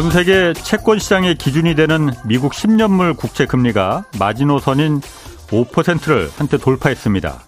전 0.00 0.10
세계 0.10 0.54
채권 0.54 0.98
시장의 0.98 1.34
기준이 1.34 1.74
되는 1.74 2.10
미국 2.24 2.52
10년물 2.52 3.18
국채 3.18 3.44
금리가 3.44 4.06
마지노선인 4.18 5.02
5%를 5.48 6.30
한때 6.38 6.56
돌파했습니다. 6.56 7.42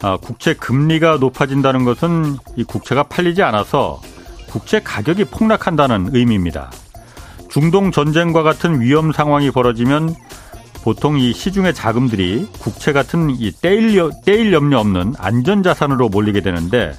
아, 0.00 0.16
국채 0.16 0.54
금리가 0.54 1.18
높아진다는 1.18 1.84
것은 1.84 2.38
이 2.56 2.64
국채가 2.64 3.02
팔리지 3.02 3.42
않아서 3.42 4.00
국채 4.48 4.80
가격이 4.80 5.26
폭락한다는 5.26 6.08
의미입니다. 6.14 6.70
중동 7.50 7.92
전쟁과 7.92 8.42
같은 8.42 8.80
위험 8.80 9.12
상황이 9.12 9.50
벌어지면 9.50 10.14
보통 10.84 11.18
이 11.18 11.34
시중의 11.34 11.74
자금들이 11.74 12.48
국채 12.60 12.94
같은 12.94 13.28
이 13.28 13.52
떼일, 13.52 14.10
떼일 14.24 14.54
염려 14.54 14.80
없는 14.80 15.16
안전자산으로 15.18 16.08
몰리게 16.08 16.40
되는데 16.40 16.94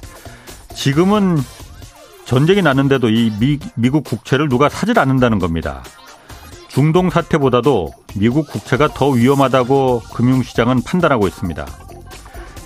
지금은 0.76 1.40
전쟁이 2.26 2.62
났는데도 2.62 3.10
이 3.10 3.32
미, 3.40 3.60
미국 3.76 4.04
국채를 4.04 4.50
누가 4.50 4.68
사질 4.68 5.00
않는다는 5.00 5.40
겁니다. 5.40 5.84
중동 6.68 7.10
사태보다도 7.10 7.94
미국 8.16 8.48
국채가 8.48 8.88
더 8.88 9.10
위험하다고 9.10 10.02
금융시장은 10.14 10.82
판단하고 10.82 11.28
있습니다. 11.28 11.66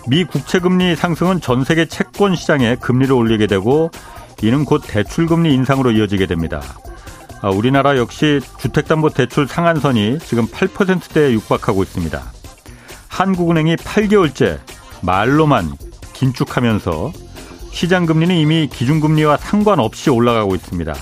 미 0.08 0.24
국채 0.24 0.60
금리 0.60 0.96
상승은 0.96 1.42
전 1.42 1.64
세계 1.64 1.86
채권 1.86 2.36
시장에 2.36 2.76
금리를 2.76 3.14
올리게 3.14 3.46
되고 3.46 3.92
이는 4.42 4.66
곧 4.66 4.82
대출 4.88 5.28
금리 5.28 5.54
인상으로 5.54 5.92
이어지게 5.92 6.26
됩니다. 6.26 6.62
아, 7.42 7.50
우리나라 7.50 7.98
역시 7.98 8.42
주택담보대출 8.58 9.48
상한선이 9.48 10.20
지금 10.20 10.48
8%대에 10.48 11.32
육박하고 11.34 11.84
있습니다. 11.84 12.22
한국은행이 13.08 13.76
8개월째 13.76 14.60
말로만 15.02 15.74
긴축하면서 16.14 17.12
시장 17.80 18.06
금리는 18.06 18.36
이미 18.36 18.68
기준금리와 18.68 19.38
상관없이 19.38 20.10
올라가고 20.10 20.54
있습니다. 20.54 20.94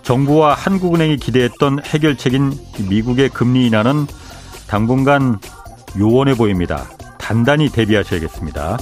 정부와 0.00 0.54
한국은행이 0.54 1.18
기대했던 1.18 1.84
해결책인 1.84 2.54
미국의 2.88 3.28
금리 3.28 3.66
인하는 3.66 4.06
당분간 4.66 5.38
요원해 5.98 6.32
보입니다. 6.32 6.88
단단히 7.18 7.68
대비하셔야겠습니다. 7.68 8.78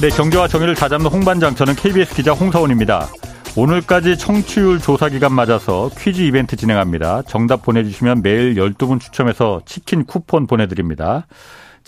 네, 0.00 0.08
경제와 0.08 0.48
정의를 0.48 0.74
다잡는 0.74 1.10
홍반장 1.10 1.54
저는 1.54 1.74
KBS 1.74 2.14
기자 2.14 2.32
홍사원입니다. 2.32 3.08
오늘까지 3.56 4.16
청취율 4.16 4.78
조사 4.78 5.10
기간 5.10 5.34
맞아서 5.34 5.90
퀴즈 5.98 6.22
이벤트 6.22 6.56
진행합니다. 6.56 7.24
정답 7.28 7.60
보내주시면 7.60 8.22
매일 8.22 8.54
12분 8.54 8.98
추첨해서 8.98 9.60
치킨 9.66 10.06
쿠폰 10.06 10.46
보내드립니다. 10.46 11.26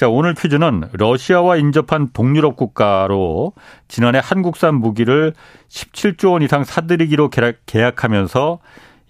자, 0.00 0.08
오늘 0.08 0.32
퀴즈는 0.32 0.84
러시아와 0.92 1.58
인접한 1.58 2.08
동유럽 2.14 2.56
국가로 2.56 3.52
지난해 3.86 4.18
한국산 4.24 4.76
무기를 4.76 5.34
17조 5.68 6.32
원 6.32 6.40
이상 6.40 6.64
사들이기로 6.64 7.28
계약하면서 7.66 8.60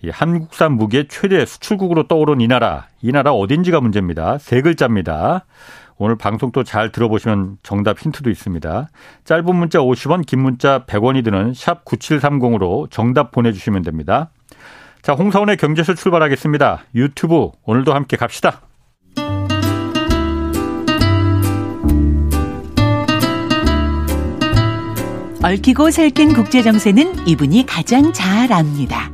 이 0.03 0.11
한국산 0.11 0.73
무기의 0.73 1.07
최대 1.07 1.47
수출국으로 1.47 2.09
떠오른 2.09 2.41
이 2.41 2.49
나라, 2.49 2.89
이 3.03 3.13
나라 3.13 3.31
어딘지가 3.31 3.81
문제입니다. 3.81 4.39
세 4.39 4.63
글자입니다. 4.63 5.45
오늘 5.97 6.19
방송 6.19 6.51
또 6.51 6.65
잘 6.65 6.91
들어보시면 6.91 7.59
정답 7.63 8.01
힌트도 8.01 8.29
있습니다. 8.29 8.89
짧은 9.23 9.55
문자 9.55 9.79
50원, 9.79 10.27
긴 10.27 10.43
문자 10.43 10.87
100원이 10.87 11.23
드는 11.23 11.55
샵 11.55 11.85
9730으로 11.85 12.91
정답 12.91 13.31
보내주시면 13.31 13.83
됩니다. 13.83 14.31
자, 15.03 15.13
홍사원의 15.13 15.57
경제쇼 15.57 15.95
출발하겠습니다. 15.95 16.83
유튜브 16.97 17.51
오늘도 17.63 17.95
함께 17.95 18.17
갑시다. 18.17 18.63
얽히고 25.51 25.91
설킨 25.91 26.33
국제정세는 26.33 27.27
이분이 27.27 27.67
가장 27.67 28.13
잘 28.13 28.53
압니다. 28.53 29.11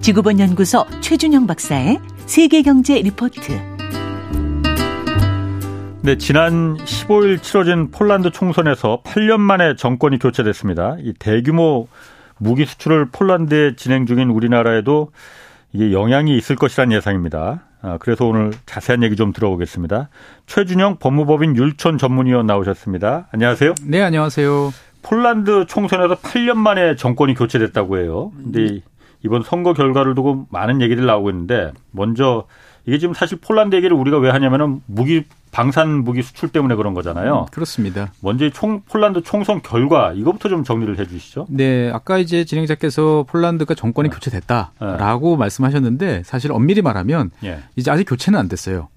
지구본 0.00 0.40
연구소 0.40 0.84
최준영 1.00 1.46
박사의 1.46 2.00
세계경제 2.26 3.00
리포트. 3.00 3.52
네, 6.02 6.18
지난 6.18 6.76
15일 6.78 7.40
치러진 7.42 7.92
폴란드 7.92 8.32
총선에서 8.32 9.02
8년 9.04 9.38
만에 9.38 9.76
정권이 9.76 10.18
교체됐습니다. 10.18 10.96
이 10.98 11.12
대규모 11.16 11.86
무기 12.38 12.64
수출을 12.64 13.10
폴란드에 13.12 13.76
진행 13.76 14.04
중인 14.04 14.30
우리나라에도 14.30 15.12
이게 15.72 15.92
영향이 15.92 16.36
있을 16.36 16.56
것이란 16.56 16.90
예상입니다. 16.90 17.62
아, 17.82 17.98
그래서 18.00 18.26
오늘 18.26 18.50
자세한 18.66 19.04
얘기 19.04 19.14
좀 19.14 19.32
들어보겠습니다. 19.32 20.08
최준영 20.46 20.96
법무법인 20.98 21.54
율촌 21.54 21.98
전문위원 21.98 22.46
나오셨습니다. 22.46 23.28
안녕하세요. 23.30 23.74
네, 23.84 24.02
안녕하세요. 24.02 24.72
폴란드 25.02 25.66
총선에서 25.66 26.16
8년 26.16 26.56
만에 26.56 26.96
정권이 26.96 27.34
교체됐다고 27.34 27.98
해요. 27.98 28.32
근데 28.36 28.80
이번 29.24 29.42
선거 29.42 29.72
결과를 29.72 30.14
두고 30.14 30.46
많은 30.50 30.80
얘기들 30.80 31.06
나오고 31.06 31.30
있는데 31.30 31.72
먼저 31.90 32.46
이게 32.86 32.98
지금 32.98 33.12
사실 33.14 33.38
폴란드 33.38 33.76
얘기를 33.76 33.94
우리가 33.96 34.18
왜 34.18 34.30
하냐면은 34.30 34.80
무기 34.86 35.24
방산 35.50 36.04
무기 36.04 36.22
수출 36.22 36.48
때문에 36.50 36.74
그런 36.74 36.94
거잖아요. 36.94 37.40
음, 37.40 37.46
그렇습니다. 37.50 38.12
먼저 38.22 38.48
총 38.50 38.80
폴란드 38.82 39.22
총선 39.22 39.60
결과 39.62 40.12
이것부터 40.12 40.48
좀 40.48 40.64
정리를 40.64 40.98
해 40.98 41.06
주시죠. 41.06 41.46
네, 41.50 41.90
아까 41.92 42.18
이제 42.18 42.44
진행자께서 42.44 43.26
폴란드가 43.28 43.74
정권이 43.74 44.08
네. 44.08 44.14
교체됐다라고 44.14 45.30
네. 45.30 45.36
말씀하셨는데 45.36 46.22
사실 46.24 46.52
엄밀히 46.52 46.82
말하면 46.82 47.30
네. 47.40 47.60
이제 47.76 47.90
아직 47.90 48.04
교체는 48.04 48.38
안 48.38 48.48
됐어요. 48.48 48.88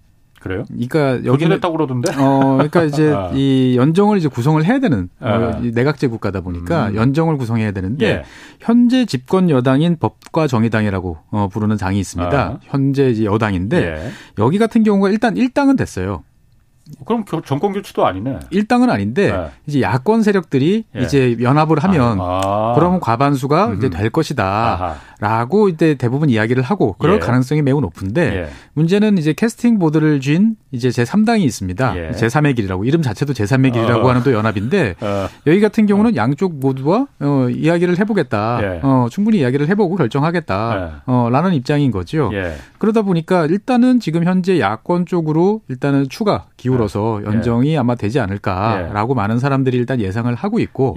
그래요? 0.41 0.63
그러니까 0.67 1.23
여기는 1.23 1.55
했다고 1.55 1.77
그러던데. 1.77 2.11
어, 2.17 2.53
그러니까 2.53 2.83
이제 2.83 3.11
아. 3.15 3.31
이 3.33 3.75
연정을 3.77 4.17
이제 4.17 4.27
구성을 4.27 4.63
해야 4.65 4.79
되는 4.79 5.07
어, 5.19 5.27
아. 5.27 5.59
내각제 5.61 6.07
국가다 6.07 6.41
보니까 6.41 6.89
음. 6.89 6.95
연정을 6.95 7.37
구성해야 7.37 7.71
되는데 7.71 8.05
예. 8.05 8.23
현재 8.59 9.05
집권 9.05 9.51
여당인 9.51 9.97
법과 9.99 10.47
정의당이라고 10.47 11.17
어, 11.29 11.47
부르는 11.47 11.77
당이 11.77 11.99
있습니다. 11.99 12.41
아. 12.41 12.59
현재 12.63 13.09
이제 13.09 13.23
여당인데 13.23 13.77
예. 13.77 14.11
여기 14.39 14.57
같은 14.57 14.81
경우가 14.83 15.09
일단 15.09 15.35
1당은 15.35 15.77
됐어요. 15.77 16.23
그럼 17.05 17.25
정권 17.45 17.73
교체도 17.73 18.05
아니네. 18.05 18.39
일당은 18.49 18.89
아닌데 18.89 19.31
네. 19.31 19.49
이제 19.67 19.81
야권 19.81 20.23
세력들이 20.23 20.85
예. 20.95 21.01
이제 21.01 21.37
연합을 21.41 21.79
하면 21.79 22.17
아. 22.21 22.73
그러면 22.75 22.99
과반수가 22.99 23.67
음흠. 23.67 23.77
이제 23.77 23.89
될 23.89 24.09
것이다라고 24.09 25.69
이제 25.69 25.95
대부분 25.95 26.29
이야기를 26.29 26.63
하고 26.63 26.95
그럴 26.99 27.15
예. 27.15 27.19
가능성이 27.19 27.61
매우 27.61 27.81
높은데 27.81 28.35
예. 28.35 28.49
문제는 28.73 29.17
이제 29.17 29.33
캐스팅 29.33 29.79
보드를 29.79 30.19
쥔 30.19 30.55
이제 30.71 30.89
제3당이 30.89 31.41
있습니다. 31.41 31.97
예. 31.97 32.11
제3의 32.11 32.55
길이라고 32.55 32.85
이름 32.85 33.01
자체도 33.01 33.33
제3의 33.33 33.73
길이라고 33.73 34.05
어. 34.05 34.09
하는 34.09 34.23
또 34.23 34.33
연합인데 34.33 34.95
어. 35.01 35.27
여기 35.47 35.59
같은 35.61 35.85
경우는 35.85 36.11
어. 36.11 36.15
양쪽 36.15 36.59
모두와 36.59 37.07
어, 37.19 37.47
이야기를 37.49 37.99
해보겠다. 37.99 38.59
예. 38.61 38.79
어, 38.83 39.07
충분히 39.09 39.39
이야기를 39.39 39.67
해보고 39.69 39.95
결정하겠다라는 39.95 41.01
어, 41.05 41.53
입장인 41.53 41.91
거죠. 41.91 42.31
그러다 42.77 43.01
보니까 43.03 43.45
일단은 43.45 43.99
지금 43.99 44.23
현재 44.23 44.59
야권 44.59 45.05
쪽으로 45.05 45.61
일단은 45.67 46.09
추가 46.09 46.45
기울어 46.57 46.80
서 46.87 47.21
연정이 47.25 47.77
아마 47.77 47.95
되지 47.95 48.19
않을까라고 48.19 49.13
많은 49.15 49.39
사람들이 49.39 49.77
일단 49.77 49.99
예상을 49.99 50.33
하고 50.35 50.59
있고 50.59 50.95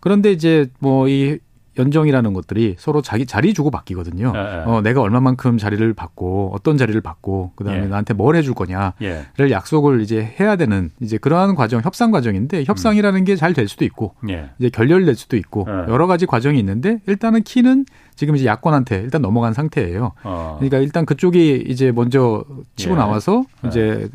그런데 0.00 0.32
이제 0.32 0.66
뭐 0.80 1.04
이 1.08 1.38
연정이라는 1.78 2.32
것들이 2.34 2.76
서로 2.78 3.02
자기 3.02 3.26
자리 3.26 3.52
주고 3.52 3.70
바뀌거든요. 3.70 4.32
예, 4.34 4.38
예. 4.38 4.62
어, 4.66 4.80
내가 4.82 5.00
얼마만큼 5.00 5.58
자리를 5.58 5.92
받고 5.94 6.52
어떤 6.54 6.76
자리를 6.76 7.00
받고 7.00 7.52
그다음에 7.56 7.82
예. 7.82 7.86
나한테 7.86 8.14
뭘 8.14 8.36
해줄 8.36 8.54
거냐를 8.54 8.92
예. 9.02 9.50
약속을 9.50 10.00
이제 10.00 10.34
해야 10.38 10.56
되는 10.56 10.90
이제 11.00 11.18
그러한 11.18 11.54
과정 11.54 11.80
협상 11.82 12.10
과정인데 12.10 12.64
협상이라는 12.64 13.20
음. 13.20 13.24
게잘 13.24 13.54
될 13.54 13.68
수도 13.68 13.84
있고 13.84 14.14
예. 14.28 14.50
이제 14.58 14.68
결렬될 14.68 15.14
수도 15.16 15.36
있고 15.36 15.66
예. 15.68 15.72
여러 15.92 16.06
가지 16.06 16.26
과정이 16.26 16.58
있는데 16.60 17.00
일단은 17.06 17.42
키는 17.42 17.86
지금 18.14 18.36
이제 18.36 18.46
야권한테 18.46 19.00
일단 19.00 19.22
넘어간 19.22 19.52
상태예요. 19.52 20.12
어. 20.22 20.56
그러니까 20.58 20.78
일단 20.78 21.04
그쪽이 21.04 21.64
이제 21.66 21.90
먼저 21.90 22.44
치고 22.76 22.94
나와서 22.94 23.44
이제 23.66 24.08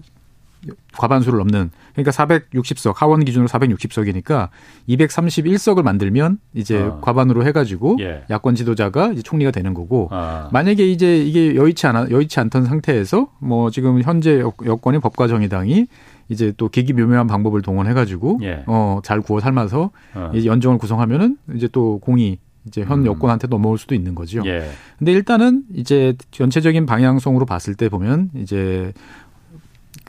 과반수를 0.94 1.38
넘는 1.40 1.72
그러니까 1.94 2.12
460석 2.12 2.96
하원 2.96 3.24
기준으로 3.24 3.48
460석이니까 3.48 4.50
231석을 4.90 5.84
만들면 5.84 6.40
이제 6.54 6.82
어. 6.82 7.00
과반으로 7.02 7.46
해가지고 7.46 7.98
예. 8.02 8.24
야권 8.30 8.56
지도자가 8.56 9.12
이제 9.14 9.22
총리가 9.22 9.52
되는 9.52 9.74
거고 9.74 10.10
아. 10.12 10.50
만약에 10.52 10.86
이제 10.90 11.18
이게 11.24 11.56
여의치 11.56 11.88
않아 11.88 12.10
여의치 12.10 12.40
않던 12.40 12.66
상태에서 12.66 13.32
뭐 13.40 13.72
지금 13.72 14.02
현재 14.02 14.40
여권의 14.66 15.02
법과 15.02 15.28
정의당이 15.28 15.88
이제 16.30 16.54
또 16.58 16.70
기기 16.70 16.94
묘묘한 16.94 17.28
방법을 17.28 17.62
동원해가지고 17.62 18.40
예. 18.44 18.64
어잘 18.68 19.22
구워 19.22 19.40
삶아서 19.40 19.92
어. 20.14 20.32
이제 20.34 20.48
연정을 20.48 20.78
구성하면은 20.78 21.38
이제 21.56 21.68
또 21.72 22.00
공이 22.00 22.40
이제 22.66 22.84
현 22.84 23.00
음. 23.00 23.06
여권한테 23.06 23.48
넘어올 23.48 23.78
수도 23.78 23.96
있는 23.96 24.16
거죠. 24.16 24.42
예. 24.46 24.70
근데 24.98 25.12
일단은 25.12 25.64
이제 25.74 26.16
전체적인 26.32 26.86
방향성으로 26.86 27.46
봤을 27.46 27.74
때 27.74 27.90
보면 27.90 28.30
이제 28.36 28.94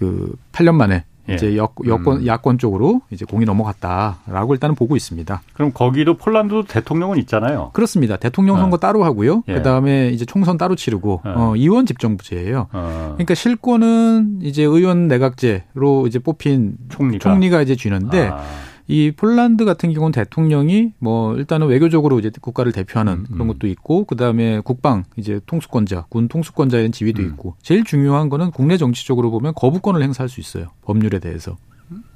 그 0.01 0.35
8년 0.53 0.77
만에 0.77 1.05
예. 1.29 1.35
이제 1.35 1.57
여, 1.59 1.69
여권 1.87 2.23
음. 2.23 2.27
야권 2.27 2.57
쪽으로 2.57 3.03
이제 3.11 3.27
공이 3.27 3.45
넘어갔다라고 3.45 4.55
일단은 4.55 4.75
보고 4.75 4.97
있습니다. 4.97 5.43
그럼 5.53 5.73
거기도 5.73 6.17
폴란드도 6.17 6.65
대통령은 6.65 7.19
있잖아요. 7.19 7.71
그렇습니다. 7.75 8.17
대통령 8.17 8.57
선거 8.57 8.77
어. 8.77 8.81
따로 8.81 9.05
하고요. 9.05 9.45
예. 9.49 9.55
그다음에 9.55 10.09
이제 10.09 10.25
총선 10.25 10.57
따로 10.57 10.75
치르고 10.75 11.21
어. 11.23 11.35
어, 11.37 11.57
의원 11.57 11.85
집정부제예요. 11.85 12.69
어. 12.73 13.11
그러니까 13.13 13.35
실권은 13.35 14.41
이제 14.43 14.63
의원 14.63 15.07
내각제로 15.07 16.07
이제 16.07 16.19
뽑힌 16.19 16.77
총리가, 16.89 17.23
총리가 17.23 17.61
이제 17.61 17.77
쥐는데 17.77 18.29
아. 18.33 18.43
이 18.91 19.13
폴란드 19.13 19.65
같은 19.65 19.93
경우는 19.93 20.11
대통령이 20.11 20.95
뭐 20.99 21.37
일단은 21.37 21.69
외교적으로 21.69 22.19
이제 22.19 22.29
국가를 22.41 22.73
대표하는 22.73 23.13
음, 23.13 23.27
그런 23.31 23.43
음. 23.43 23.47
것도 23.53 23.69
있고 23.69 24.05
그다음에 24.05 24.59
국방 24.59 25.05
이제 25.17 25.39
통수권자, 25.47 26.07
군 26.09 26.27
통수권자의 26.27 26.91
지위도 26.91 27.23
음. 27.23 27.29
있고 27.29 27.55
제일 27.63 27.85
중요한 27.85 28.29
거는 28.29 28.51
국내 28.51 28.77
정치적으로 28.77 29.31
보면 29.31 29.55
거부권을 29.55 30.03
행사할 30.03 30.29
수 30.29 30.41
있어요. 30.41 30.71
법률에 30.83 31.21
대해서. 31.21 31.57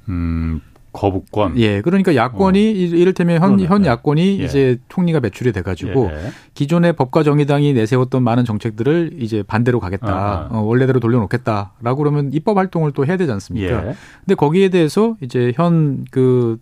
음, 0.09 0.59
거부권. 0.95 1.57
예, 1.59 1.81
그러니까 1.81 2.15
야권이 2.15 2.59
어. 2.59 2.95
이를테면 2.95 3.41
현, 3.41 3.59
현 3.59 3.85
야권이 3.85 4.39
예. 4.39 4.43
이제 4.43 4.77
총리가 4.89 5.19
배출이 5.19 5.51
돼가지고 5.51 6.09
예. 6.11 6.31
기존의 6.53 6.93
법과 6.93 7.23
정의당이 7.23 7.73
내세웠던 7.73 8.23
많은 8.23 8.45
정책들을 8.45 9.17
이제 9.19 9.43
반대로 9.43 9.79
가겠다, 9.79 10.07
아. 10.07 10.49
어, 10.51 10.61
원래대로 10.61 10.99
돌려놓겠다라고 10.99 11.97
그러면 11.97 12.31
입법 12.33 12.57
활동을 12.57 12.93
또 12.93 13.05
해야 13.05 13.17
되지 13.17 13.31
않습니까? 13.31 13.89
예. 13.89 13.95
근데 14.21 14.35
거기에 14.35 14.69
대해서 14.69 15.17
이제 15.21 15.51
현그 15.55 16.59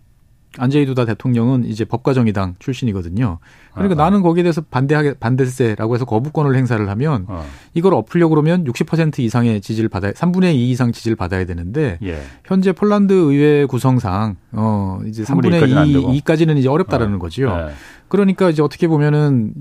안제이 0.58 0.86
두다 0.86 1.04
대통령은 1.04 1.64
이제 1.64 1.84
법과 1.84 2.12
정의당 2.12 2.54
출신이거든요. 2.58 3.38
그러니까 3.74 4.02
아, 4.02 4.06
나는 4.06 4.22
거기에 4.22 4.42
대해서 4.42 4.62
반대하게 4.62 5.14
반대세라고 5.14 5.94
해서 5.94 6.04
거부권을 6.04 6.56
행사를 6.56 6.88
하면 6.88 7.24
어. 7.28 7.44
이걸 7.74 7.94
엎으려 7.94 8.28
고 8.28 8.34
그러면 8.34 8.64
60% 8.64 9.18
이상의 9.20 9.60
지지를 9.60 9.88
받아야 9.88 10.12
3분의 10.12 10.54
2 10.54 10.70
이상 10.70 10.92
지지를 10.92 11.16
받아야 11.16 11.44
되는데 11.44 11.98
예. 12.02 12.20
현재 12.44 12.72
폴란드 12.72 13.12
의회 13.12 13.64
구성상 13.66 14.36
어 14.52 15.00
이제 15.06 15.24
3분의 15.24 15.68
2 15.88 16.20
2까지는 16.20 16.56
이제 16.58 16.68
어렵다라는 16.68 17.16
어. 17.16 17.18
거죠. 17.18 17.44
예. 17.44 17.74
그러니까 18.08 18.48
이제 18.50 18.62
어떻게 18.62 18.86
보면은 18.86 19.54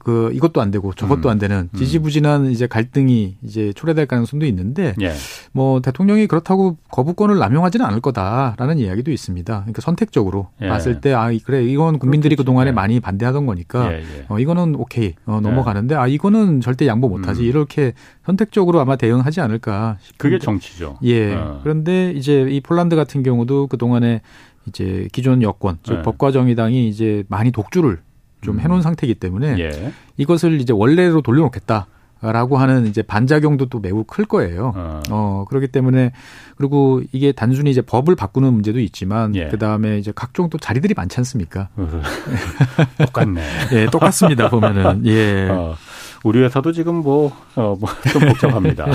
그 0.00 0.30
이것도 0.32 0.60
안 0.60 0.72
되고 0.72 0.92
저것도 0.92 1.28
음. 1.28 1.30
안 1.30 1.38
되는 1.38 1.68
음. 1.72 1.78
지지부진한 1.78 2.46
이제 2.50 2.66
갈등이 2.66 3.36
이제 3.44 3.72
초래될 3.74 4.06
가능성도 4.06 4.46
있는데 4.46 4.94
예. 5.00 5.12
뭐 5.52 5.80
대통령이 5.80 6.26
그렇다고 6.26 6.76
거부권을 6.90 7.38
남용하지는 7.38 7.86
않을 7.86 8.00
거다라는 8.00 8.78
이야기도 8.78 9.12
있습니다. 9.12 9.52
그러니까 9.60 9.80
선택적으로 9.80 10.48
예. 10.60 10.68
봤을 10.68 11.00
때 11.00 11.10
아 11.20 11.30
그래 11.44 11.62
이건 11.64 11.98
국민들이 11.98 12.34
그 12.34 12.44
동안에 12.44 12.68
예. 12.68 12.72
많이 12.72 12.98
반대하던 13.00 13.46
거니까 13.46 13.59
예, 13.90 13.98
예. 13.98 14.24
어, 14.28 14.38
이거는 14.38 14.74
오케이 14.76 15.14
어, 15.26 15.40
넘어가는데 15.40 15.94
아 15.94 16.06
이거는 16.06 16.60
절대 16.60 16.86
양보 16.86 17.08
못하지 17.08 17.42
음. 17.42 17.46
이렇게 17.46 17.92
선택적으로 18.24 18.80
아마 18.80 18.96
대응하지 18.96 19.40
않을까. 19.40 19.98
그게 20.16 20.38
정치죠. 20.38 20.98
예. 21.02 21.34
어. 21.34 21.60
그런데 21.62 22.12
이제 22.12 22.46
이 22.50 22.60
폴란드 22.60 22.96
같은 22.96 23.22
경우도 23.22 23.66
그 23.68 23.76
동안에 23.76 24.20
이제 24.66 25.08
기존 25.12 25.42
여권, 25.42 25.78
즉 25.82 25.94
네. 25.94 26.02
법과 26.02 26.32
정의당이 26.32 26.88
이제 26.88 27.24
많이 27.28 27.50
독주를 27.50 28.00
좀 28.42 28.56
음. 28.56 28.60
해놓은 28.60 28.82
상태이기 28.82 29.14
때문에 29.14 29.58
예. 29.58 29.92
이것을 30.16 30.60
이제 30.60 30.72
원래로 30.72 31.22
돌려놓겠다. 31.22 31.86
라고 32.22 32.58
하는 32.58 32.86
이제 32.86 33.02
반작용도 33.02 33.66
또 33.66 33.80
매우 33.80 34.04
클 34.04 34.26
거예요. 34.26 34.72
어. 34.76 35.00
어. 35.10 35.44
그렇기 35.48 35.68
때문에 35.68 36.12
그리고 36.56 37.02
이게 37.12 37.32
단순히 37.32 37.70
이제 37.70 37.80
법을 37.80 38.14
바꾸는 38.14 38.52
문제도 38.52 38.78
있지만 38.78 39.34
예. 39.34 39.48
그다음에 39.48 39.98
이제 39.98 40.12
각종 40.14 40.50
또 40.50 40.58
자리들이 40.58 40.92
많지 40.94 41.18
않습니까? 41.18 41.68
똑같네. 42.98 43.42
예, 43.72 43.86
똑같습니다. 43.86 44.50
보면은. 44.50 45.06
예. 45.06 45.48
어. 45.50 45.76
우리 46.24 46.40
회사도 46.40 46.72
지금 46.72 46.96
뭐, 46.96 47.32
어, 47.56 47.76
뭐, 47.78 47.88
좀 48.12 48.22
복잡합니다. 48.22 48.86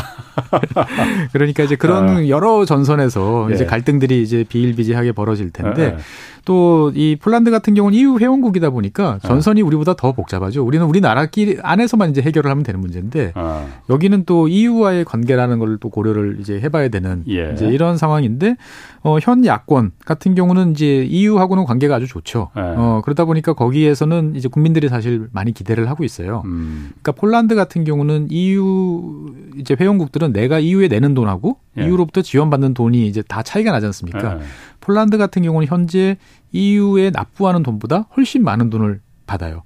그러니까 1.32 1.64
이제 1.64 1.76
그런 1.76 2.18
어. 2.18 2.28
여러 2.28 2.66
전선에서 2.66 3.48
예. 3.52 3.56
이제 3.56 3.66
갈등들이 3.66 4.22
이제 4.22 4.44
비일비재하게 4.48 5.12
벌어질 5.14 5.52
텐데 5.52 5.82
예. 5.82 5.86
예. 5.88 5.98
또이 6.46 7.16
폴란드 7.16 7.50
같은 7.50 7.74
경우는 7.74 7.98
EU 7.98 8.20
회원국이다 8.20 8.70
보니까 8.70 9.20
어. 9.24 9.28
전선이 9.28 9.62
어. 9.62 9.66
우리보다 9.66 9.96
더 9.96 10.12
복잡하죠. 10.12 10.64
우리는 10.64 10.86
우리나라끼리 10.86 11.58
안에서만 11.62 12.12
이제 12.12 12.22
해결을 12.22 12.52
하면 12.52 12.64
되는 12.64 12.80
문제인데 12.80 13.32
어. 13.36 13.68
여기는 13.90 14.26
또 14.26 14.48
EU와의 14.48 15.06
관계라는 15.06 15.60
걸 15.60 15.76
또 15.80 15.90
고려를 15.90 16.38
이제 16.40 16.60
해봐야 16.60 16.90
되는 16.90 17.24
예. 17.28 17.52
이제 17.54 17.68
이런 17.68 17.98
상황인데 17.98 18.56
어, 19.04 19.18
현 19.22 19.46
야권 19.46 19.92
같은 20.06 20.36
경우는 20.36 20.72
이제 20.72 21.06
EU하고는 21.06 21.66
관계가 21.66 21.96
아주 21.96 22.08
좋죠. 22.08 22.50
예. 22.58 22.62
어, 22.62 23.02
그러다 23.04 23.26
보니까 23.26 23.54
거기에서는 23.54 24.36
이제 24.36 24.48
국민들이 24.48 24.90
사실 24.90 25.28
많이 25.32 25.52
기대를 25.52 25.90
하고 25.90 26.04
있어요. 26.04 26.44
음. 26.46 26.92
그러니까 27.02 27.12
폴란드 27.16 27.56
같은 27.56 27.84
경우는 27.84 28.28
EU 28.30 29.34
이제 29.58 29.76
회원국들은 29.80 30.34
내가 30.34 30.60
EU에 30.60 30.88
내는 30.88 31.14
돈하고 31.14 31.58
예. 31.78 31.86
EU로부터 31.86 32.22
지원받는 32.22 32.74
돈이 32.74 33.08
이제 33.08 33.22
다 33.22 33.44
차이가 33.44 33.72
나지 33.72 33.86
않습니까? 33.88 34.38
예. 34.38 34.42
폴란드 34.82 35.18
같은 35.18 35.42
경우는 35.42 35.68
현재 35.68 36.18
EU에 36.52 37.10
납부하는 37.12 37.64
돈보다 37.64 38.08
훨씬 38.16 38.44
많은 38.44 38.70
돈을 38.70 39.02
받아요. 39.26 39.64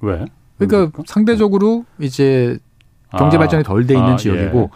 왜? 0.00 0.24
그러니까 0.58 0.90
그러니까? 0.90 1.02
상대적으로 1.06 1.84
이제 1.98 2.58
경제 3.10 3.36
아. 3.36 3.40
발전이 3.40 3.64
덜 3.64 3.86
돼 3.86 3.94
있는 3.94 4.12
아, 4.12 4.16
지역이고 4.16 4.58
예. 4.58 4.68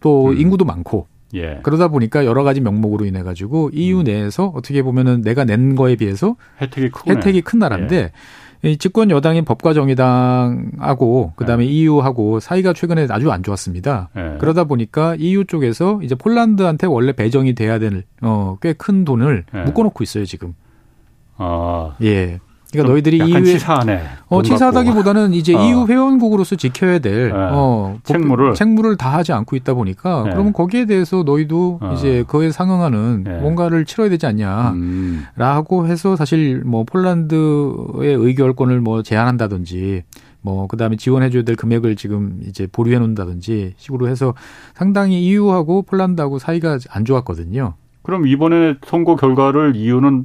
또 0.00 0.28
음. 0.28 0.38
인구도 0.38 0.64
많고 0.64 1.06
예. 1.34 1.60
그러다 1.62 1.88
보니까 1.88 2.24
여러 2.24 2.42
가지 2.42 2.60
명목으로 2.60 3.04
인해 3.04 3.22
가지고 3.22 3.70
EU 3.72 4.00
음. 4.00 4.04
내에서 4.04 4.46
어떻게 4.46 4.82
보면은 4.82 5.22
내가 5.22 5.44
낸 5.44 5.76
거에 5.76 5.96
비해서 5.96 6.36
혜택이. 6.60 6.90
혜택이 7.08 7.42
큰 7.42 7.58
나라인데 7.58 7.96
예. 7.96 8.12
이 8.62 8.76
집권 8.76 9.10
여당인 9.10 9.44
법과 9.46 9.72
정의당하고 9.72 11.32
그다음에 11.36 11.64
네. 11.64 11.70
EU하고 11.72 12.40
사이가 12.40 12.72
최근에 12.74 13.06
아주 13.10 13.30
안 13.30 13.42
좋았습니다. 13.42 14.10
네. 14.14 14.36
그러다 14.38 14.64
보니까 14.64 15.14
EU 15.18 15.44
쪽에서 15.46 16.00
이제 16.02 16.14
폴란드한테 16.14 16.86
원래 16.86 17.12
배정이 17.12 17.54
돼야 17.54 17.78
될 17.78 18.04
어, 18.22 18.56
꽤 18.60 18.74
큰 18.74 19.04
돈을 19.04 19.44
네. 19.52 19.62
묶어놓고 19.64 20.02
있어요 20.04 20.24
지금. 20.26 20.54
아. 21.36 21.96
예. 22.02 22.38
그러니까 22.72 22.92
너희들이 22.92 23.18
EU에 23.18 23.44
치사하네. 23.44 24.02
어 24.28 24.42
치사하다기보다는 24.42 25.34
이제 25.34 25.54
어. 25.54 25.62
EU 25.62 25.86
회원국으로서 25.86 26.56
지켜야 26.56 26.98
될 26.98 27.30
네. 27.30 27.34
어, 27.34 27.98
책무를 28.04 28.54
책무를 28.54 28.96
다 28.96 29.12
하지 29.12 29.32
않고 29.32 29.56
있다 29.56 29.74
보니까 29.74 30.22
네. 30.24 30.30
그러면 30.30 30.52
거기에 30.52 30.86
대해서 30.86 31.22
너희도 31.24 31.78
어. 31.80 31.94
이제 31.94 32.24
그에 32.28 32.50
상응하는 32.50 33.24
네. 33.24 33.38
뭔가를 33.38 33.84
치러야 33.84 34.08
되지 34.08 34.26
않냐라고 34.26 35.80
음. 35.80 35.86
해서 35.86 36.16
사실 36.16 36.62
뭐 36.64 36.84
폴란드의 36.84 38.14
의결권을 38.14 38.80
뭐 38.80 39.02
제한한다든지 39.02 40.04
뭐 40.42 40.66
그다음에 40.66 40.96
지원해줘야 40.96 41.42
될 41.42 41.56
금액을 41.56 41.96
지금 41.96 42.40
이제 42.46 42.66
보류해 42.70 42.98
놓는다든지 42.98 43.74
식으로 43.76 44.08
해서 44.08 44.34
상당히 44.74 45.22
EU하고 45.22 45.82
폴란드하고 45.82 46.38
사이가 46.38 46.78
안 46.88 47.04
좋았거든요. 47.04 47.74
그럼 48.02 48.26
이번에 48.26 48.76
선거 48.86 49.16
결과를 49.16 49.76
EU는 49.76 50.24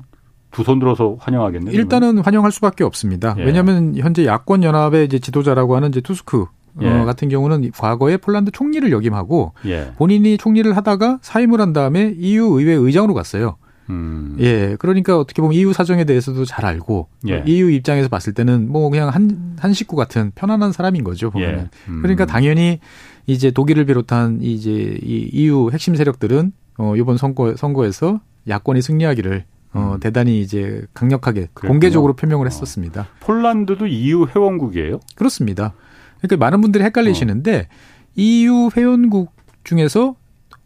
두 0.55 0.63
손 0.63 0.79
들어서 0.79 1.17
환영하겠네요. 1.19 1.75
일단은 1.75 2.19
환영할 2.19 2.51
수밖에 2.51 2.83
없습니다. 2.85 3.35
예. 3.37 3.43
왜냐하면 3.43 3.95
현재 3.97 4.25
야권 4.25 4.63
연합의 4.63 5.05
이제 5.05 5.19
지도자라고 5.19 5.75
하는 5.75 5.89
이제 5.89 6.00
투스크 6.01 6.43
어, 6.43 6.47
예. 6.81 6.89
어, 6.89 7.05
같은 7.05 7.27
경우는 7.29 7.71
과거에 7.71 8.17
폴란드 8.17 8.51
총리를 8.51 8.89
역임하고 8.91 9.53
예. 9.65 9.91
본인이 9.97 10.38
총리를 10.38 10.75
하다가 10.75 11.19
사임을 11.21 11.59
한 11.59 11.74
다음에 11.74 12.13
EU 12.17 12.57
의회 12.59 12.74
의장으로 12.74 13.13
갔어요. 13.13 13.57
음. 13.89 14.35
예, 14.39 14.75
그러니까 14.79 15.19
어떻게 15.19 15.41
보면 15.43 15.55
EU 15.55 15.71
사정에 15.71 16.05
대해서도 16.05 16.45
잘 16.45 16.65
알고 16.65 17.07
예. 17.29 17.43
EU 17.45 17.69
입장에서 17.69 18.07
봤을 18.09 18.33
때는 18.33 18.71
뭐 18.71 18.89
그냥 18.89 19.09
한, 19.09 19.55
한 19.59 19.74
식구 19.74 19.95
같은 19.95 20.31
편안한 20.35 20.71
사람인 20.71 21.03
거죠 21.03 21.29
보면. 21.31 21.50
예. 21.50 21.69
음. 21.89 22.00
그러니까 22.01 22.25
당연히 22.25 22.79
이제 23.27 23.51
독일을 23.51 23.85
비롯한 23.85 24.39
이제 24.41 24.97
이 25.03 25.29
EU 25.33 25.69
핵심 25.71 25.95
세력들은 25.95 26.51
어 26.77 26.95
이번 26.95 27.17
선거 27.17 27.55
선거에서 27.55 28.21
야권이 28.47 28.81
승리하기를 28.81 29.45
어, 29.75 29.94
음. 29.96 30.00
대단히 30.00 30.39
이제 30.41 30.84
강력하게 30.94 31.48
그랬군요. 31.53 31.70
공개적으로 31.70 32.13
표명을 32.13 32.46
어. 32.46 32.50
했었습니다. 32.50 33.01
어. 33.01 33.05
폴란드도 33.20 33.88
EU 33.88 34.27
회원국이에요? 34.27 35.00
그렇습니다. 35.15 35.74
그러니까 36.22 36.46
많은 36.46 36.62
분들이 36.62 36.84
헷갈리시는데 36.86 37.67
어. 37.70 37.75
EU 38.15 38.70
회원국 38.75 39.34
중에서 39.65 40.15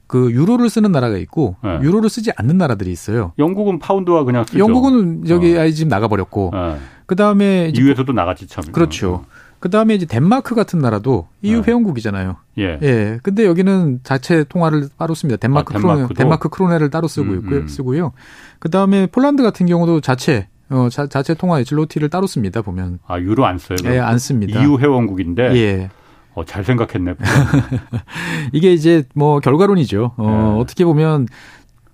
그 0.05 0.31
유로를 0.31 0.69
쓰는 0.69 0.91
나라가 0.91 1.17
있고 1.17 1.55
네. 1.63 1.79
유로를 1.81 2.09
쓰지 2.09 2.31
않는 2.35 2.57
나라들이 2.57 2.91
있어요. 2.91 3.33
영국은 3.37 3.79
파운드와 3.79 4.23
그냥 4.23 4.43
쓰죠. 4.43 4.59
영국은 4.59 5.27
여기 5.29 5.55
어. 5.55 5.61
아이 5.61 5.73
지금 5.73 5.89
나가버렸고 5.89 6.51
네. 6.53 6.77
그 7.05 7.15
다음에 7.15 7.71
EU에서도 7.75 8.11
나갔지 8.13 8.47
참. 8.47 8.63
그렇죠. 8.71 9.25
그 9.59 9.69
다음에 9.69 9.93
이제 9.93 10.05
덴마크 10.05 10.55
같은 10.55 10.79
나라도 10.79 11.27
EU 11.41 11.61
네. 11.61 11.67
회원국이잖아요. 11.67 12.37
예. 12.59 12.77
예. 12.81 13.19
근데 13.23 13.45
여기는 13.45 14.01
자체 14.03 14.43
통화를 14.43 14.89
따로 14.97 15.13
씁니다. 15.13 15.37
덴마크 15.37 15.73
아, 15.75 15.79
크로네, 15.79 16.07
덴마크 16.15 16.49
크로네를 16.49 16.89
따로 16.89 17.07
쓰고 17.07 17.31
음, 17.31 17.39
있고요. 17.39 17.59
음. 17.61 17.67
쓰고요. 17.67 18.11
그 18.59 18.69
다음에 18.69 19.07
폴란드 19.07 19.41
같은 19.43 19.65
경우도 19.65 20.01
자체 20.01 20.47
어, 20.69 20.87
자, 20.89 21.07
자체 21.07 21.33
통화 21.33 21.59
에 21.59 21.63
즐로티를 21.63 22.09
따로 22.09 22.27
씁니다. 22.27 22.61
보면. 22.61 22.99
아 23.07 23.19
유로 23.19 23.45
안 23.45 23.57
써요? 23.57 23.77
예, 23.85 23.99
안 23.99 24.19
씁니다. 24.19 24.61
EU 24.61 24.77
회원국인데. 24.77 25.55
예. 25.55 25.89
어, 26.35 26.45
잘 26.45 26.63
생각했네. 26.63 27.15
이게 28.53 28.71
이제 28.71 29.03
뭐 29.15 29.39
결과론이죠. 29.39 30.13
어, 30.17 30.53
네. 30.55 30.61
어떻게 30.61 30.85
보면 30.85 31.27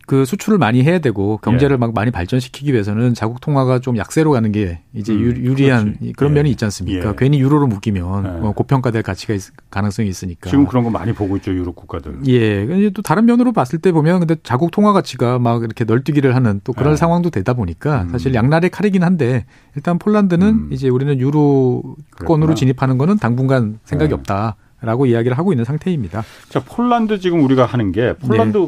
그 0.06 0.24
수출을 0.26 0.58
많이 0.58 0.84
해야 0.84 1.00
되고 1.00 1.38
경제를 1.38 1.76
예. 1.76 1.78
막 1.78 1.94
많이 1.94 2.12
발전시키기 2.12 2.72
위해서는 2.72 3.14
자국 3.14 3.42
통화가 3.42 3.80
좀 3.80 3.98
약세로 3.98 4.32
가는 4.32 4.52
게 4.52 4.80
이제 4.94 5.14
음, 5.14 5.20
유리한 5.20 5.96
그렇지. 5.96 6.14
그런 6.14 6.32
예. 6.32 6.36
면이 6.36 6.52
있지 6.52 6.64
않습니까? 6.66 7.10
예. 7.10 7.14
괜히 7.18 7.40
유로로 7.40 7.68
묶이면 7.68 8.26
예. 8.26 8.40
뭐 8.40 8.52
고평가될 8.52 9.02
가치가 9.02 9.34
있, 9.34 9.42
가능성이 9.72 10.08
있으니까. 10.10 10.50
지금 10.50 10.68
그런 10.68 10.84
거 10.84 10.90
많이 10.92 11.12
보고 11.14 11.36
있죠 11.38 11.52
유럽 11.52 11.76
국가들. 11.76 12.20
예. 12.28 12.66
근데 12.66 12.90
또 12.92 13.02
다른 13.02 13.26
면으로 13.26 13.52
봤을 13.52 13.80
때 13.80 13.92
보면 13.92 14.20
근데 14.20 14.36
자국 14.44 14.72
통화 14.72 14.94
가치가 14.94 15.40
막 15.40 15.64
이렇게 15.64 15.86
널뛰기를 15.86 16.36
하는 16.36 16.62
또 16.64 16.74
그런 16.74 16.94
예. 16.94 16.96
상황도 16.98 17.32
되다 17.32 17.54
보니까 17.54 18.04
음. 18.04 18.10
사실 18.10 18.34
양날의 18.36 18.70
칼이긴 18.70 19.04
한데 19.04 19.46
일단 19.76 19.98
폴란드는 19.98 20.48
음. 20.48 20.70
이제 20.72 20.88
우리는 20.88 21.20
유로권으로 21.20 22.54
진입하는 22.54 22.98
거는 23.00 23.18
당분간 23.18 23.80
생각이 23.86 24.12
예. 24.12 24.16
없다. 24.16 24.56
라고 24.82 25.08
이야기를 25.08 25.38
하고 25.38 25.52
있는 25.52 25.66
상태입니다. 25.66 26.24
자, 26.50 26.60
폴란드 26.60 27.20
지금 27.20 27.44
우리가 27.44 27.66
하는 27.66 27.92
게 27.92 28.14
폴란드 28.14 28.58
네. 28.58 28.68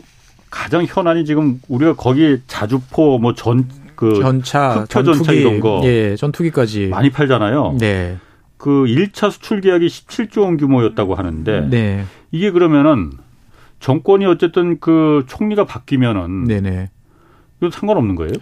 가장 0.50 0.86
현안이 0.88 1.25
지금 1.25 1.60
우리가 1.68 1.96
거기 1.96 2.42
자주포 2.48 3.20
뭐 3.20 3.34
전 3.34 3.68
그 3.98 4.13
전차, 4.22 4.86
전투기 4.88 5.42
이런 5.42 5.60
거 5.60 5.82
예, 5.84 6.16
전투기까지 6.16 6.88
많이 6.88 7.10
팔잖아요. 7.10 7.77
네. 7.80 8.18
그 8.58 8.86
1차 8.86 9.32
수출 9.32 9.60
계약이 9.60 9.88
17조 9.88 10.42
원 10.44 10.58
규모였다고 10.58 11.16
하는데 11.16 11.68
네. 11.70 12.06
이게 12.32 12.51
그러면은 12.51 13.12
정권이 13.80 14.25
어쨌든 14.27 14.80
그 14.80 15.24
총리가 15.27 15.66
바뀌면은 15.66 16.46
네네. 16.46 16.92
이거 17.60 17.72
상관없는 17.72 18.16
거예요? 18.16 18.34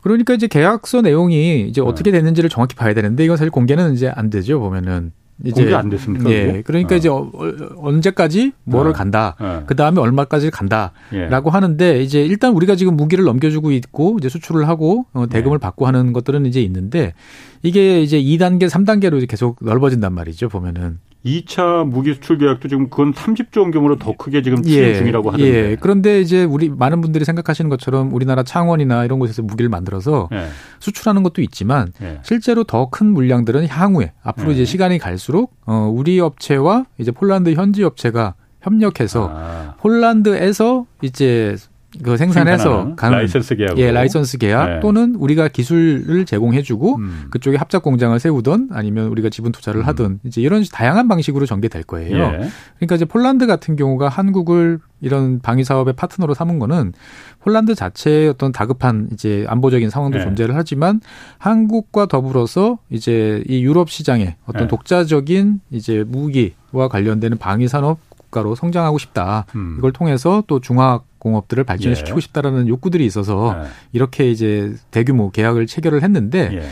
그러니까 0.00 0.32
이제 0.32 0.46
계약서 0.46 1.02
내용이 1.02 1.68
이제 1.68 1.82
네. 1.82 1.86
어떻게 1.86 2.10
됐는지를 2.10 2.48
정확히 2.48 2.74
봐야 2.74 2.94
되는데 2.94 3.22
이건 3.24 3.36
사실 3.36 3.50
공개는 3.50 3.92
이제 3.92 4.08
안 4.08 4.30
되죠 4.30 4.60
보면은 4.60 5.12
이제 5.44 5.62
공개 5.62 5.74
안 5.74 5.90
됐습니까? 5.90 6.30
예. 6.30 6.62
그러니까 6.64 6.94
어. 6.94 6.98
이제 6.98 7.08
어, 7.08 7.30
언제까지 7.76 8.52
뭐를 8.64 8.90
어. 8.90 8.94
간다. 8.94 9.36
어. 9.38 9.64
그 9.66 9.74
다음에 9.74 10.00
얼마까지 10.00 10.50
간다라고 10.50 10.94
예. 11.14 11.50
하는데 11.50 12.02
이제 12.02 12.24
일단 12.24 12.52
우리가 12.52 12.76
지금 12.76 12.96
무기를 12.96 13.24
넘겨주고 13.24 13.72
있고 13.72 14.16
이제 14.18 14.28
수출을 14.28 14.68
하고 14.68 15.06
어, 15.12 15.26
대금을 15.28 15.56
예. 15.56 15.58
받고 15.60 15.86
하는 15.86 16.12
것들은 16.12 16.46
이제 16.46 16.62
있는데 16.62 17.14
이게 17.62 18.02
이제 18.02 18.20
2단계, 18.20 18.68
3단계로 18.68 19.18
이제 19.18 19.26
계속 19.26 19.58
넓어진단 19.60 20.12
말이죠. 20.12 20.48
보면은. 20.48 20.98
2차 21.24 21.86
무기 21.86 22.14
수출 22.14 22.38
계약도 22.38 22.68
지금 22.68 22.90
그건 22.90 23.12
30조 23.12 23.60
원 23.60 23.70
규모로 23.70 23.96
더 23.96 24.12
크게 24.16 24.42
지금 24.42 24.62
진행 24.62 24.90
예, 24.90 24.94
중이라고 24.94 25.30
하는데. 25.30 25.70
예. 25.70 25.76
그런데 25.80 26.20
이제 26.20 26.44
우리 26.44 26.68
많은 26.68 27.00
분들이 27.00 27.24
생각하시는 27.24 27.68
것처럼 27.68 28.12
우리나라 28.12 28.42
창원이나 28.42 29.04
이런 29.04 29.18
곳에서 29.18 29.42
무기를 29.42 29.68
만들어서 29.68 30.28
예. 30.32 30.46
수출하는 30.80 31.22
것도 31.22 31.40
있지만 31.42 31.92
예. 32.02 32.18
실제로 32.22 32.64
더 32.64 32.90
큰 32.92 33.06
물량들은 33.06 33.68
향후에 33.68 34.12
앞으로 34.22 34.50
예. 34.50 34.54
이제 34.54 34.64
시간이 34.64 34.98
갈수록 34.98 35.54
어 35.64 35.90
우리 35.92 36.18
업체와 36.20 36.84
이제 36.98 37.10
폴란드 37.10 37.54
현지 37.54 37.84
업체가 37.84 38.34
협력해서 38.60 39.30
아. 39.32 39.74
폴란드에서 39.80 40.86
이제 41.02 41.56
그 42.02 42.16
생산해서 42.16 42.94
가는 42.96 43.18
라이선스 43.18 43.56
계약 43.56 43.78
예 43.78 43.90
라이선스 43.90 44.38
계약 44.38 44.66
네. 44.68 44.80
또는 44.80 45.14
우리가 45.14 45.48
기술을 45.48 46.24
제공해주고 46.24 46.96
음. 46.96 47.26
그쪽에 47.30 47.56
합작 47.56 47.82
공장을 47.82 48.18
세우던 48.18 48.70
아니면 48.72 49.08
우리가 49.08 49.28
지분 49.28 49.52
투자를 49.52 49.82
음. 49.82 49.86
하든 49.86 50.20
이제 50.24 50.40
이런 50.40 50.64
다양한 50.70 51.08
방식으로 51.08 51.44
전개될 51.46 51.82
거예요. 51.84 52.16
예. 52.16 52.48
그러니까 52.76 52.96
이제 52.96 53.04
폴란드 53.04 53.46
같은 53.46 53.76
경우가 53.76 54.08
한국을 54.08 54.78
이런 55.00 55.40
방위 55.40 55.64
사업의 55.64 55.94
파트너로 55.94 56.32
삼은 56.32 56.58
거는 56.60 56.92
폴란드 57.40 57.74
자체의 57.74 58.28
어떤 58.28 58.52
다급한 58.52 59.08
이제 59.12 59.44
안보적인 59.48 59.90
상황도 59.90 60.18
네. 60.18 60.24
존재를 60.24 60.54
하지만 60.54 61.00
한국과 61.38 62.06
더불어서 62.06 62.78
이제 62.88 63.42
이 63.48 63.62
유럽 63.64 63.90
시장에 63.90 64.36
어떤 64.46 64.62
네. 64.62 64.68
독자적인 64.68 65.60
이제 65.70 66.04
무기와 66.06 66.88
관련되는 66.88 67.38
방위 67.38 67.68
산업 67.68 67.98
국가로 68.32 68.54
성장하고 68.54 68.98
싶다. 68.98 69.44
음. 69.54 69.76
이걸 69.78 69.92
통해서 69.92 70.42
또 70.46 70.58
중화 70.58 71.00
공업들을 71.18 71.62
발전시키고 71.62 72.16
예. 72.16 72.20
싶다라는 72.20 72.66
욕구들이 72.66 73.04
있어서 73.04 73.56
예. 73.56 73.68
이렇게 73.92 74.30
이제 74.30 74.74
대규모 74.90 75.30
계약을 75.30 75.66
체결을 75.66 76.02
했는데 76.02 76.50
예. 76.54 76.68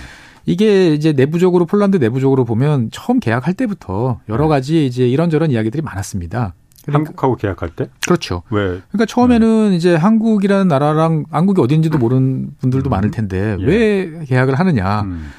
이게 0.47 0.95
이제 0.95 1.13
내부적으로 1.13 1.67
폴란드 1.67 1.99
내부적으로 1.99 2.45
보면 2.45 2.89
처음 2.91 3.21
계약할 3.21 3.55
때부터 3.55 4.21
여러 4.29 4.45
네. 4.45 4.49
가지 4.49 4.87
이제 4.87 5.07
이런저런 5.07 5.51
이야기들이 5.51 5.83
많았습니다. 5.83 6.55
그러니까, 6.83 7.11
한국하고 7.11 7.37
계약할 7.37 7.69
때? 7.77 7.89
그렇죠. 8.03 8.43
왜? 8.49 8.81
그러니까 8.91 9.05
처음에는 9.07 9.71
네. 9.71 9.77
이제 9.77 9.95
한국이라는 9.95 10.67
나라랑 10.67 11.27
한국이 11.31 11.61
어딘지도 11.61 11.99
모르는 11.99 12.55
분들도 12.59 12.89
음. 12.89 12.91
많을 12.91 13.11
텐데 13.11 13.57
예. 13.61 13.65
왜 13.65 14.25
계약을 14.25 14.59
하느냐. 14.59 15.03
음. 15.03 15.31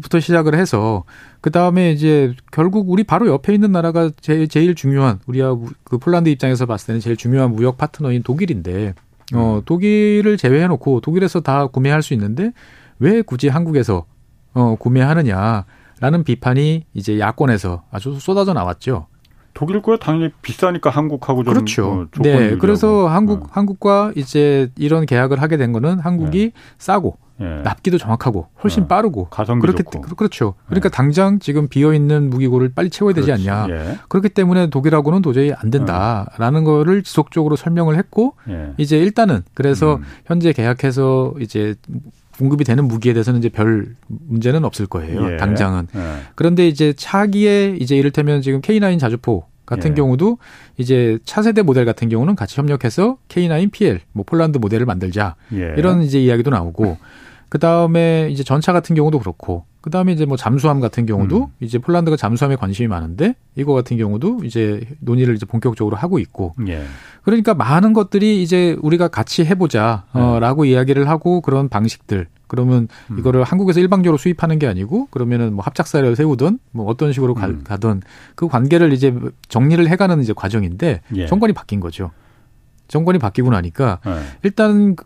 부터 0.00 0.20
시작을 0.20 0.54
해서 0.54 1.04
그 1.40 1.50
다음에 1.50 1.90
이제 1.90 2.34
결국 2.52 2.90
우리 2.90 3.04
바로 3.04 3.26
옆에 3.28 3.52
있는 3.54 3.72
나라가 3.72 4.10
제일, 4.20 4.48
제일 4.48 4.74
중요한 4.74 5.18
우리가 5.26 5.56
그 5.84 5.98
폴란드 5.98 6.28
입장에서 6.28 6.66
봤을 6.66 6.88
때는 6.88 7.00
제일 7.00 7.16
중요한 7.16 7.52
무역 7.54 7.78
파트너인 7.78 8.22
독일인데 8.22 8.94
어 9.34 9.56
음. 9.56 9.62
독일을 9.64 10.36
제외해놓고 10.36 11.00
독일에서 11.00 11.40
다 11.40 11.66
구매할 11.66 12.02
수 12.02 12.14
있는데 12.14 12.52
왜 12.98 13.22
굳이 13.22 13.48
한국에서 13.48 14.04
어 14.52 14.76
구매하느냐라는 14.76 16.24
비판이 16.24 16.84
이제 16.94 17.18
야권에서 17.18 17.84
아주 17.90 18.18
쏟아져 18.20 18.52
나왔죠. 18.52 19.06
독일 19.54 19.82
거야 19.82 19.96
당연히 19.98 20.30
비싸니까 20.42 20.90
한국하고 20.90 21.44
좀 21.44 21.52
그렇죠. 21.52 22.06
어, 22.16 22.22
네, 22.22 22.56
그래서 22.56 23.08
한국 23.08 23.40
네. 23.40 23.46
한국과 23.50 24.12
이제 24.16 24.70
이런 24.76 25.06
계약을 25.06 25.42
하게 25.42 25.56
된 25.56 25.72
거는 25.72 25.98
한국이 25.98 26.38
네. 26.38 26.60
싸고 26.78 27.18
예. 27.40 27.62
납기도 27.62 27.98
정확하고 27.98 28.48
훨씬 28.62 28.84
예. 28.84 28.88
빠르고 28.88 29.26
가성비 29.26 29.62
그렇게 29.62 29.82
좋고. 29.82 30.02
그렇죠. 30.16 30.54
그러니까 30.66 30.88
예. 30.88 30.90
당장 30.90 31.38
지금 31.38 31.68
비어 31.68 31.94
있는 31.94 32.30
무기고를 32.30 32.72
빨리 32.74 32.90
채워야 32.90 33.14
되지 33.14 33.26
그렇지. 33.26 33.48
않냐. 33.48 33.66
예. 33.70 33.98
그렇기 34.08 34.28
때문에 34.30 34.70
독일하고는 34.70 35.22
도저히 35.22 35.52
안 35.52 35.70
된다라는 35.70 36.64
거를 36.64 37.02
지속적으로 37.02 37.56
설명을 37.56 37.96
했고 37.96 38.34
예. 38.48 38.72
이제 38.76 38.98
일단은 38.98 39.42
그래서 39.54 39.96
음. 39.96 40.02
현재 40.26 40.52
계약해서 40.52 41.34
이제 41.40 41.74
공급이 42.38 42.64
되는 42.64 42.86
무기에 42.86 43.12
대해서는 43.12 43.38
이제 43.40 43.48
별 43.48 43.94
문제는 44.08 44.64
없을 44.64 44.86
거예요. 44.86 45.32
예. 45.32 45.36
당장은. 45.36 45.88
그런데 46.34 46.66
이제 46.68 46.92
차기에 46.94 47.76
이제 47.78 47.96
이를테면 47.96 48.40
지금 48.42 48.60
K9 48.60 48.98
자주포 48.98 49.44
같은 49.66 49.90
예. 49.90 49.94
경우도 49.94 50.38
이제 50.78 51.18
차세대 51.24 51.62
모델 51.62 51.84
같은 51.84 52.08
경우는 52.08 52.34
같이 52.34 52.58
협력해서 52.58 53.18
K9 53.28 53.70
PL 53.70 54.00
뭐 54.12 54.24
폴란드 54.26 54.58
모델을 54.58 54.84
만들자 54.84 55.36
예. 55.52 55.74
이런 55.76 56.02
이제 56.02 56.20
이야기도 56.20 56.50
나오고 56.50 56.98
그 57.50 57.58
다음에 57.58 58.28
이제 58.30 58.44
전차 58.44 58.72
같은 58.72 58.94
경우도 58.94 59.18
그렇고 59.18 59.64
그 59.80 59.90
다음에 59.90 60.12
이제 60.12 60.24
뭐 60.24 60.36
잠수함 60.36 60.78
같은 60.78 61.04
경우도 61.04 61.38
음. 61.38 61.46
이제 61.58 61.78
폴란드가 61.78 62.16
잠수함에 62.16 62.54
관심이 62.54 62.86
많은데 62.86 63.34
이거 63.56 63.72
같은 63.74 63.96
경우도 63.96 64.40
이제 64.44 64.80
논의를 65.00 65.34
이제 65.34 65.46
본격적으로 65.46 65.96
하고 65.96 66.20
있고 66.20 66.54
예. 66.68 66.84
그러니까 67.24 67.54
많은 67.54 67.92
것들이 67.92 68.40
이제 68.40 68.76
우리가 68.82 69.08
같이 69.08 69.44
해보자라고 69.44 70.62
네. 70.64 70.70
어, 70.70 70.72
이야기를 70.72 71.08
하고 71.08 71.40
그런 71.40 71.68
방식들 71.68 72.28
그러면 72.46 72.86
음. 73.10 73.18
이거를 73.18 73.42
한국에서 73.42 73.80
일방적으로 73.80 74.16
수입하는 74.16 74.60
게 74.60 74.68
아니고 74.68 75.08
그러면은 75.10 75.54
뭐 75.54 75.64
합작사를 75.64 76.14
세우든 76.14 76.60
뭐 76.70 76.86
어떤 76.86 77.12
식으로 77.12 77.34
음. 77.36 77.64
가든 77.64 78.02
그 78.36 78.46
관계를 78.46 78.92
이제 78.92 79.12
정리를 79.48 79.88
해가는 79.88 80.20
이제 80.20 80.32
과정인데 80.32 81.00
예. 81.16 81.26
정권이 81.26 81.52
바뀐 81.52 81.80
거죠. 81.80 82.12
정권이 82.90 83.18
바뀌고 83.18 83.50
나니까 83.50 84.00
네. 84.04 84.20
일단 84.42 84.96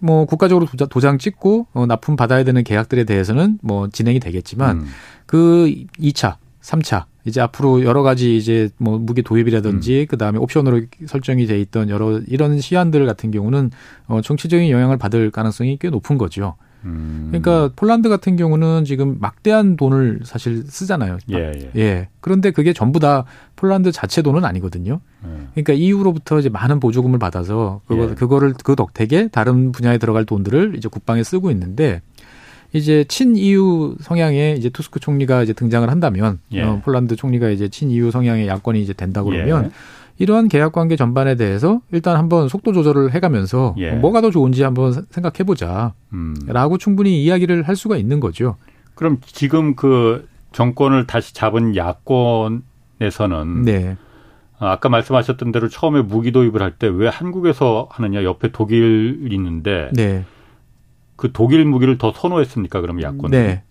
그뭐 0.00 0.24
국가적으로 0.24 0.66
도장 0.66 1.18
찍고 1.18 1.68
어, 1.72 1.86
납품 1.86 2.16
받아야 2.16 2.42
되는 2.42 2.64
계약들에 2.64 3.04
대해서는 3.04 3.58
뭐 3.62 3.88
진행이 3.88 4.18
되겠지만 4.18 4.78
음. 4.78 4.86
그 5.26 5.72
2차, 6.00 6.36
3차 6.62 7.04
이제 7.26 7.40
앞으로 7.40 7.84
여러 7.84 8.02
가지 8.02 8.36
이제 8.36 8.70
뭐 8.78 8.98
무기 8.98 9.22
도입이라든지 9.22 10.00
음. 10.00 10.06
그다음에 10.08 10.38
옵션으로 10.38 10.82
설정이 11.06 11.46
돼 11.46 11.60
있던 11.60 11.88
여러 11.90 12.20
이런 12.26 12.60
시안들 12.60 13.06
같은 13.06 13.30
경우는 13.30 13.70
어 14.06 14.20
정치적인 14.20 14.70
영향을 14.70 14.96
받을 14.96 15.30
가능성이 15.30 15.78
꽤 15.78 15.90
높은 15.90 16.18
거죠. 16.18 16.56
음. 16.84 17.28
그러니까 17.30 17.70
폴란드 17.74 18.08
같은 18.08 18.36
경우는 18.36 18.84
지금 18.84 19.16
막대한 19.20 19.76
돈을 19.76 20.20
사실 20.24 20.64
쓰잖아요. 20.66 21.18
예, 21.30 21.52
예. 21.54 21.70
예. 21.76 22.08
그런데 22.20 22.50
그게 22.50 22.72
전부 22.72 23.00
다 23.00 23.24
폴란드 23.56 23.92
자체 23.92 24.22
돈은 24.22 24.44
아니거든요. 24.44 25.00
예. 25.24 25.28
그러니까 25.54 25.72
EU로부터 25.72 26.38
이제 26.38 26.48
많은 26.48 26.80
보조금을 26.80 27.18
받아서 27.18 27.80
그거 27.86 28.10
예. 28.10 28.14
그거를 28.14 28.54
그 28.62 28.76
덕택에 28.76 29.28
다른 29.28 29.72
분야에 29.72 29.98
들어갈 29.98 30.24
돈들을 30.24 30.74
이제 30.76 30.88
국방에 30.88 31.22
쓰고 31.22 31.50
있는데 31.50 32.02
이제 32.72 33.04
친 33.04 33.36
EU 33.36 33.96
성향의 34.00 34.58
이제 34.58 34.68
투스크 34.68 34.98
총리가 34.98 35.44
이제 35.44 35.52
등장을 35.52 35.88
한다면 35.88 36.40
예. 36.52 36.62
어, 36.62 36.80
폴란드 36.84 37.16
총리가 37.16 37.48
이제 37.50 37.68
친 37.68 37.90
EU 37.90 38.10
성향의 38.10 38.48
야권이 38.48 38.82
이제 38.82 38.92
된다 38.92 39.22
그러면 39.22 39.66
예. 39.66 39.70
이러한 40.18 40.48
계약 40.48 40.72
관계 40.72 40.96
전반에 40.96 41.34
대해서 41.36 41.80
일단 41.90 42.16
한번 42.16 42.48
속도 42.48 42.72
조절을 42.72 43.12
해가면서 43.14 43.74
예. 43.78 43.90
뭐가 43.92 44.20
더 44.20 44.30
좋은지 44.30 44.62
한번 44.62 44.92
생각해보자. 45.10 45.94
음. 46.12 46.36
라고 46.46 46.78
충분히 46.78 47.22
이야기를 47.24 47.64
할 47.66 47.74
수가 47.76 47.96
있는 47.96 48.20
거죠. 48.20 48.56
그럼 48.94 49.18
지금 49.26 49.74
그 49.74 50.28
정권을 50.52 51.06
다시 51.08 51.34
잡은 51.34 51.74
야권에서는 53.00 53.62
네. 53.62 53.96
아, 54.58 54.70
아까 54.72 54.88
말씀하셨던 54.88 55.50
대로 55.52 55.68
처음에 55.68 56.02
무기 56.02 56.30
도입을 56.32 56.62
할 56.62 56.78
때 56.78 56.86
왜 56.88 57.08
한국에서 57.08 57.88
하느냐 57.90 58.22
옆에 58.24 58.52
독일 58.52 59.28
있는데 59.32 59.90
네. 59.94 60.24
그 61.16 61.32
독일 61.32 61.64
무기를 61.64 61.98
더 61.98 62.12
선호했습니까? 62.12 62.80
그럼 62.80 63.02
야권은? 63.02 63.30
네. 63.30 63.62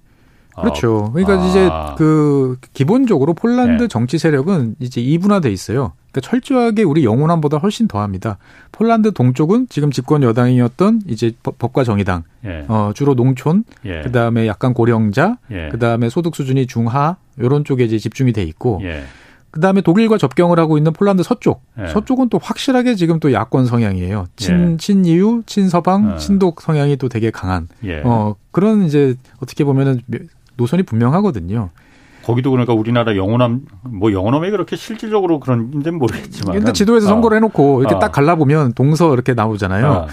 그렇죠. 0.61 1.11
그러니까 1.13 1.41
아. 1.41 1.47
이제 1.47 1.69
그 1.97 2.57
기본적으로 2.73 3.33
폴란드 3.33 3.83
네. 3.83 3.87
정치 3.87 4.17
세력은 4.17 4.75
이제 4.79 5.01
이분화돼 5.01 5.51
있어요. 5.51 5.93
그러니까 6.11 6.29
철저하게 6.29 6.83
우리 6.83 7.03
영원함보다 7.03 7.57
훨씬 7.57 7.87
더합니다. 7.87 8.37
폴란드 8.71 9.13
동쪽은 9.13 9.67
지금 9.69 9.89
집권 9.91 10.21
여당이었던 10.21 11.01
이제 11.07 11.31
법과 11.41 11.83
정의당, 11.83 12.23
예. 12.45 12.65
어 12.67 12.91
주로 12.93 13.15
농촌, 13.15 13.63
예. 13.85 14.01
그 14.01 14.11
다음에 14.11 14.45
약간 14.47 14.73
고령자, 14.73 15.37
예. 15.51 15.69
그 15.71 15.79
다음에 15.79 16.09
소득 16.09 16.35
수준이 16.35 16.67
중하 16.67 17.17
이런 17.37 17.65
쪽에 17.65 17.83
이제 17.83 17.97
집중이 17.97 18.31
돼 18.33 18.43
있고. 18.43 18.79
예. 18.83 19.03
그 19.49 19.59
다음에 19.59 19.81
독일과 19.81 20.17
접경을 20.17 20.57
하고 20.57 20.79
있는 20.79 20.93
폴란드 20.93 21.21
서쪽. 21.21 21.61
예. 21.79 21.87
서쪽은 21.87 22.29
또 22.29 22.39
확실하게 22.41 22.95
지금 22.95 23.19
또 23.19 23.31
야권 23.31 23.67
성향이에요. 23.67 24.25
친, 24.35 24.73
예. 24.73 24.77
친이유, 24.77 25.43
친서방, 25.45 26.13
어. 26.13 26.17
친독 26.17 26.59
성향이 26.59 26.97
또 26.97 27.07
되게 27.07 27.29
강한. 27.29 27.67
어, 28.03 28.33
그런 28.49 28.83
이제 28.83 29.15
어떻게 29.37 29.63
보면은 29.63 30.01
노선이 30.55 30.83
분명하거든요. 30.83 31.69
거기도 32.23 32.51
그러니까 32.51 32.73
우리나라 32.73 33.15
영호남 33.15 33.61
뭐 33.81 34.11
영호남이 34.11 34.49
그렇게 34.49 34.75
실질적으로 34.75 35.39
그런지는 35.39 35.99
모르겠지만. 35.99 36.55
근데 36.55 36.71
지도에서 36.71 37.07
선거를 37.07 37.37
해놓고 37.37 37.81
이렇게 37.81 37.95
어. 37.95 37.99
딱 37.99 38.11
갈라보면 38.11 38.73
동서 38.73 39.13
이렇게 39.13 39.33
나오잖아요. 39.33 40.07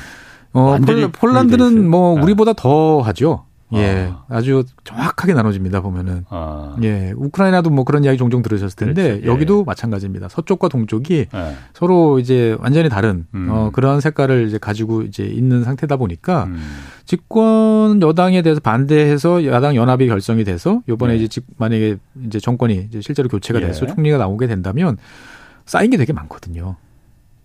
어, 0.52 0.61
어 0.61 0.78
폴, 1.12 1.32
란드는뭐 1.32 2.16
네. 2.16 2.23
우리보다 2.23 2.52
더 2.54 3.00
하죠. 3.00 3.44
예, 3.75 4.11
아. 4.11 4.25
아주 4.29 4.65
정확하게 4.85 5.35
나눠집니다 5.35 5.81
보면은. 5.81 6.25
아. 6.29 6.77
예, 6.83 7.12
우크라이나도 7.17 7.71
뭐 7.71 7.85
그런 7.85 8.05
이야기 8.05 8.19
종종 8.19 8.43
들으셨을 8.43 8.77
텐데 8.77 9.03
그렇지. 9.21 9.27
여기도 9.27 9.61
예. 9.61 9.65
마찬가지입니다. 9.67 10.29
서쪽과 10.29 10.69
동쪽이 10.69 11.27
예. 11.33 11.55
서로 11.73 12.19
이제 12.19 12.57
완전히 12.61 12.89
다른 12.89 13.27
음. 13.35 13.49
어, 13.50 13.71
그런 13.73 14.00
색깔을 14.00 14.47
이제 14.49 14.59
가지고 14.59 15.03
이제 15.03 15.25
있는 15.25 15.65
상태다 15.65 15.97
보니까 15.97 16.45
음. 16.45 16.59
집권 17.05 18.00
여당에 18.03 18.43
대해서 18.43 18.61
반대해서 18.61 19.45
야당 19.47 19.77
연합이 19.77 20.07
결성이 20.07 20.45
돼서 20.45 20.83
요번에 20.89 21.15
예. 21.15 21.17
이제 21.19 21.41
만약에 21.57 21.97
이제 22.27 22.41
정권이 22.41 22.87
이제 22.89 23.00
실제로 23.00 23.29
교체가 23.29 23.61
예. 23.62 23.67
돼서 23.67 23.87
총리가 23.87 24.19
나오게 24.19 24.47
된다면 24.47 24.97
쌓인 25.67 25.91
게 25.91 25.97
되게 25.97 26.12
많거든요. 26.12 26.77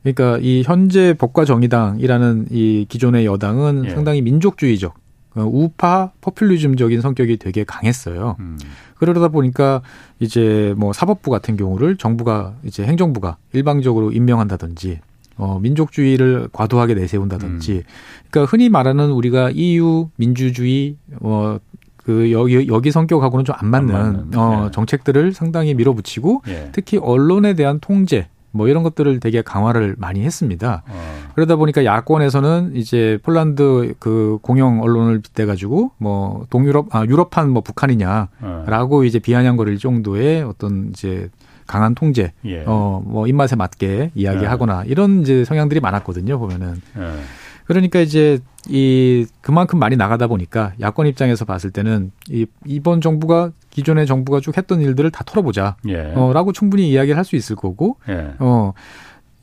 그러니까 0.04 0.38
이 0.42 0.62
현재 0.64 1.16
법과 1.16 1.46
정의당이라는 1.46 2.48
이 2.52 2.86
기존의 2.88 3.26
여당은 3.26 3.86
예. 3.86 3.90
상당히 3.90 4.22
민족주의적 4.22 4.94
어, 4.94 5.05
우파 5.44 6.12
포퓰리즘적인 6.22 7.02
성격이 7.02 7.38
되게 7.38 7.64
강했어요. 7.64 8.38
음. 8.40 8.58
그러다 8.98 9.28
보니까 9.28 9.82
이제 10.20 10.74
뭐 10.78 10.94
사법부 10.94 11.30
같은 11.30 11.58
경우를 11.58 11.98
정부가 11.98 12.56
이제 12.64 12.84
행정부가 12.86 13.38
일방적으로 13.54 14.12
임명한다든지 14.12 15.02
어 15.38 15.60
민족주의를 15.60 16.48
과도하게 16.54 16.94
내세운다든지 16.94 17.74
음. 17.74 17.82
그러니까 18.30 18.50
흔히 18.50 18.70
말하는 18.70 19.12
우리가 19.12 19.52
EU 19.52 20.10
민주주의 20.16 20.96
어그 21.22 22.32
여기 22.32 22.68
여기 22.70 22.92
성격하고는 22.92 23.44
좀 23.44 23.56
안 23.60 23.68
맞는, 23.68 23.96
안 23.96 24.02
맞는 24.14 24.38
어 24.38 24.66
예. 24.68 24.72
정책들을 24.72 25.34
상당히 25.34 25.74
밀어붙이고 25.74 26.44
예. 26.48 26.70
특히 26.72 26.98
언론에 26.98 27.54
대한 27.54 27.80
통제 27.82 28.30
뭐 28.56 28.70
이런 28.70 28.84
것들을 28.84 29.20
되게 29.20 29.42
강화를 29.42 29.96
많이 29.98 30.24
했습니다. 30.24 30.84
어. 30.88 31.16
그러다 31.36 31.58
보니까 31.58 31.84
야권에서는 31.84 32.72
이제 32.76 33.20
폴란드 33.22 33.96
그 34.00 34.40
공영 34.42 34.82
언론을 34.82 35.20
빗대 35.20 35.46
가지고 35.46 35.92
뭐 35.98 36.46
동유럽 36.50 36.96
아 36.96 37.04
유럽판 37.04 37.50
뭐 37.50 37.62
북한이냐라고 37.62 39.00
어. 39.00 39.04
이제 39.04 39.20
비아냥거릴 39.20 39.78
정도의 39.78 40.44
어떤 40.44 40.92
이제 40.92 41.30
강한 41.68 41.96
통제, 41.96 42.32
예. 42.46 42.64
어뭐 42.66 43.28
입맛에 43.28 43.56
맞게 43.56 44.12
이야기하거나 44.16 44.84
예. 44.86 44.90
이런 44.90 45.22
이제 45.22 45.44
성향들이 45.44 45.82
많았거든요 45.82 46.40
보면은. 46.40 46.82
예. 46.98 47.45
그러니까 47.66 48.00
이제 48.00 48.40
이 48.68 49.26
그만큼 49.42 49.80
많이 49.80 49.96
나가다 49.96 50.28
보니까 50.28 50.74
야권 50.80 51.08
입장에서 51.08 51.46
봤을 51.46 51.72
때는 51.72 52.12
이 52.30 52.46
이번 52.66 53.02
정부가 53.02 53.52
기존의 53.70 54.06
정부가 54.08 54.40
쭉 54.40 54.58
했던 54.58 54.82
일들을 54.82 55.12
다 55.12 55.24
털어보자. 55.26 55.76
예. 55.88 56.14
어라고 56.16 56.52
충분히 56.52 56.90
이야기를 56.92 57.18
할 57.18 57.26
수 57.26 57.36
있을 57.36 57.56
거고. 57.56 57.98
예. 58.10 58.34
어 58.40 58.74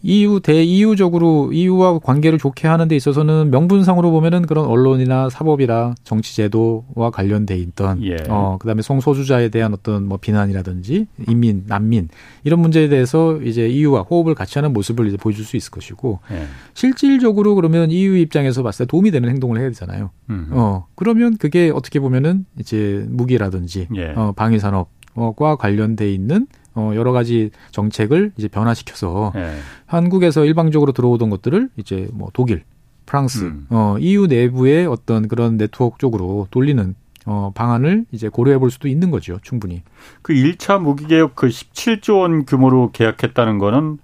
EU 0.04 0.40
대EU적으로 0.40 1.52
EU와 1.52 2.00
관계를 2.00 2.38
좋게 2.38 2.66
하는 2.66 2.88
데 2.88 2.96
있어서는 2.96 3.50
명분상으로 3.50 4.10
보면은 4.10 4.42
그런 4.42 4.66
언론이나 4.66 5.30
사법이나 5.30 5.94
정치 6.02 6.34
제도와 6.34 7.10
관련돼 7.12 7.56
있던 7.56 8.04
예. 8.04 8.16
어 8.28 8.56
그다음에 8.60 8.82
성소수자에 8.82 9.50
대한 9.50 9.72
어떤 9.72 10.06
뭐 10.08 10.18
비난이라든지 10.18 11.06
인민, 11.28 11.64
난민 11.66 12.08
이런 12.42 12.60
문제에 12.60 12.88
대해서 12.88 13.40
이제 13.42 13.68
EU와 13.68 14.02
호흡을 14.02 14.34
같이 14.34 14.58
하는 14.58 14.72
모습을 14.72 15.06
이제 15.06 15.16
보여줄 15.16 15.44
수 15.44 15.56
있을 15.56 15.70
것이고 15.70 16.18
예. 16.32 16.46
실질적으로 16.74 17.54
그러면 17.54 17.90
EU 17.90 18.16
입장에서 18.16 18.62
봤을 18.62 18.86
때 18.86 18.90
도움이 18.90 19.12
되는 19.12 19.28
행동을 19.28 19.60
해야 19.60 19.68
되잖아요. 19.68 20.10
음흠. 20.30 20.48
어 20.52 20.86
그러면 20.96 21.36
그게 21.36 21.70
어떻게 21.72 22.00
보면은 22.00 22.44
이제 22.58 23.06
무기라든지 23.08 23.86
예. 23.94 24.12
어 24.16 24.32
방위 24.34 24.58
산업과 24.58 25.56
관련돼 25.56 26.12
있는 26.12 26.46
어 26.74 26.92
여러 26.94 27.12
가지 27.12 27.50
정책을 27.70 28.32
이제 28.36 28.48
변화시켜서 28.48 29.32
네. 29.34 29.56
한국에서 29.86 30.44
일방적으로 30.44 30.92
들어오던 30.92 31.30
것들을 31.30 31.68
이제 31.76 32.08
뭐 32.12 32.28
독일, 32.32 32.64
프랑스, 33.06 33.44
음. 33.44 33.66
어 33.70 33.96
EU 33.98 34.26
내부의 34.26 34.86
어떤 34.86 35.28
그런 35.28 35.56
네트워크 35.56 35.98
쪽으로 35.98 36.48
돌리는 36.50 36.94
어 37.26 37.52
방안을 37.54 38.06
이제 38.10 38.28
고려해 38.28 38.58
볼 38.58 38.70
수도 38.70 38.88
있는 38.88 39.10
거죠, 39.10 39.38
충분히. 39.42 39.82
그 40.22 40.32
1차 40.32 40.80
무기 40.80 41.06
개혁 41.06 41.36
그 41.36 41.48
17조 41.48 42.20
원 42.20 42.44
규모로 42.46 42.90
계약했다는 42.92 43.58
거는 43.58 43.98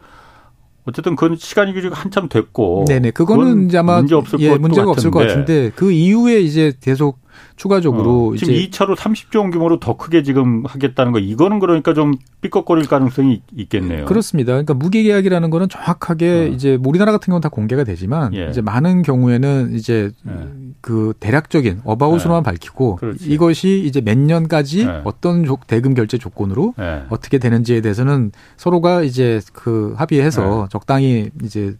어쨌든 0.88 1.16
그건 1.16 1.36
시간이 1.36 1.74
한참 1.92 2.28
됐고. 2.28 2.86
네네. 2.88 3.10
그거는 3.10 3.66
이제 3.66 3.78
아마 3.78 3.98
문제 3.98 4.14
없을 4.14 4.40
예, 4.40 4.56
문제가 4.56 4.86
같은데. 4.86 4.90
없을 4.90 5.10
것 5.10 5.18
같은데 5.20 5.70
그 5.74 5.92
이후에 5.92 6.40
이제 6.40 6.72
계속 6.80 7.18
추가적으로 7.56 8.28
어, 8.28 8.36
지금 8.36 8.54
이제 8.54 8.68
2차로 8.68 8.96
30조 8.96 9.38
원 9.40 9.50
규모로 9.50 9.80
더 9.80 9.96
크게 9.96 10.22
지금 10.22 10.64
하겠다는 10.66 11.12
거 11.12 11.18
이거는 11.18 11.58
그러니까 11.58 11.94
좀 11.94 12.14
삐걱거릴 12.40 12.86
가능성이 12.88 13.42
있겠네요. 13.56 14.04
그렇습니다. 14.04 14.52
그러니까 14.52 14.74
무기 14.74 15.02
계약이라는 15.02 15.50
거는 15.50 15.68
정확하게 15.68 16.30
어. 16.30 16.54
이제 16.54 16.76
뭐 16.76 16.90
우리나라 16.90 17.12
같은 17.12 17.26
경우는 17.30 17.40
다 17.40 17.48
공개가 17.48 17.84
되지만 17.84 18.34
예. 18.34 18.48
이제 18.50 18.60
많은 18.60 19.02
경우에는 19.02 19.74
이제 19.74 20.10
예. 20.28 20.48
그 20.80 21.12
대략적인 21.20 21.82
어바웃으로만 21.84 22.40
예. 22.40 22.44
밝히고 22.44 22.96
그렇지. 22.96 23.30
이것이 23.30 23.82
이제 23.84 24.00
몇 24.00 24.16
년까지 24.16 24.80
예. 24.82 25.00
어떤 25.04 25.44
대금 25.66 25.94
결제 25.94 26.18
조건으로 26.18 26.74
예. 26.78 27.02
어떻게 27.08 27.38
되는지에 27.38 27.80
대해서는 27.80 28.32
서로가 28.56 29.02
이제 29.02 29.40
그 29.52 29.94
합의해서 29.96 30.64
예. 30.64 30.68
적당히 30.70 31.30
이제 31.42 31.76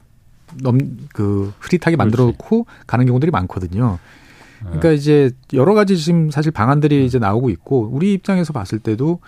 넘 0.63 0.79
그 1.13 1.53
흐릿하게 1.61 1.97
만들어 1.97 2.25
놓고 2.25 2.67
가는 2.87 3.05
경우들이 3.07 3.31
많거든요. 3.31 3.99
그러니까 4.61 4.91
이제 4.91 5.31
여러 5.53 5.75
가지 5.75 5.97
지금 5.97 6.31
사실 6.31 6.53
방안들이 6.53 7.05
이제 7.05 7.19
나오고 7.19 7.51
있고 7.51 7.89
우리 7.93 8.13
입장에서 8.13 8.53
봤을 8.53 8.79
때도 8.79 9.21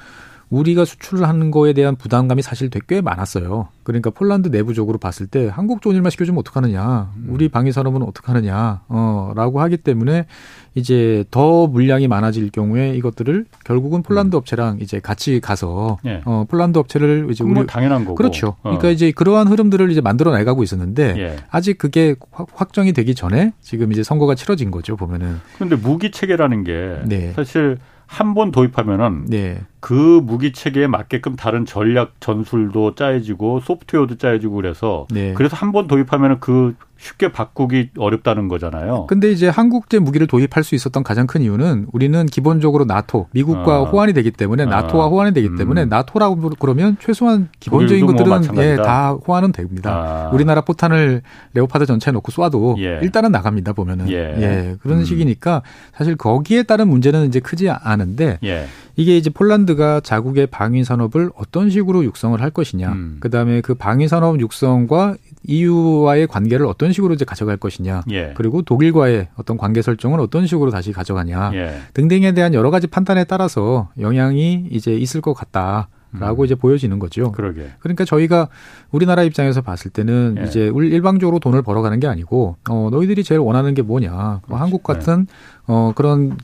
우리가 0.51 0.85
수출을 0.85 1.27
하는 1.29 1.51
거에 1.53 1.73
대한 1.73 1.95
부담감이 1.97 2.43
사실 2.43 2.71
꽤 2.89 3.01
많았어요. 3.01 3.69
그러니까 3.85 4.11
폴란드 4.11 4.49
내부적으로 4.49 4.99
봤을 4.99 5.27
때 5.27 5.49
한국 5.49 5.81
좋은 5.81 5.95
일만 5.95 6.11
시켜주면 6.11 6.39
어떡하느냐, 6.41 7.13
음. 7.17 7.27
우리 7.29 7.49
방위 7.49 7.71
산업은 7.73 8.03
어떡하느냐, 8.03 8.83
어 8.89 9.33
라고 9.37 9.61
하기 9.61 9.77
때문에 9.79 10.27
이제 10.75 11.25
더 11.31 11.67
물량이 11.69 12.09
많아질 12.09 12.51
경우에 12.51 12.95
이것들을 12.97 13.47
결국은 13.65 14.03
폴란드 14.03 14.35
음. 14.35 14.39
업체랑 14.39 14.79
이제 14.81 14.99
같이 15.01 15.41
가서 15.41 15.99
예. 16.05 16.21
어 16.25 16.45
폴란드 16.49 16.79
업체를 16.79 17.29
이제 17.31 17.45
우리 17.45 17.67
당연한 17.67 18.05
거고 18.05 18.17
그렇죠. 18.17 18.49
어. 18.63 18.71
그러니까 18.71 18.91
이제 18.91 19.13
그러한 19.13 19.47
흐름들을 19.49 19.91
이제 19.91 20.01
만들어 20.01 20.33
나가고 20.33 20.63
있었는데 20.65 21.15
예. 21.19 21.37
아직 21.51 21.79
그게 21.79 22.17
확 22.33 22.73
정이 22.73 22.93
되기 22.93 23.15
전에 23.15 23.53
지금 23.61 23.93
이제 23.93 24.03
선거가 24.03 24.35
치러진 24.35 24.71
거죠 24.71 24.97
보면은. 24.97 25.41
그런데 25.55 25.77
무기 25.77 26.11
체계라는 26.11 26.65
게 26.65 27.01
네. 27.07 27.33
사실 27.35 27.79
한 28.07 28.35
번 28.35 28.51
도입하면은 28.51 29.27
네. 29.27 29.61
그 29.81 30.21
무기 30.23 30.53
체계에 30.53 30.87
맞게끔 30.87 31.37
다른 31.37 31.65
전략 31.67 32.13
전술도 32.21 32.95
짜여지고 32.95 33.61
소프트웨어도 33.61 34.17
짜여지고 34.19 34.55
그래서 34.57 35.07
네. 35.11 35.33
그래서 35.35 35.57
한 35.57 35.71
번 35.73 35.87
도입하면은 35.87 36.41
그 36.41 36.75
쉽게 37.01 37.33
바꾸기 37.33 37.91
어렵다는 37.97 38.49
거잖아요. 38.49 39.07
근데 39.09 39.31
이제 39.33 39.49
한국제 39.49 39.99
무기를 40.01 40.27
도입할 40.27 40.63
수 40.63 40.75
있었던 40.75 41.03
가장 41.03 41.27
큰 41.27 41.41
이유는 41.41 41.87
우리는 41.93 42.27
기본적으로 42.27 42.85
나토, 42.85 43.29
미국과 43.33 43.75
아. 43.77 43.83
호환이 43.85 44.13
되기 44.13 44.31
때문에 44.31 44.65
아. 44.65 44.67
나토와 44.67 45.07
호환이 45.09 45.33
되기 45.33 45.49
때문에 45.57 45.85
음. 45.85 45.89
나토라고 45.89 46.51
그러면 46.59 46.99
최소한 47.01 47.49
기본적인 47.59 48.05
뭐 48.05 48.15
것들은 48.15 48.55
뭐 48.55 48.63
예, 48.65 48.77
다 48.77 49.13
호환은 49.13 49.53
됩니다. 49.53 49.91
아. 49.91 50.31
우리나라 50.35 50.61
포탄을 50.61 51.23
레오파드 51.55 51.87
전체에 51.87 52.13
놓고 52.13 52.33
쏴도 52.33 52.79
예. 52.81 52.99
일단은 53.03 53.33
나갑니다 53.33 53.73
보면은 53.73 54.11
예, 54.11 54.17
예 54.17 54.77
그런 54.83 54.99
음. 54.99 55.05
식이니까 55.05 55.63
사실 55.95 56.17
거기에 56.17 56.65
따른 56.65 56.89
문제는 56.89 57.27
이제 57.29 57.41
크지 57.41 57.71
않은데 57.71 58.39
예. 58.45 58.67
이게 58.97 59.17
이제 59.17 59.31
폴란드 59.31 59.70
가 59.77 60.01
자국의 60.01 60.49
방위 60.49 60.85
산업을 60.85 61.31
어떤 61.37 61.71
식으로 61.71 62.05
육성을 62.05 62.41
할 62.41 62.51
것이냐, 62.51 62.93
음. 62.93 63.17
그 63.21 63.31
다음에 63.31 63.61
그 63.61 63.75
방위 63.75 64.09
산업 64.09 64.41
육성과 64.41 65.17
EU와의 65.47 66.27
관계를 66.27 66.67
어떤 66.67 66.93
식으로 66.93 67.15
이제 67.15 67.25
가져갈 67.25 67.57
것이냐, 67.57 68.03
예. 68.11 68.33
그리고 68.37 68.63
독일과의 68.63 69.29
어떤 69.37 69.57
관계 69.57 69.83
설정을 69.83 70.21
어떤 70.21 70.47
식으로 70.47 70.71
다시 70.71 70.93
가져가냐 70.93 71.53
예. 71.55 71.81
등등에 71.95 72.33
대한 72.33 72.55
여러 72.55 72.71
가지 72.71 72.87
판단에 72.87 73.25
따라서 73.25 73.89
영향이 73.99 74.69
이제 74.71 74.93
있을 74.95 75.21
것 75.21 75.35
같다. 75.35 75.89
라고 76.13 76.43
음. 76.43 76.45
이제 76.45 76.57
보여지는 76.57 76.99
거죠. 76.99 77.31
그러게. 77.31 77.71
그러니까 77.79 78.05
저희가 78.05 78.49
우리나라 78.91 79.23
입장에서 79.23 79.61
봤을 79.61 79.93
때는 79.93 80.39
예. 80.41 80.45
이제 80.45 80.73
일방적으로 80.75 81.39
돈을 81.39 81.63
벌어가는 81.63 82.01
게 82.01 82.09
아니고 82.09 82.57
어 82.69 82.89
너희들이 82.91 83.23
제일 83.23 83.39
원하는 83.41 83.75
게 83.75 83.83
뭐냐. 83.83 84.41
뭐 84.49 84.59
한국 84.59 84.83
같은 84.83 85.27
네. 85.27 85.35
어 85.69 85.93
그런 85.95 86.37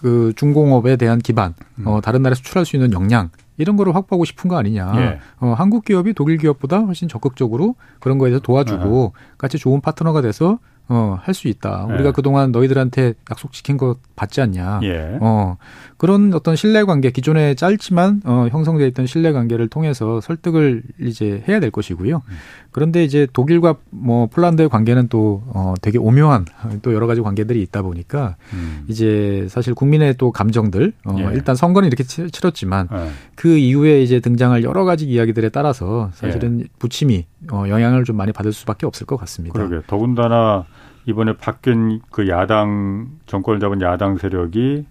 그 0.00 0.32
중공업에 0.34 0.96
대한 0.96 1.18
기반, 1.18 1.52
음. 1.78 1.86
어, 1.86 2.00
다른 2.00 2.22
나라에 2.22 2.34
수출할 2.34 2.64
수 2.64 2.74
있는 2.74 2.90
역량 2.94 3.28
이런 3.58 3.76
거를 3.76 3.94
확보하고 3.94 4.24
싶은 4.24 4.48
거 4.48 4.56
아니냐. 4.56 4.94
예. 4.96 5.20
어, 5.40 5.52
한국 5.52 5.84
기업이 5.84 6.14
독일 6.14 6.38
기업보다 6.38 6.78
훨씬 6.78 7.06
적극적으로 7.06 7.74
그런 7.98 8.16
거에 8.16 8.30
대해서 8.30 8.42
도와주고 8.42 9.12
아 9.14 9.34
같이 9.36 9.58
좋은 9.58 9.82
파트너가 9.82 10.22
돼서 10.22 10.58
어, 10.92 11.16
할 11.22 11.34
수 11.34 11.46
있다. 11.46 11.86
예. 11.88 11.94
우리가 11.94 12.10
그동안 12.10 12.50
너희들한테 12.50 13.14
약속 13.30 13.52
지킨 13.52 13.76
거 13.76 13.94
받지 14.16 14.40
않냐. 14.40 14.80
예. 14.82 15.18
어, 15.20 15.56
그런 15.96 16.34
어떤 16.34 16.56
신뢰 16.56 16.82
관계, 16.82 17.10
기존에 17.12 17.54
짧지만, 17.54 18.22
어, 18.24 18.48
형성되어 18.50 18.86
있던 18.88 19.06
신뢰 19.06 19.30
관계를 19.32 19.68
통해서 19.68 20.20
설득을 20.20 20.82
이제 21.00 21.44
해야 21.46 21.60
될 21.60 21.70
것이고요. 21.70 22.16
음. 22.16 22.34
그런데 22.72 23.04
이제 23.04 23.28
독일과 23.32 23.76
뭐 23.90 24.26
폴란드의 24.26 24.68
관계는 24.68 25.06
또, 25.08 25.42
어, 25.54 25.74
되게 25.80 25.98
오묘한 25.98 26.44
또 26.82 26.92
여러 26.92 27.06
가지 27.06 27.20
관계들이 27.20 27.62
있다 27.62 27.82
보니까 27.82 28.34
음. 28.52 28.84
이제 28.88 29.46
사실 29.48 29.74
국민의 29.74 30.16
또 30.18 30.32
감정들, 30.32 30.92
어, 31.04 31.16
예. 31.18 31.22
일단 31.34 31.54
선거는 31.54 31.86
이렇게 31.86 32.02
치렀지만 32.02 32.88
예. 32.92 33.10
그 33.36 33.56
이후에 33.56 34.02
이제 34.02 34.18
등장할 34.18 34.64
여러 34.64 34.84
가지 34.84 35.06
이야기들에 35.06 35.50
따라서 35.50 36.10
사실은 36.14 36.62
예. 36.62 36.64
부침이 36.80 37.26
어, 37.52 37.64
영향을 37.68 38.02
좀 38.04 38.16
많이 38.16 38.32
받을 38.32 38.52
수밖에 38.52 38.86
없을 38.86 39.06
것 39.06 39.16
같습니다. 39.18 39.52
그러게. 39.52 39.84
더군다나 39.86 40.64
이번에 41.06 41.36
바뀐 41.36 42.00
그 42.10 42.28
야당 42.28 43.08
정권을 43.26 43.60
잡은 43.60 43.80
야당 43.80 44.18
세력이 44.18 44.84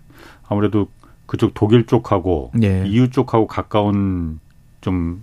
아무래도 0.47 0.87
그쪽 1.25 1.53
독일 1.53 1.85
쪽하고 1.85 2.51
네. 2.55 2.83
EU 2.87 3.09
쪽하고 3.11 3.47
가까운 3.47 4.39
좀 4.81 5.21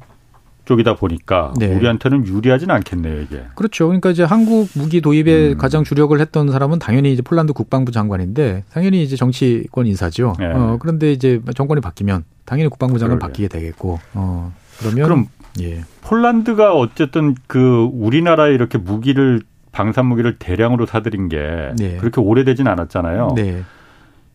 쪽이다 0.66 0.96
보니까 0.96 1.52
네. 1.58 1.74
우리한테는 1.74 2.26
유리하진 2.26 2.70
않겠네요, 2.70 3.22
이게. 3.22 3.44
그렇죠. 3.54 3.86
그러니까 3.86 4.10
이제 4.10 4.24
한국 4.24 4.68
무기 4.74 5.00
도입에 5.00 5.52
음. 5.52 5.58
가장 5.58 5.84
주력을 5.84 6.18
했던 6.20 6.50
사람은 6.50 6.80
당연히 6.80 7.12
이제 7.12 7.22
폴란드 7.22 7.52
국방부 7.52 7.92
장관인데 7.92 8.64
당연히 8.72 9.02
이제 9.02 9.16
정치권 9.16 9.86
인사죠. 9.86 10.34
네. 10.38 10.46
어, 10.46 10.76
그런데 10.80 11.12
이제 11.12 11.40
정권이 11.54 11.80
바뀌면 11.80 12.24
당연히 12.44 12.68
국방부 12.68 12.98
장관 12.98 13.18
그러게. 13.18 13.32
바뀌게 13.32 13.48
되겠고. 13.48 14.00
어, 14.14 14.52
그러면 14.80 15.04
그럼 15.04 15.26
예. 15.60 15.84
폴란드가 16.02 16.74
어쨌든 16.74 17.34
그 17.46 17.88
우리나라에 17.92 18.52
이렇게 18.52 18.76
무기를 18.76 19.42
방산 19.76 20.06
무기를 20.06 20.38
대량으로 20.38 20.86
사들인 20.86 21.28
게 21.28 21.36
네. 21.76 21.98
그렇게 21.98 22.18
오래되진 22.18 22.66
않았잖아요. 22.66 23.34
네. 23.36 23.62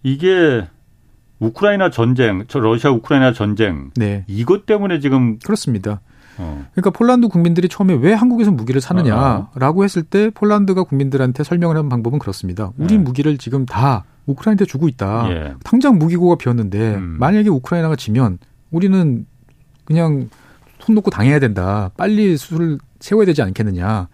이게 0.03 0.67
우크라이나 1.39 1.89
전쟁, 1.89 2.45
저 2.47 2.59
러시아 2.59 2.91
우크라이나 2.91 3.33
전쟁 3.33 3.89
네. 3.95 4.23
이것 4.27 4.67
때문에 4.67 4.99
지금 4.99 5.39
그렇습니다. 5.39 6.01
어. 6.37 6.67
그러니까 6.73 6.91
폴란드 6.91 7.27
국민들이 7.27 7.69
처음에 7.69 7.95
왜 7.95 8.13
한국에서 8.13 8.51
무기를 8.51 8.81
사느냐라고 8.81 9.83
했을 9.83 10.03
때 10.03 10.29
폴란드가 10.29 10.83
국민들한테 10.83 11.43
설명을 11.43 11.75
한 11.75 11.89
방법은 11.89 12.19
그렇습니다. 12.19 12.71
우리 12.77 12.97
네. 12.97 12.97
무기를 12.99 13.39
지금 13.39 13.65
다 13.65 14.05
우크라이나한테 14.27 14.65
주고 14.65 14.87
있다. 14.87 15.27
예. 15.31 15.53
당장 15.63 15.97
무기고가 15.97 16.35
비었는데 16.35 16.95
음. 16.97 17.17
만약에 17.19 17.49
우크라이나가 17.49 17.95
지면 17.95 18.37
우리는 18.69 19.25
그냥 19.85 20.29
손 20.77 20.93
놓고 20.93 21.09
당해야 21.09 21.39
된다. 21.39 21.89
빨리 21.97 22.37
수를 22.37 22.77
세워야 22.99 23.25
되지 23.25 23.41
않겠느냐. 23.41 24.07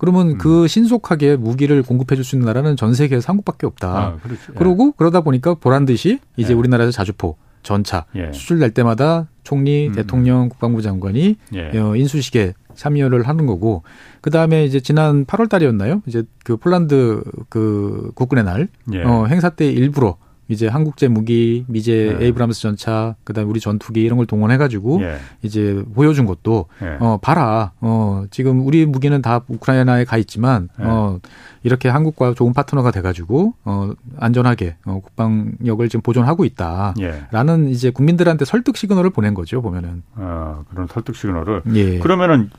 그러면 0.00 0.30
음. 0.30 0.38
그 0.38 0.66
신속하게 0.66 1.36
무기를 1.36 1.82
공급해 1.82 2.16
줄 2.16 2.24
수 2.24 2.34
있는 2.34 2.46
나라는 2.46 2.76
전 2.76 2.94
세계에서 2.94 3.28
한국밖에 3.28 3.66
없다. 3.66 3.88
아, 3.88 4.16
그렇죠. 4.22 4.54
그러고 4.54 4.88
예. 4.88 4.92
그러다 4.96 5.20
보니까 5.20 5.54
보란 5.54 5.84
듯이 5.84 6.18
이제 6.36 6.52
예. 6.52 6.56
우리나라에서 6.56 6.90
자주포, 6.90 7.36
전차 7.62 8.06
예. 8.16 8.32
수출될 8.32 8.70
때마다 8.72 9.28
총리, 9.44 9.88
음. 9.88 9.92
대통령, 9.92 10.48
국방부 10.48 10.80
장관이 10.80 11.36
예. 11.54 11.78
어, 11.78 11.96
인수식에 11.96 12.54
참여를 12.74 13.28
하는 13.28 13.44
거고 13.44 13.82
그 14.22 14.30
다음에 14.30 14.64
이제 14.64 14.80
지난 14.80 15.26
8월 15.26 15.50
달이었나요? 15.50 16.02
이제 16.06 16.22
그 16.44 16.56
폴란드 16.56 17.22
그 17.50 18.10
국군의 18.14 18.44
날 18.44 18.68
예. 18.94 19.02
어, 19.02 19.26
행사 19.26 19.50
때 19.50 19.70
일부러 19.70 20.16
이제 20.50 20.66
한국제 20.66 21.06
무기, 21.08 21.64
미제 21.68 22.16
네. 22.18 22.26
에이브람스 22.26 22.60
전차, 22.60 23.14
그다음에 23.24 23.48
우리 23.48 23.60
전투기 23.60 24.02
이런 24.02 24.16
걸 24.16 24.26
동원해 24.26 24.58
가지고 24.58 25.00
예. 25.00 25.16
이제 25.42 25.82
보여준 25.94 26.26
것도 26.26 26.66
예. 26.82 26.96
어 26.98 27.18
봐라. 27.22 27.70
어 27.80 28.24
지금 28.30 28.66
우리 28.66 28.84
무기는 28.84 29.22
다 29.22 29.42
우크라이나에 29.46 30.04
가 30.04 30.16
있지만 30.18 30.68
예. 30.80 30.84
어 30.84 31.20
이렇게 31.62 31.88
한국과 31.88 32.34
좋은 32.34 32.52
파트너가 32.52 32.90
돼 32.90 33.00
가지고 33.00 33.54
어 33.64 33.92
안전하게 34.18 34.76
어 34.84 35.00
국방력을 35.00 35.88
지금 35.88 36.02
보존하고 36.02 36.44
있다라는 36.44 37.68
예. 37.68 37.70
이제 37.70 37.90
국민들한테 37.90 38.44
설득 38.44 38.76
시그널을 38.76 39.10
보낸 39.10 39.34
거죠, 39.34 39.62
보면은. 39.62 40.02
아, 40.16 40.64
그런 40.68 40.88
설득 40.88 41.14
시그널을. 41.14 41.62
예. 41.74 41.98
그러면은 42.00 42.50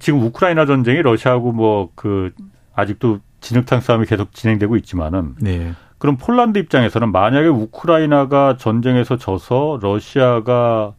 지금 0.00 0.22
우크라이나 0.24 0.66
전쟁이 0.66 1.02
러시아하고 1.02 1.52
뭐 1.52 1.90
그 1.94 2.32
아직도 2.74 3.20
진흙탕 3.40 3.80
싸움이 3.80 4.06
계속 4.06 4.32
진행되고 4.32 4.76
있지만은 4.76 5.34
네. 5.40 5.72
그럼 6.02 6.16
폴란드 6.16 6.58
입장에서는 6.58 7.12
만약에 7.12 7.46
우크라이나가 7.46 8.56
전쟁에서 8.58 9.18
져서 9.18 9.78
러시아가 9.80 10.94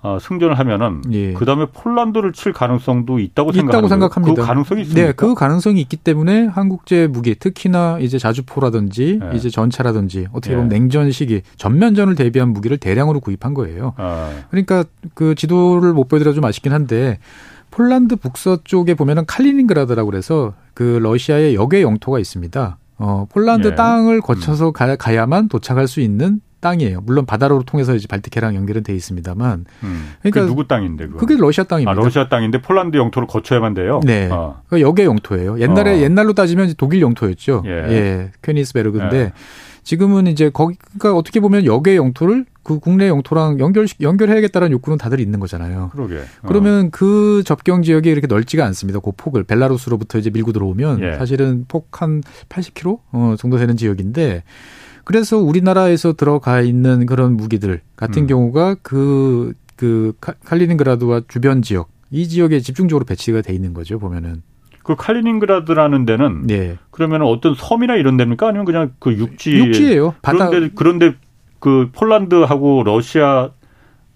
어, 0.00 0.16
승전을 0.18 0.58
하면은 0.58 1.02
예. 1.12 1.34
그 1.34 1.44
다음에 1.44 1.66
폴란드를 1.66 2.32
칠 2.32 2.54
가능성도 2.54 3.18
있다고, 3.18 3.50
있다고 3.50 3.88
생각합니다. 3.88 4.40
그 4.40 4.46
가능성이 4.46 4.80
있습니까? 4.82 5.06
네, 5.06 5.12
그 5.12 5.34
가능성이 5.34 5.82
있기 5.82 5.98
때문에 5.98 6.46
한국제 6.46 7.08
무기, 7.08 7.34
특히나 7.34 7.98
이제 8.00 8.16
자주포라든지 8.16 9.20
예. 9.22 9.36
이제 9.36 9.50
전차라든지 9.50 10.28
어떻게 10.32 10.54
보면 10.54 10.72
예. 10.72 10.78
냉전 10.78 11.10
시기 11.10 11.42
전면전을 11.56 12.14
대비한 12.14 12.54
무기를 12.54 12.78
대량으로 12.78 13.20
구입한 13.20 13.52
거예요. 13.52 13.92
아. 13.98 14.30
그러니까 14.48 14.84
그 15.12 15.34
지도를 15.34 15.92
못 15.92 16.08
보여드려 16.08 16.32
좀 16.32 16.46
아쉽긴 16.46 16.72
한데 16.72 17.18
폴란드 17.70 18.16
북서 18.16 18.60
쪽에 18.64 18.94
보면은 18.94 19.26
칼리닝그라드라고 19.26 20.08
그래서 20.08 20.54
그 20.72 20.98
러시아의 21.02 21.54
역의 21.54 21.82
영토가 21.82 22.18
있습니다. 22.18 22.78
어, 22.98 23.26
폴란드 23.30 23.68
예. 23.68 23.74
땅을 23.74 24.20
거쳐서 24.20 24.68
음. 24.68 24.72
가, 24.72 24.96
가야만 24.96 25.48
도착할 25.48 25.86
수 25.86 26.00
있는 26.00 26.40
땅이에요. 26.60 27.02
물론 27.02 27.24
바다로 27.24 27.62
통해서 27.62 27.94
이제 27.94 28.08
발티케랑 28.08 28.56
연결은 28.56 28.82
돼 28.82 28.92
있습니다만. 28.94 29.64
음. 29.84 30.12
그러니까 30.20 30.46
누구 30.46 30.66
땅인데 30.66 31.06
그거? 31.06 31.18
그게 31.18 31.36
러시아 31.36 31.64
땅입니다. 31.64 31.92
아, 31.92 31.94
러시아 31.94 32.28
땅인데 32.28 32.60
폴란드 32.62 32.96
영토를 32.96 33.28
거쳐야만 33.28 33.74
돼요. 33.74 34.00
네. 34.04 34.28
어. 34.30 34.60
그 34.68 34.80
역의 34.80 35.06
영토예요. 35.06 35.60
옛날에 35.60 35.98
어. 35.98 36.02
옛날로 36.02 36.32
따지면 36.32 36.74
독일 36.76 37.00
영토였죠. 37.00 37.62
예. 37.66 37.70
예. 37.70 38.30
퀘니스베르그인데 38.42 39.16
예. 39.16 39.32
지금은 39.88 40.26
이제 40.26 40.50
거기가 40.50 41.16
어떻게 41.16 41.40
보면 41.40 41.64
역의 41.64 41.96
영토를 41.96 42.44
그 42.62 42.78
국내 42.78 43.08
영토랑 43.08 43.58
연결 43.58 43.86
연결해야겠다는 44.02 44.70
욕구는 44.70 44.98
다들 44.98 45.18
있는 45.18 45.40
거잖아요. 45.40 45.88
그러게. 45.92 46.18
어. 46.18 46.46
그러면 46.46 46.90
그 46.90 47.42
접경 47.46 47.82
지역이 47.82 48.06
이렇게 48.06 48.26
넓지가 48.26 48.66
않습니다. 48.66 49.00
그 49.00 49.12
폭을 49.16 49.44
벨라루스로부터 49.44 50.18
이제 50.18 50.28
밀고 50.28 50.52
들어오면 50.52 51.00
예. 51.00 51.16
사실은 51.16 51.64
폭 51.68 51.88
한 52.02 52.22
80km 52.50 53.00
어, 53.12 53.34
정도 53.38 53.56
되는 53.56 53.78
지역인데 53.78 54.44
그래서 55.04 55.38
우리나라에서 55.38 56.12
들어가 56.12 56.60
있는 56.60 57.06
그런 57.06 57.38
무기들 57.38 57.80
같은 57.96 58.24
음. 58.24 58.26
경우가 58.26 58.76
그, 58.82 59.54
그 59.74 60.12
칼리닝그라드와 60.20 61.22
주변 61.28 61.62
지역 61.62 61.88
이 62.10 62.28
지역에 62.28 62.60
집중적으로 62.60 63.06
배치가 63.06 63.40
돼 63.40 63.54
있는 63.54 63.72
거죠 63.72 63.98
보면은. 63.98 64.42
그 64.88 64.96
칼리닝그라드라는 64.96 66.06
데는 66.06 66.46
네. 66.46 66.78
그러면 66.90 67.20
어떤 67.20 67.54
섬이나 67.54 67.96
이런 67.96 68.16
데입니까? 68.16 68.48
아니면 68.48 68.64
그냥 68.64 68.92
그 68.98 69.12
육지 69.12 69.52
육지예요. 69.52 70.14
바다 70.22 70.48
그런데 70.48 70.70
그런데 70.74 71.14
그 71.58 71.90
폴란드하고 71.92 72.84
러시아 72.84 73.50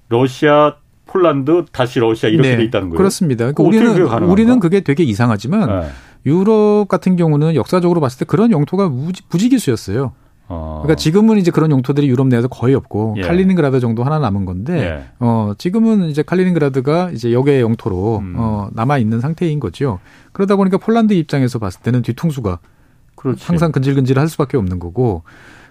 러시아 0.08 0.76
폴란드 1.04 1.66
다시 1.72 2.00
러시아 2.00 2.30
이렇게 2.30 2.52
네. 2.52 2.56
돼 2.56 2.64
있다는 2.64 2.88
거예요. 2.88 2.96
그렇습니다. 2.96 3.52
그러니까 3.52 3.62
우리는 3.64 4.22
우리는 4.22 4.60
그게 4.60 4.80
되게 4.80 5.04
이상하지만 5.04 5.80
네. 5.80 5.88
유럽 6.24 6.86
같은 6.88 7.16
경우는 7.16 7.54
역사적으로 7.54 8.00
봤을 8.00 8.20
때 8.20 8.24
그런 8.24 8.50
영토가 8.50 8.90
부지기수였어요. 9.28 10.14
어. 10.52 10.80
그러니까 10.82 10.96
지금은 10.96 11.38
이제 11.38 11.50
그런 11.50 11.70
용토들이 11.70 12.06
유럽 12.08 12.26
내에서 12.26 12.48
거의 12.48 12.74
없고 12.74 13.14
예. 13.16 13.22
칼리닝그라드 13.22 13.80
정도 13.80 14.04
하나 14.04 14.18
남은 14.18 14.44
건데 14.44 14.78
예. 14.78 15.04
어 15.18 15.54
지금은 15.56 16.10
이제 16.10 16.22
칼리닝그라드가 16.22 17.10
이제 17.12 17.32
역의 17.32 17.62
영토로 17.62 18.18
음. 18.18 18.34
어 18.36 18.68
남아 18.72 18.98
있는 18.98 19.20
상태인 19.20 19.60
거죠. 19.60 19.98
그러다 20.32 20.56
보니까 20.56 20.76
폴란드 20.76 21.14
입장에서 21.14 21.58
봤을 21.58 21.80
때는 21.80 22.02
뒤통수가 22.02 22.58
그렇지. 23.16 23.44
항상 23.46 23.72
근질근질할 23.72 24.28
수밖에 24.28 24.56
없는 24.58 24.78
거고 24.78 25.22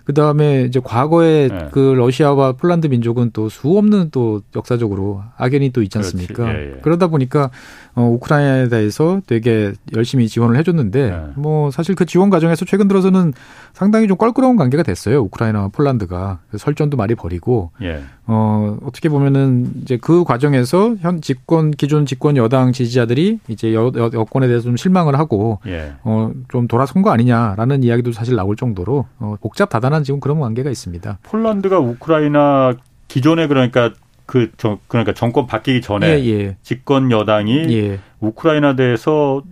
그 0.04 0.14
다음에 0.14 0.64
이제 0.64 0.80
과거에 0.84 1.48
네. 1.48 1.68
그 1.72 1.80
러시아와 1.80 2.54
폴란드 2.54 2.88
민족은 2.88 3.32
또 3.32 3.52
수 3.52 3.78
없는 3.78 4.10
또 4.12 4.42
역사적으로 4.56 5.22
악연이 5.38 5.72
또 5.72 5.82
있지 5.84 5.98
않습니까? 5.98 6.48
예, 6.48 6.72
예. 6.76 6.80
그러다 6.82 7.08
보니까 7.08 7.52
어, 7.94 8.04
우크라이나에 8.04 8.70
대해서 8.70 9.22
되게 9.28 9.74
열심히 9.94 10.30
지원을 10.30 10.58
해줬는데 10.58 11.10
네. 11.10 11.22
뭐 11.36 11.70
사실 11.72 11.94
그 11.94 12.06
지원 12.06 12.30
과정에서 12.30 12.64
최근 12.64 12.88
들어서는 12.88 13.34
상당히 13.74 14.08
좀 14.08 14.18
껄끄러운 14.18 14.56
관계가 14.56 14.84
됐어요. 14.84 15.22
우크라이나와 15.24 15.68
폴란드가 15.68 16.40
설전도 16.58 16.96
많이 16.96 17.16
벌이고 17.16 17.72
예. 17.82 18.02
어, 18.26 18.78
어떻게 18.84 19.10
보면은 19.10 19.72
이제 19.82 19.98
그 20.02 20.24
과정에서 20.24 20.96
현 21.02 21.20
집권 21.22 21.72
기존 21.72 22.06
집권 22.06 22.38
여당 22.38 22.72
지지자들이 22.72 23.40
이제 23.50 23.74
여, 23.74 23.92
여, 23.98 24.10
여권에 24.14 24.48
대해서 24.48 24.64
좀 24.64 24.78
실망을 24.78 25.20
하고 25.20 25.60
예. 25.68 25.94
어, 26.04 26.32
좀 26.48 26.68
돌아선 26.68 27.02
거 27.02 27.12
아니냐라는 27.12 27.84
이야기도 27.84 28.14
사실 28.14 28.36
나올 28.36 28.56
정도로 28.56 29.06
어, 29.20 29.36
복잡 29.42 29.70
다단 29.70 29.91
한 29.94 30.04
지금 30.04 30.20
그런 30.20 30.40
관계가 30.40 30.70
있습니다. 30.70 31.20
폴란드가 31.24 31.80
우크라이나 31.80 32.74
기존에 33.08 33.48
그러니까 33.48 33.92
그 34.26 34.52
저, 34.58 34.80
그러니까 34.88 35.14
정권 35.14 35.46
바뀌기 35.48 35.82
전에 35.82 36.08
예, 36.24 36.30
예. 36.30 36.58
집권 36.64 37.12
여당이 37.12 37.66
예. 37.76 38.00
우크라이나 38.20 38.76
대해서 38.76 39.44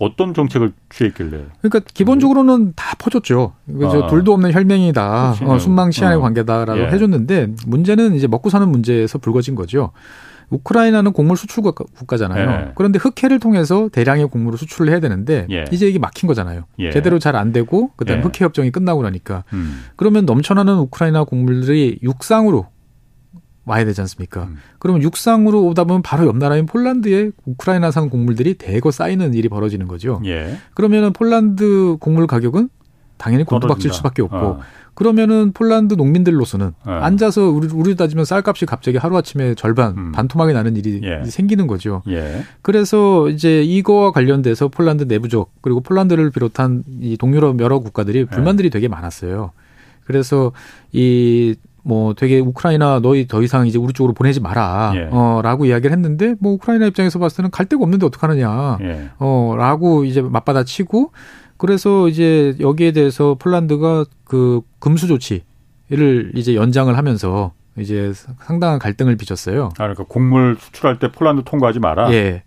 어떤 0.00 0.34
정책을 0.34 0.72
취했길래? 0.90 1.44
그러니까 1.60 1.80
기본적으로는 1.92 2.72
다 2.74 2.96
퍼줬죠. 2.98 3.52
아. 3.82 4.06
둘도 4.08 4.32
없는 4.32 4.52
혈맹이다, 4.52 5.34
어, 5.42 5.58
순망 5.58 5.90
치안의 5.90 6.18
어. 6.18 6.20
관계다라고 6.20 6.80
예. 6.80 6.86
해줬는데 6.86 7.48
문제는 7.66 8.14
이제 8.14 8.26
먹고 8.26 8.50
사는 8.50 8.68
문제에서 8.68 9.18
불거진 9.18 9.54
거죠. 9.54 9.92
우크라이나는 10.50 11.12
곡물 11.12 11.36
수출 11.36 11.62
국가잖아요. 11.62 12.50
예. 12.50 12.72
그런데 12.74 12.98
흑해를 12.98 13.40
통해서 13.40 13.88
대량의 13.90 14.28
곡물을 14.28 14.58
수출을 14.58 14.90
해야 14.90 15.00
되는데 15.00 15.46
예. 15.50 15.64
이제 15.72 15.88
이게 15.88 15.98
막힌 15.98 16.26
거잖아요. 16.26 16.64
예. 16.78 16.90
제대로 16.90 17.18
잘 17.18 17.32
안 17.34 17.52
되고 17.52 17.90
그다음 17.96 18.18
에 18.18 18.20
예. 18.20 18.22
흑해 18.24 18.44
협정이 18.44 18.70
끝나고 18.70 19.02
나니까 19.02 19.44
음. 19.54 19.84
그러면 19.96 20.26
넘쳐나는 20.26 20.76
우크라이나 20.76 21.24
곡물들이 21.24 21.98
육상으로 22.02 22.66
와야 23.64 23.84
되지 23.84 24.00
않습니까? 24.02 24.44
음. 24.44 24.58
그러면 24.78 25.02
육상으로 25.02 25.64
오다 25.66 25.84
보면 25.84 26.02
바로 26.02 26.26
옆 26.26 26.36
나라인 26.36 26.66
폴란드에 26.66 27.30
우크라이나산 27.46 28.10
곡물들이 28.10 28.54
대거 28.54 28.90
쌓이는 28.90 29.34
일이 29.34 29.48
벌어지는 29.48 29.86
거죠. 29.88 30.20
예. 30.26 30.58
그러면은 30.74 31.12
폴란드 31.12 31.96
곡물 32.00 32.26
가격은 32.26 32.68
당연히 33.22 33.44
곤두박질 33.44 33.92
수밖에 33.92 34.20
없고 34.22 34.36
어. 34.36 34.60
그러면은 34.94 35.52
폴란드 35.52 35.94
농민들로서는 35.94 36.72
네. 36.84 36.92
앉아서 36.92 37.48
우리 37.48 37.68
우리 37.72 37.94
따지면 37.94 38.24
쌀값이 38.24 38.66
갑자기 38.66 38.98
하루 38.98 39.16
아침에 39.16 39.54
절반 39.54 39.94
음. 39.96 40.12
반토막이 40.12 40.52
나는 40.52 40.76
일이 40.76 41.00
예. 41.04 41.24
생기는 41.24 41.68
거죠. 41.68 42.02
예. 42.08 42.42
그래서 42.62 43.28
이제 43.28 43.62
이거와 43.62 44.10
관련돼서 44.10 44.68
폴란드 44.68 45.04
내부적 45.04 45.50
그리고 45.62 45.80
폴란드를 45.80 46.30
비롯한 46.30 46.82
이 47.00 47.16
동유럽 47.16 47.60
여러 47.60 47.78
국가들이 47.78 48.18
예. 48.18 48.24
불만들이 48.24 48.66
예. 48.66 48.70
되게 48.70 48.88
많았어요. 48.88 49.52
그래서 50.04 50.50
이뭐 50.92 52.14
되게 52.16 52.40
우크라이나 52.40 52.98
너희 53.00 53.28
더 53.28 53.40
이상 53.40 53.66
이제 53.68 53.78
우리 53.78 53.92
쪽으로 53.92 54.12
보내지 54.14 54.40
마라. 54.40 54.92
예. 54.96 55.08
어라고 55.10 55.64
이야기를 55.64 55.92
했는데 55.92 56.34
뭐 56.40 56.54
우크라이나 56.54 56.86
입장에서 56.86 57.18
봤을 57.18 57.36
때는 57.38 57.50
갈 57.50 57.66
데가 57.66 57.82
없는데 57.82 58.04
어떡하느냐. 58.04 58.78
예. 58.82 59.10
어라고 59.18 60.04
이제 60.04 60.20
맞받아치고 60.20 61.12
그래서 61.62 62.08
이제 62.08 62.56
여기에 62.58 62.90
대해서 62.90 63.36
폴란드가 63.38 64.04
그 64.24 64.62
금수 64.80 65.06
조치를 65.06 66.32
이제 66.34 66.56
연장을 66.56 66.98
하면서 66.98 67.52
이제 67.78 68.12
상당한 68.40 68.80
갈등을 68.80 69.14
빚었어요. 69.14 69.66
아, 69.66 69.72
그러니까 69.76 70.02
곡물 70.08 70.56
수출할 70.58 70.98
때 70.98 71.12
폴란드 71.12 71.42
통과하지 71.44 71.78
마라. 71.78 72.12
예. 72.14 72.42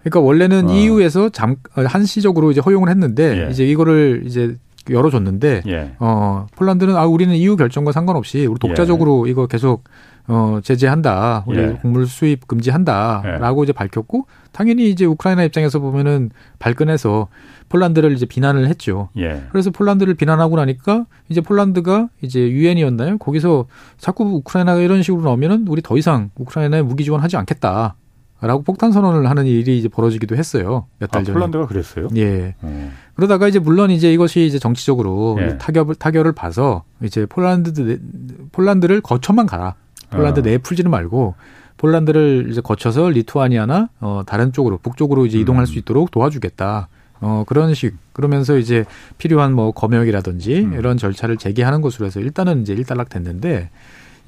그러니까 0.00 0.20
원래는 0.20 0.68
어. 0.68 0.74
EU에서 0.74 1.30
잠 1.30 1.56
한시적으로 1.74 2.50
이제 2.50 2.60
허용을 2.60 2.90
했는데 2.90 3.46
예. 3.46 3.50
이제 3.50 3.64
이거를 3.64 4.24
이제 4.26 4.58
열어줬는데 4.90 5.62
예. 5.66 5.92
어 5.98 6.46
폴란드는 6.54 6.98
아 6.98 7.06
우리는 7.06 7.34
EU 7.34 7.56
결정과 7.56 7.92
상관없이 7.92 8.44
우리 8.44 8.58
독자적으로 8.58 9.26
예. 9.26 9.30
이거 9.30 9.46
계속 9.46 9.84
어, 10.32 10.60
제재한다. 10.62 11.42
우리 11.48 11.58
예. 11.58 11.66
곡물 11.82 12.06
수입 12.06 12.46
금지한다라고 12.46 13.62
예. 13.62 13.64
이제 13.64 13.72
밝혔고 13.72 14.26
당연히 14.52 14.88
이제 14.88 15.04
우크라이나 15.04 15.42
입장에서 15.42 15.80
보면은 15.80 16.30
발끈해서 16.60 17.26
폴란드를 17.68 18.12
이제 18.12 18.26
비난을 18.26 18.68
했죠. 18.68 19.08
예. 19.16 19.42
그래서 19.50 19.70
폴란드를 19.72 20.14
비난하고 20.14 20.54
나니까 20.54 21.06
이제 21.28 21.40
폴란드가 21.40 22.10
이제 22.22 22.48
유엔이었나요? 22.48 23.18
거기서 23.18 23.66
자꾸 23.98 24.24
우크라이나가 24.24 24.80
이런 24.80 25.02
식으로 25.02 25.24
나오면은 25.24 25.66
우리 25.66 25.82
더 25.82 25.98
이상 25.98 26.30
우크라이나에 26.36 26.82
무기 26.82 27.02
지원하지 27.02 27.36
않겠다. 27.36 27.96
라고 28.42 28.62
폭탄 28.62 28.90
선언을 28.90 29.28
하는 29.28 29.44
일이 29.44 29.78
이제 29.78 29.88
벌어지기도 29.88 30.34
했어요. 30.34 30.86
몇달 30.98 31.20
아, 31.20 31.24
전에. 31.24 31.34
폴란드가 31.34 31.66
그랬어요? 31.66 32.08
예. 32.16 32.54
음. 32.62 32.92
그러다가 33.14 33.48
이제 33.48 33.58
물론 33.58 33.90
이제 33.90 34.10
이것이 34.12 34.46
이제 34.46 34.58
정치적으로 34.58 35.36
예. 35.40 35.58
타격을 35.58 35.96
타결을 35.96 36.32
봐서 36.32 36.84
이제 37.02 37.26
폴란드 37.26 37.98
폴란드를 38.52 39.02
거쳐만 39.02 39.44
가라. 39.44 39.74
폴란드 40.10 40.40
어. 40.40 40.42
내에 40.42 40.58
풀지는 40.58 40.90
말고 40.90 41.34
폴란드를 41.76 42.48
이제 42.50 42.60
거쳐서 42.60 43.08
리투아니아나 43.08 43.88
어 44.00 44.22
다른 44.26 44.52
쪽으로 44.52 44.78
북쪽으로 44.78 45.26
이제 45.26 45.38
이동할 45.38 45.62
음. 45.62 45.66
수 45.66 45.78
있도록 45.78 46.10
도와주겠다. 46.10 46.88
어 47.22 47.44
그런 47.46 47.74
식 47.74 47.94
그러면서 48.12 48.58
이제 48.58 48.84
필요한 49.18 49.54
뭐 49.54 49.72
검역이라든지 49.72 50.60
음. 50.60 50.72
이런 50.74 50.96
절차를 50.96 51.36
제기하는 51.36 51.80
것으로 51.80 52.06
해서 52.06 52.20
일단은 52.20 52.62
이제 52.62 52.74
일단락 52.74 53.08
됐는데 53.08 53.70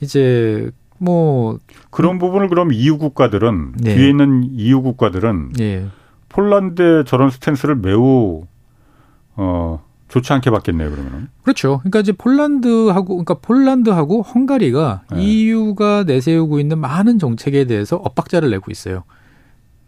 이제 0.01 0.71
뭐 0.99 1.59
그런 1.91 2.19
부분을 2.19 2.49
그럼 2.49 2.73
EU 2.73 2.97
국가들은 2.99 3.73
네. 3.79 3.95
뒤에 3.97 4.09
있는 4.09 4.45
EU 4.45 4.83
국가들은 4.83 5.53
네. 5.53 5.87
폴란드의 6.29 7.05
저런 7.05 7.31
스탠스를 7.31 7.77
매우 7.77 8.45
어 9.37 9.85
좋지 10.13 10.31
않게 10.35 10.51
받겠네요, 10.51 10.91
그러면은. 10.91 11.29
그렇죠. 11.43 11.79
그러니까 11.79 12.01
이제 12.01 12.13
폴란드하고, 12.13 13.17
그러니까 13.17 13.35
폴란드하고 13.35 14.21
헝가리가 14.23 15.05
네. 15.13 15.23
EU가 15.23 16.05
내세우고 16.05 16.61
있는 16.61 16.79
많은 16.79 17.19
정책에 17.19 17.65
대해서 17.65 17.97
엇박자를 17.97 18.51
내고 18.51 18.71
있어요. 18.71 19.05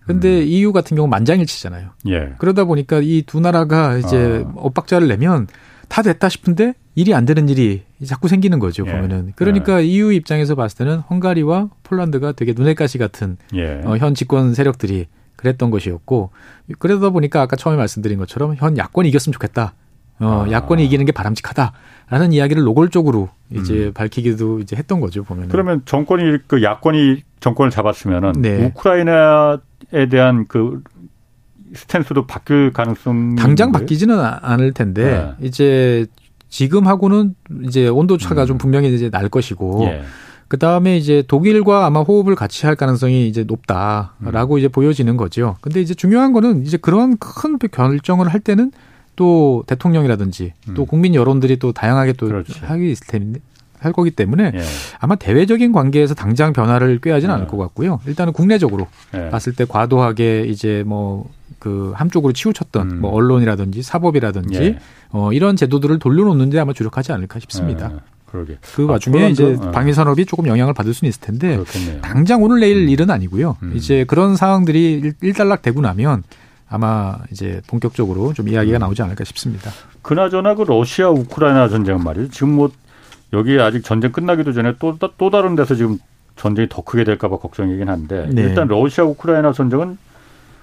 근데 0.07 0.41
음. 0.41 0.47
EU 0.47 0.73
같은 0.73 0.97
경우 0.97 1.09
만장일치잖아요. 1.09 1.91
예. 2.09 2.33
그러다 2.39 2.65
보니까 2.65 3.01
이 3.03 3.23
두 3.27 3.41
나라가 3.41 3.99
이제 3.99 4.45
아. 4.47 4.53
엇박자를 4.57 5.09
내면 5.09 5.47
다 5.89 6.01
됐다 6.03 6.29
싶은데 6.31 6.75
일이 6.95 7.13
안 7.15 7.25
되는 7.27 7.49
일이 7.49 7.83
자꾸 8.07 8.29
생기는 8.29 8.59
거죠, 8.59 8.85
예. 8.87 8.93
보면은. 8.93 9.33
그러니까 9.37 9.83
예. 9.83 9.87
EU 9.87 10.13
입장에서 10.13 10.55
봤을 10.55 10.79
때는 10.79 10.99
헝가리와 11.11 11.69
폴란드가 11.83 12.33
되게 12.33 12.55
눈의 12.57 12.75
가시 12.75 12.97
같은 12.97 13.37
예. 13.55 13.83
어, 13.85 13.97
현 13.99 14.15
집권 14.15 14.55
세력들이 14.55 15.07
그랬던 15.37 15.71
것이었고 15.71 16.31
그러다 16.79 17.11
보니까 17.11 17.43
아까 17.43 17.57
처음에 17.57 17.77
말씀드린 17.77 18.19
것처럼 18.19 18.55
현 18.57 18.79
야권이 18.79 19.09
이겼으면 19.11 19.33
좋겠다. 19.35 19.75
어, 20.21 20.45
아. 20.47 20.51
야권이 20.51 20.85
이기는 20.85 21.05
게 21.05 21.13
바람직하다라는 21.13 22.33
이야기를 22.33 22.63
노골적으로 22.63 23.31
이제 23.51 23.87
음. 23.87 23.93
밝히기도 23.93 24.61
이제 24.61 24.77
했던 24.77 25.01
거죠 25.01 25.23
보면. 25.25 25.49
그러면 25.49 25.83
정권이 25.85 26.39
그 26.47 26.63
야권이 26.63 27.23
정권을 27.41 27.71
잡았으면은 27.71 28.33
네. 28.39 28.65
우크라이나에 28.67 30.09
대한 30.11 30.47
그 30.49 30.83
스탠스도 31.75 32.27
바뀔 32.27 32.73
가능성 32.73 33.35
당장 33.37 33.73
바뀌지는 33.73 34.19
않을 34.19 34.73
텐데 34.73 35.35
네. 35.39 35.47
이제 35.47 36.07
지금하고는 36.49 37.35
이제 37.65 37.89
온도 37.89 38.17
차가 38.17 38.43
음. 38.43 38.47
좀 38.47 38.59
분명히 38.59 38.95
이제 38.95 39.11
날 39.11 39.29
것이고. 39.29 39.85
예. 39.87 40.03
그 40.47 40.59
다음에 40.59 40.97
이제 40.97 41.25
독일과 41.27 41.87
아마 41.87 42.03
호흡을 42.03 42.37
같이 42.37 42.67
할 42.67 42.77
가능성이 42.77 43.27
이제 43.27 43.45
높다라고 43.45 44.55
음. 44.55 44.59
이제 44.59 44.69
보여지는 44.69 45.17
거죠. 45.17 45.57
근데 45.63 45.81
이제 45.81 45.95
중요한 45.95 46.33
거는 46.33 46.65
이제 46.65 46.77
그런 46.77 47.17
큰 47.17 47.59
결정을 47.59 48.29
할 48.29 48.41
때는 48.41 48.71
또 49.17 49.65
대통령이라든지 49.67 50.53
음. 50.69 50.75
또 50.75 50.85
국민 50.85 51.15
여론들이 51.15 51.59
또 51.59 51.73
다양하게 51.73 52.15
또 52.15 52.27
그렇지. 52.27 52.61
하기 52.61 52.91
있을 52.93 53.07
텐데 53.07 53.41
할 53.79 53.93
거기 53.93 54.11
때문에 54.11 54.53
예. 54.55 54.61
아마 54.99 55.15
대외적인 55.15 55.73
관계에서 55.73 56.15
당장 56.15 56.55
변화를 56.55 57.01
꾀하지는 57.01 57.33
예. 57.33 57.37
않을 57.37 57.49
것 57.49 57.59
같고요. 57.59 58.01
일단은 58.07 58.33
국내적으로 58.33 58.87
예. 59.15 59.29
봤을 59.29 59.53
때 59.55 59.65
과도하게 59.65 60.47
이제 60.47 60.83
뭐 60.87 61.29
그 61.65 61.93
한쪽으로 61.97 62.35
치우쳤던 62.35 62.91
음. 62.91 63.01
뭐 63.01 63.11
언론이라든지 63.13 63.83
사법이라든지 63.83 64.63
예. 64.63 64.79
어 65.09 65.33
이런 65.33 65.57
제도들을 65.57 65.99
돌려놓는데 65.99 66.59
아마 66.59 66.75
주력하지 66.75 67.13
않을까 67.13 67.41
싶습니다. 67.41 67.91
예. 67.91 67.99
그러게. 68.27 68.59
그 68.75 68.85
아, 68.85 68.93
와중에 68.93 69.31
이제 69.31 69.57
어. 69.59 69.71
방위 69.71 69.95
산업이 69.95 70.27
조금 70.27 70.47
영향을 70.47 70.75
받을 70.75 70.93
수는 70.93 71.09
있을 71.09 71.23
텐데 71.23 71.57
그렇겠네요. 71.57 72.03
당장 72.03 72.43
오늘 72.43 72.61
내일 72.61 72.85
음. 72.85 72.89
일은 72.91 73.09
아니고요. 73.09 73.57
음. 73.63 73.73
이제 73.75 74.05
그런 74.05 74.37
상황들이 74.37 75.15
일단락 75.23 75.63
되고 75.63 75.81
나면 75.81 76.23
아마 76.75 77.19
이제 77.31 77.61
본격적으로 77.69 78.33
좀 78.33 78.49
이야기가 78.49 78.79
음. 78.79 78.81
나오지 78.81 79.01
않을까 79.03 79.23
싶습니다. 79.23 79.71
그나저나 80.03 80.57
그 80.57 80.63
러시아 80.63 81.09
우크라이나 81.09 81.69
전쟁 81.69 82.03
말이죠. 82.03 82.31
지금 82.31 82.55
뭐 82.55 82.71
여기 83.33 83.61
아직 83.61 83.85
전쟁 83.85 84.11
끝나기도 84.11 84.53
전에 84.53 84.75
또, 84.81 84.99
또 84.99 85.31
다른 85.31 85.55
데서 85.55 85.77
지금 85.77 85.99
전쟁이 86.35 86.69
더 86.69 86.83
크게 86.83 87.05
될까봐 87.05 87.37
걱정이긴 87.37 87.89
한데 87.89 88.29
네. 88.29 88.43
일단 88.43 88.67
러시아 88.67 89.05
우크라이나 89.05 89.53
전쟁은 89.53 89.99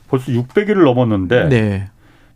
벌써 0.09 0.33
600일을 0.33 0.83
넘었는데 0.83 1.47
네. 1.47 1.89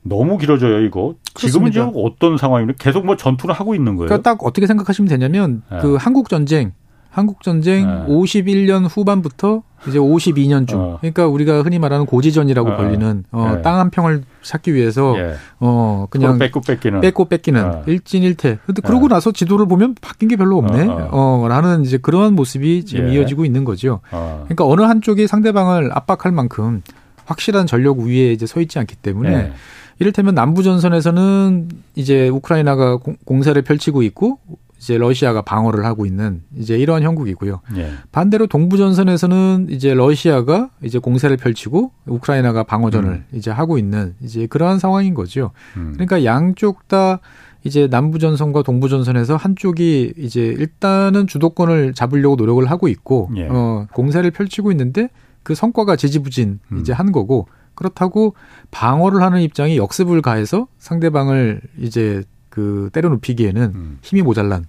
너무 0.04 0.38
길어져요 0.38 0.80
이거. 0.82 1.16
지금은 1.34 1.74
지금 1.74 1.92
어떤 1.96 2.38
상황입니까? 2.38 2.82
계속 2.82 3.06
뭐 3.06 3.18
전투를 3.18 3.54
하고 3.54 3.76
있는 3.76 3.98
거예요. 3.98 4.08
그러니까 4.08 4.30
딱 4.30 4.42
어떻게 4.46 4.68
생각하시면 4.68 5.10
되냐면 5.10 5.64
네. 5.70 5.80
그 5.82 5.96
한국 5.96 6.30
전쟁 6.30 6.72
한국 7.16 7.44
전쟁 7.44 7.88
네. 7.88 8.06
51년 8.14 8.86
후반부터 8.90 9.64
이제 9.88 9.98
52년 9.98 10.68
중. 10.68 10.82
어. 10.82 10.98
그러니까 11.00 11.28
우리가 11.28 11.62
흔히 11.62 11.80
말하는 11.80 12.06
고지전이라고 12.06 12.72
어. 12.72 12.76
벌리는 12.76 13.24
어, 13.32 13.54
네. 13.56 13.62
땅한 13.62 13.90
평을 13.90 14.24
찾기 14.42 14.74
위해서 14.74 15.18
예. 15.18 15.36
어 15.62 16.08
그냥 16.10 16.38
뺏고 16.38 16.60
뺏기는 16.60 17.00
뺏고 17.00 17.30
뺏기는 17.30 17.64
어. 17.64 17.84
일진일퇴. 17.88 18.58
근데 18.66 18.82
그러고 18.82 19.06
예. 19.06 19.08
나서 19.08 19.32
지도를 19.32 19.66
보면 19.66 19.96
바뀐 20.02 20.28
게 20.28 20.36
별로 20.36 20.58
없네. 20.58 20.88
어, 20.88 21.10
어. 21.10 21.46
어 21.46 21.48
라는 21.48 21.86
이제 21.86 21.98
그러한 21.98 22.36
모습이 22.36 22.84
지금 22.84 23.08
예. 23.08 23.14
이어지고 23.14 23.46
있는 23.46 23.64
거죠. 23.64 24.02
어. 24.12 24.42
그러니까 24.44 24.66
어느 24.66 24.82
한쪽이 24.82 25.26
상대방을 25.26 25.92
압박할 25.94 26.34
만큼 26.34 26.82
확실한 27.24 27.66
전력 27.66 28.00
우위에 28.00 28.34
이제 28.34 28.46
서 28.46 28.60
있지 28.60 28.78
않기 28.78 28.98
때문에 28.98 29.34
예. 29.34 29.54
이를테면 30.00 30.36
남부 30.36 30.64
전선에서는 30.64 31.70
이제 31.96 32.28
우크라이나가 32.28 32.98
공세를 33.24 33.62
펼치고 33.62 34.04
있고 34.04 34.40
이제 34.86 35.00
러시아가 35.00 35.42
방어를 35.42 35.84
하고 35.84 36.06
있는 36.06 36.44
이제 36.56 36.78
이러한 36.78 37.02
형국이고요. 37.02 37.60
예. 37.78 37.90
반대로 38.12 38.46
동부 38.46 38.78
전선에서는 38.78 39.68
이제 39.72 39.96
러시아가 39.96 40.70
이제 40.84 41.00
공세를 41.00 41.38
펼치고 41.38 41.92
우크라이나가 42.06 42.62
방어전을 42.62 43.10
음. 43.10 43.26
이제 43.34 43.50
하고 43.50 43.80
있는 43.80 44.14
이제 44.22 44.46
그러한 44.46 44.78
상황인 44.78 45.16
거죠. 45.16 45.50
음. 45.76 45.94
그러니까 45.94 46.24
양쪽 46.24 46.88
다 46.88 47.20
이제 47.64 47.88
남부 47.88 48.20
전선과 48.20 48.62
동부 48.62 48.88
전선에서 48.88 49.38
한쪽이 49.38 50.14
이제 50.20 50.42
일단은 50.42 51.26
주도권을 51.26 51.96
잡으려고 51.96 52.36
노력을 52.36 52.64
하고 52.70 52.88
있고 52.88 53.32
예. 53.38 53.48
어 53.50 53.88
공세를 53.92 54.30
펼치고 54.30 54.70
있는데 54.70 55.10
그 55.42 55.56
성과가 55.56 55.96
지지부진 55.96 56.60
음. 56.72 56.78
이제 56.80 56.94
한 56.94 57.12
거고 57.12 57.48
그렇다고 57.74 58.36
방어를 58.70 59.24
하는 59.24 59.42
입장이 59.42 59.78
역습을 59.78 60.22
가해서 60.22 60.68
상대방을 60.78 61.62
이제 61.80 62.24
그 62.50 62.92
때려 62.94 63.10
눕히기에는 63.10 63.64
음. 63.74 63.98
힘이 64.04 64.22
모자란 64.22 64.66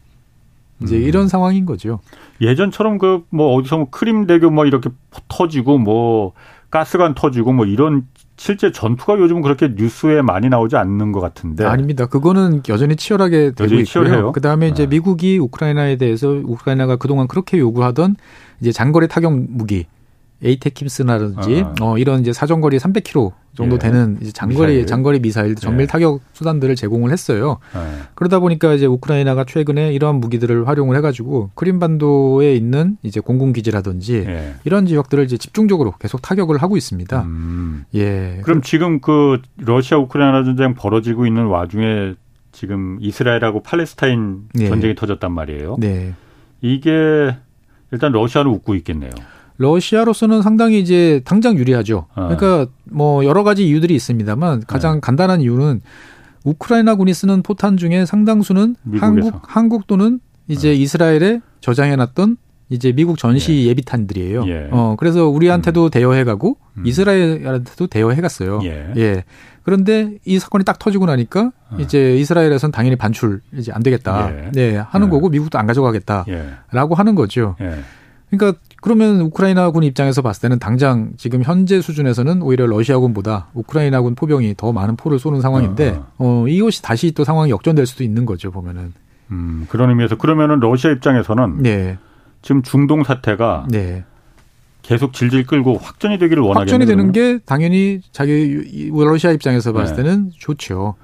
이제 0.83 0.97
음. 0.97 1.03
이런 1.03 1.29
상황인 1.29 1.65
거죠. 1.67 2.01
예전처럼 2.41 2.99
그 2.99 3.23
뭐 3.31 3.55
어디서 3.55 3.77
뭐 3.79 3.87
크림 3.91 4.27
대교 4.27 4.51
뭐 4.51 4.67
이렇게 4.67 4.91
터지고 5.29 5.79
뭐 5.79 6.33
가스관 6.71 7.15
터지고 7.15 7.53
뭐 7.53 7.65
이런 7.65 8.07
실제 8.37 8.71
전투가 8.71 9.19
요즘 9.19 9.41
그렇게 9.41 9.73
뉴스에 9.75 10.21
많이 10.21 10.49
나오지 10.51 10.77
않는 10.77 11.13
것 11.13 11.21
같은데. 11.21 11.65
아닙니다. 11.65 12.05
그거는 12.05 12.63
여전히 12.69 12.97
치열하게 12.97 13.53
되고 13.53 13.65
여전히 13.65 13.83
있고요. 13.83 14.33
그다음에 14.33 14.69
이제 14.69 14.83
네. 14.83 14.89
미국이 14.91 15.39
우크라이나에 15.39 15.97
대해서 15.97 16.29
우크라이나가 16.29 16.97
그동안 16.97 17.29
그렇게 17.29 17.59
요구하던 17.59 18.17
이제 18.61 18.73
장거리 18.73 19.09
타격 19.09 19.33
무기 19.35 19.87
에이테킴스라든지 20.43 21.63
아. 21.65 21.75
어, 21.81 21.99
이런 21.99 22.21
이제 22.21 22.33
사정거리 22.33 22.79
300km 22.79 23.33
정도 23.57 23.77
예. 23.77 23.79
되는 23.79 24.19
이제 24.21 24.33
장거리 24.33 24.73
미사일. 24.73 24.87
장거리 24.87 25.21
미사일 25.21 25.55
정밀 25.55 25.83
예. 25.83 25.87
타격 25.87 26.21
수단들을 26.35 26.75
제공을 26.77 27.11
했어요. 27.11 27.59
예. 27.75 28.03
그러다 28.15 28.39
보니까 28.39 28.75
이제 28.75 28.85
우크라이나가 28.85 29.45
최근에 29.45 29.93
이러한 29.95 30.17
무기들을 30.17 30.69
활용을 30.69 30.97
해가지고 30.99 31.51
크림반도에 31.55 32.55
있는 32.55 32.99
이제 33.03 33.21
공군 33.21 33.55
기지라든지 33.55 34.25
예. 34.27 34.55
이런 34.65 34.85
지역들을 34.87 35.25
이제 35.25 35.39
집중적으로 35.39 35.93
계속 35.99 36.21
타격을 36.21 36.59
하고 36.59 36.77
있습니다. 36.77 37.23
음. 37.23 37.85
예. 37.95 38.41
그럼 38.45 38.61
지금 38.61 39.01
그 39.01 39.41
러시아 39.57 39.97
우크라이나 39.99 40.45
전쟁 40.45 40.75
벌어지고 40.75 41.27
있는 41.27 41.47
와중에 41.47 42.15
지금 42.53 42.99
이스라엘하고 43.01 43.63
팔레스타인 43.63 44.49
네. 44.55 44.69
전쟁이 44.69 44.95
터졌단 44.95 45.33
말이에요. 45.33 45.77
네. 45.79 46.15
이게 46.61 47.37
일단 47.91 48.13
러시아는 48.13 48.51
웃고 48.51 48.75
있겠네요. 48.77 49.11
러시아로서는 49.59 50.43
상당히 50.43 50.81
이제 50.81 51.21
당장 51.25 51.57
유리하죠. 51.57 52.07
어. 52.15 52.29
그러니까 52.29 52.71
뭐 52.85 53.25
여러 53.25 53.43
가지 53.45 53.67
이유들이 53.67 53.95
있습니다만 53.95 54.65
가장 54.67 54.95
네. 54.95 55.01
간단한 55.01 55.41
이유는 55.41 55.81
우크라이나군이 56.45 57.13
쓰는 57.13 57.43
포탄 57.43 57.77
중에 57.77 58.07
상당수는 58.07 58.77
미국에서. 58.83 59.07
한국 59.07 59.43
한국 59.45 59.87
또는 59.87 60.21
이제 60.49 60.71
어. 60.71 60.73
이스라엘에 60.73 61.41
저장해놨던 61.61 62.37
이제 62.69 62.93
미국 62.93 63.17
전시 63.17 63.67
예. 63.69 63.75
비탄들이에요 63.75 64.45
예. 64.49 64.69
어 64.73 64.97
그래서 64.99 65.29
우리한테도 65.29 65.85
음. 65.85 65.91
대여해가고 65.91 66.57
음. 66.79 66.87
이스라엘한테도 66.87 67.87
대여해갔어요. 67.87 68.61
예. 68.65 68.93
예. 68.97 69.25
그런데 69.63 70.19
이 70.25 70.39
사건이 70.39 70.65
딱 70.65 70.79
터지고 70.79 71.07
나니까 71.07 71.53
어. 71.71 71.77
이제 71.79 72.17
이스라엘에선 72.17 72.73
당연히 72.73 72.97
반출 72.97 73.41
이제 73.57 73.73
안 73.73 73.83
되겠다. 73.83 74.33
예. 74.33 74.51
네 74.53 74.77
하는 74.77 75.07
예. 75.07 75.11
거고 75.11 75.29
미국도 75.29 75.59
안 75.59 75.67
가져가겠다라고 75.67 76.29
예. 76.33 76.97
하는 76.97 77.15
거죠. 77.15 77.57
그러니까 78.37 78.61
그러면 78.81 79.21
우크라이나군 79.21 79.83
입장에서 79.83 80.23
봤을 80.23 80.43
때는 80.43 80.59
당장 80.59 81.11
지금 81.17 81.43
현재 81.43 81.81
수준에서는 81.81 82.43
오히려 82.43 82.67
러시아군보다 82.67 83.49
우크라이나군 83.55 84.15
포병이 84.15 84.55
더 84.57 84.73
많은 84.73 84.97
포를 84.97 85.19
쏘는 85.19 85.41
상황인데 85.41 85.91
어, 85.91 86.07
어. 86.19 86.43
어 86.43 86.49
이것이 86.49 86.83
다시 86.83 87.13
또 87.13 87.25
상황이 87.25 87.51
역전될 87.51 87.87
수도 87.87 88.05
있는 88.05 88.27
거죠 88.27 88.51
보면은. 88.51 88.93
음 89.33 89.67
그런 89.69 89.91
의미에서 89.91 90.17
그러면은 90.17 90.61
러시아 90.61 90.93
입장에서는 90.93 91.63
네. 91.63 91.99
지금 92.43 92.63
중동 92.63 93.03
사태가 93.03 93.67
네. 93.71 94.05
계속 94.83 95.13
질질 95.13 95.47
끌고 95.47 95.79
확전이 95.79 96.17
되기를 96.19 96.43
원하겠는 96.45 96.73
확전이 96.73 96.87
되는 96.87 97.11
게 97.11 97.41
당연히 97.45 98.01
자기 98.13 98.91
러시아 98.93 99.33
입장에서 99.33 99.73
봤을 99.73 99.97
네. 99.97 100.03
때는 100.05 100.31
좋죠. 100.39 100.95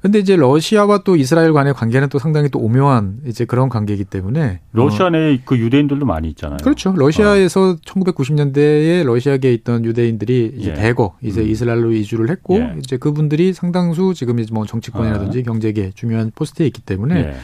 근데 0.00 0.20
이제 0.20 0.36
러시아와 0.36 1.02
또 1.04 1.16
이스라엘 1.16 1.52
간의 1.52 1.74
관계는 1.74 2.08
또 2.08 2.18
상당히 2.18 2.48
또 2.48 2.60
오묘한 2.60 3.18
이제 3.26 3.44
그런 3.44 3.68
관계이기 3.68 4.04
때문에 4.04 4.60
러시아 4.72 5.10
내에 5.10 5.34
어. 5.34 5.38
그 5.44 5.58
유대인들도 5.58 6.06
많이 6.06 6.28
있잖아요. 6.30 6.58
그렇죠. 6.62 6.94
러시아에서 6.96 7.70
어. 7.70 7.76
1990년대에 7.84 9.04
러시아계에 9.04 9.52
있던 9.54 9.84
유대인들이 9.84 10.54
이제 10.56 10.70
예. 10.70 10.74
대거 10.74 11.16
이제 11.22 11.40
음. 11.40 11.48
이스라엘로 11.48 11.92
이주를 11.92 12.30
했고 12.30 12.58
예. 12.58 12.76
이제 12.78 12.96
그분들이 12.96 13.52
상당수 13.52 14.14
지금 14.14 14.38
이제 14.38 14.54
뭐 14.54 14.66
정치권이라든지 14.66 15.40
어. 15.40 15.42
경제계 15.42 15.92
중요한 15.94 16.30
포스트에 16.34 16.66
있기 16.66 16.82
때문에 16.82 17.16
예. 17.18 17.34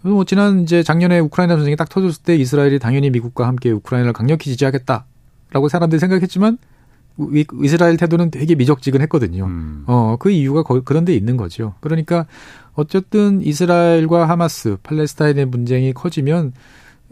뭐 0.00 0.24
지난 0.24 0.62
이제 0.62 0.82
작년에 0.82 1.20
우크라이나 1.20 1.54
전쟁이 1.54 1.76
딱 1.76 1.88
터졌을 1.88 2.24
때 2.24 2.34
이스라엘이 2.34 2.80
당연히 2.80 3.10
미국과 3.10 3.46
함께 3.46 3.70
우크라이나를 3.70 4.12
강력히 4.12 4.50
지지하겠다라고 4.50 5.68
사람들이 5.68 6.00
생각했지만 6.00 6.58
이스라엘 7.62 7.96
태도는 7.96 8.30
되게 8.30 8.54
미적지근했거든요. 8.54 9.44
음. 9.44 9.84
어, 9.86 10.16
그 10.18 10.30
이유가 10.30 10.62
거, 10.62 10.80
그런 10.80 11.04
데 11.04 11.14
있는 11.14 11.36
거죠. 11.36 11.74
그러니까 11.80 12.26
어쨌든 12.74 13.42
이스라엘과 13.42 14.28
하마스, 14.28 14.76
팔레스타인의 14.82 15.50
분쟁이 15.50 15.92
커지면 15.92 16.52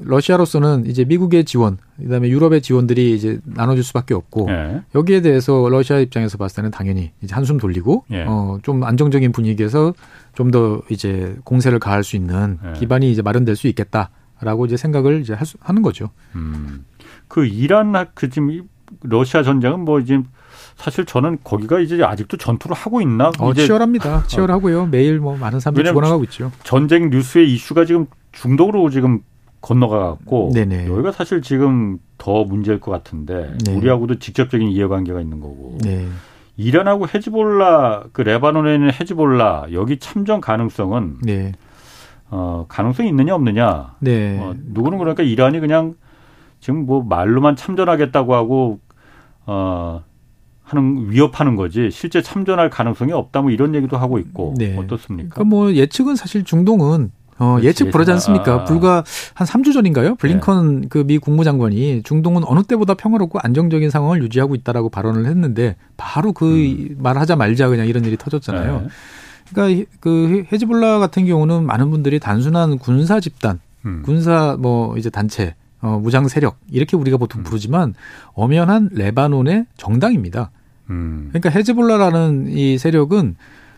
러시아로서는 0.02 0.86
이제 0.86 1.04
미국의 1.04 1.44
지원, 1.44 1.76
그다음에 1.98 2.28
유럽의 2.28 2.62
지원들이 2.62 3.14
이제 3.14 3.38
나눠줄 3.44 3.84
수밖에 3.84 4.14
없고 4.14 4.46
예. 4.48 4.82
여기에 4.94 5.20
대해서 5.20 5.68
러시아 5.68 5.98
입장에서 5.98 6.38
봤을 6.38 6.56
때는 6.56 6.70
당연히 6.70 7.12
이제 7.20 7.34
한숨 7.34 7.58
돌리고 7.58 8.04
예. 8.10 8.24
어좀 8.26 8.82
안정적인 8.82 9.32
분위기에서 9.32 9.92
좀 10.34 10.50
더 10.50 10.80
이제 10.88 11.36
공세를 11.44 11.78
가할 11.78 12.02
수 12.02 12.16
있는 12.16 12.58
예. 12.66 12.72
기반이 12.72 13.12
이제 13.12 13.20
마련될 13.20 13.56
수 13.56 13.68
있겠다라고 13.68 14.64
이제 14.66 14.76
생각을 14.76 15.20
이제 15.20 15.34
할 15.34 15.46
수, 15.46 15.58
하는 15.60 15.82
거죠. 15.82 16.10
음. 16.34 16.86
그 17.28 17.44
이란 17.44 17.92
그 18.14 18.30
지금 18.30 18.62
러시아 19.02 19.42
전쟁은 19.42 19.80
뭐 19.80 20.00
이제 20.00 20.20
사실 20.76 21.04
저는 21.04 21.38
거기가 21.44 21.78
이제 21.80 22.02
아직도 22.02 22.36
전투를 22.36 22.74
하고 22.74 23.00
있나? 23.00 23.32
어, 23.38 23.50
이제 23.50 23.66
치열합니다. 23.66 24.16
어. 24.16 24.22
치열하고요. 24.26 24.86
매일 24.86 25.18
뭐 25.18 25.36
많은 25.36 25.60
사람들이 25.60 25.86
죽어나가고 25.88 26.24
있죠. 26.24 26.50
전쟁 26.62 27.10
뉴스의 27.10 27.52
이슈가 27.52 27.84
지금 27.84 28.06
중독으로 28.32 28.90
지금 28.90 29.20
건너가고 29.60 30.52
여기가 30.56 31.12
사실 31.12 31.42
지금 31.42 31.98
더 32.16 32.44
문제일 32.44 32.80
것 32.80 32.90
같은데 32.90 33.54
네. 33.64 33.74
우리하고도 33.74 34.18
직접적인 34.18 34.68
이해관계가 34.68 35.20
있는 35.20 35.40
거고 35.40 35.78
네. 35.82 36.06
이란하고 36.56 37.06
헤즈볼라 37.12 38.04
그 38.12 38.22
레바논에 38.22 38.74
있는 38.74 38.90
헤즈볼라 38.92 39.66
여기 39.72 39.98
참전 39.98 40.40
가능성은 40.40 41.18
네. 41.22 41.52
어, 42.30 42.66
가능성이 42.68 43.08
있느냐 43.08 43.34
없느냐 43.34 43.96
네. 44.00 44.38
어, 44.40 44.54
누구는 44.56 44.98
그러니까 44.98 45.22
이란이 45.22 45.60
그냥 45.60 45.94
지금 46.60 46.86
뭐 46.86 47.02
말로만 47.02 47.56
참전하겠다고 47.56 48.34
하고 48.34 48.80
어 49.46 50.02
하는 50.62 51.10
위협하는 51.10 51.56
거지 51.56 51.90
실제 51.90 52.22
참전할 52.22 52.70
가능성이 52.70 53.12
없다 53.12 53.42
뭐 53.42 53.50
이런 53.50 53.74
얘기도 53.74 53.96
하고 53.96 54.18
있고 54.18 54.54
네. 54.56 54.76
어떻습니까? 54.76 55.34
그러니까 55.34 55.44
뭐 55.44 55.72
예측은 55.72 56.14
사실 56.14 56.44
중동은 56.44 57.10
어, 57.40 57.58
예측 57.62 57.90
불하지 57.90 58.12
않습니까? 58.12 58.52
아. 58.52 58.64
불과 58.64 59.02
한 59.32 59.46
3주 59.46 59.72
전인가요? 59.72 60.14
블링컨 60.16 60.82
네. 60.82 60.88
그미 60.88 61.18
국무장관이 61.18 62.02
중동은 62.04 62.42
어느 62.44 62.62
때보다 62.62 62.94
평화롭고 62.94 63.38
안정적인 63.42 63.88
상황을 63.88 64.22
유지하고 64.22 64.54
있다라고 64.54 64.90
발언을 64.90 65.24
했는데 65.26 65.76
바로 65.96 66.32
그 66.34 66.46
음. 66.46 66.96
말하자 66.98 67.36
말자 67.36 67.68
그냥 67.68 67.88
이런 67.88 68.04
일이 68.04 68.18
터졌잖아요. 68.18 68.80
네. 68.82 68.88
그러니까 69.48 69.90
그 70.00 70.44
헤즈볼라 70.52 70.98
같은 70.98 71.24
경우는 71.24 71.64
많은 71.64 71.90
분들이 71.90 72.20
단순한 72.20 72.78
군사 72.78 73.20
집단, 73.20 73.58
음. 73.86 74.02
군사 74.04 74.56
뭐 74.60 74.96
이제 74.98 75.08
단체 75.08 75.54
어, 75.82 75.98
무장 76.02 76.28
세력 76.28 76.58
이렇게 76.70 76.96
우리가 76.96 77.16
보통 77.16 77.40
음. 77.40 77.44
부르지만 77.44 77.94
엄연한 78.34 78.90
레바논의 78.92 79.66
정당입니다. 79.76 80.50
음. 80.90 81.28
그러니까 81.30 81.50
헤즈볼라라는 81.50 82.48
이 82.48 82.78
세력은 82.78 83.36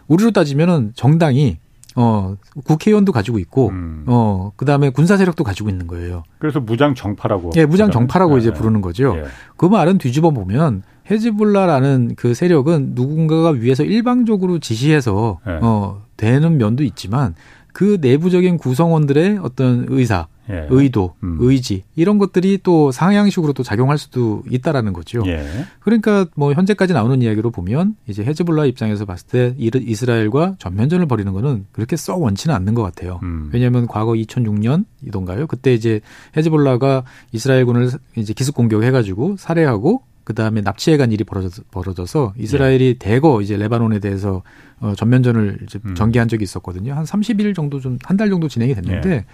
우리로 0.09 0.33
따지면은 0.33 0.93
정당이 0.95 1.59
어 1.95 2.37
국회의원도 2.65 3.13
가지고 3.13 3.39
있고 3.39 3.69
음. 3.69 4.05
어 4.07 4.51
그다음에 4.57 4.89
군사 4.89 5.19
세력도 5.19 5.45
가지고 5.45 5.69
있는 5.69 5.87
거예요. 5.87 6.23
그래서 6.39 6.59
무장 6.59 6.95
정파라고. 6.95 7.51
예, 7.57 7.67
무장 7.67 7.91
정파라고 7.91 8.35
네. 8.37 8.41
이제 8.41 8.53
부르는 8.53 8.81
거죠. 8.81 9.15
예. 9.17 9.25
그 9.59 9.67
말은 9.67 9.99
뒤집어 9.99 10.31
보면 10.31 10.85
헤즈볼라라는 11.11 12.15
그 12.17 12.33
세력은 12.33 12.93
누군가가 12.95 13.51
위에서 13.51 13.85
일방적으로 13.85 14.59
지시해서 14.59 15.41
예. 15.47 15.59
어 15.61 16.03
되는 16.17 16.57
면도 16.57 16.83
있지만 16.83 17.35
그 17.75 17.99
내부적인 18.01 18.57
구성원들의 18.57 19.41
어떤 19.43 19.87
의사 19.89 20.29
예. 20.51 20.67
의도, 20.71 21.15
음. 21.23 21.37
의지 21.41 21.85
이런 21.95 22.19
것들이 22.19 22.59
또 22.63 22.91
상향식으로 22.91 23.53
또 23.53 23.63
작용할 23.63 23.97
수도 23.97 24.43
있다라는 24.51 24.93
거죠. 24.93 25.23
예. 25.27 25.45
그러니까 25.81 26.27
뭐 26.35 26.53
현재까지 26.53 26.93
나오는 26.93 27.23
이야기로 27.23 27.51
보면 27.53 27.95
이제 28.09 28.25
헤즈볼라 28.25 28.67
입장에서 28.67 29.05
봤을 29.05 29.27
때 29.29 29.55
이스라엘과 29.59 30.57
전면전을 30.59 31.07
벌이는 31.07 31.33
거는 31.33 31.67
그렇게 31.73 31.97
썩 31.97 32.21
원치는 32.23 32.55
않는 32.57 32.75
것 32.75 32.83
같아요. 32.83 33.21
음. 33.23 33.51
왜냐하면 33.53 33.87
과거 33.87 34.13
2006년이던가요? 34.13 35.47
그때 35.49 35.73
이제 35.75 36.01
헤즈볼라가 36.37 37.05
이스라엘군을 37.33 37.91
이제 38.17 38.33
기습 38.33 38.55
공격해가지고 38.55 39.37
살해하고 39.39 40.03
그 40.25 40.35
다음에 40.35 40.61
납치해간 40.61 41.11
일이 41.11 41.25
벌어져, 41.25 42.07
서 42.07 42.33
이스라엘이 42.39 42.85
예. 42.87 42.95
대거 42.95 43.43
이제 43.43 43.57
레바논에 43.57 43.99
대해서 43.99 44.43
어, 44.79 44.95
전면전을 44.97 45.59
이제 45.65 45.81
음. 45.85 45.95
전개한 45.95 46.29
적이 46.29 46.45
있었거든요. 46.45 46.95
한 46.95 47.05
30일 47.05 47.55
정도 47.57 47.81
좀 47.81 47.99
한 48.05 48.17
달 48.17 48.31
정도 48.31 48.49
진행이 48.49 48.75
됐는데 48.75 49.11
예. 49.11 49.25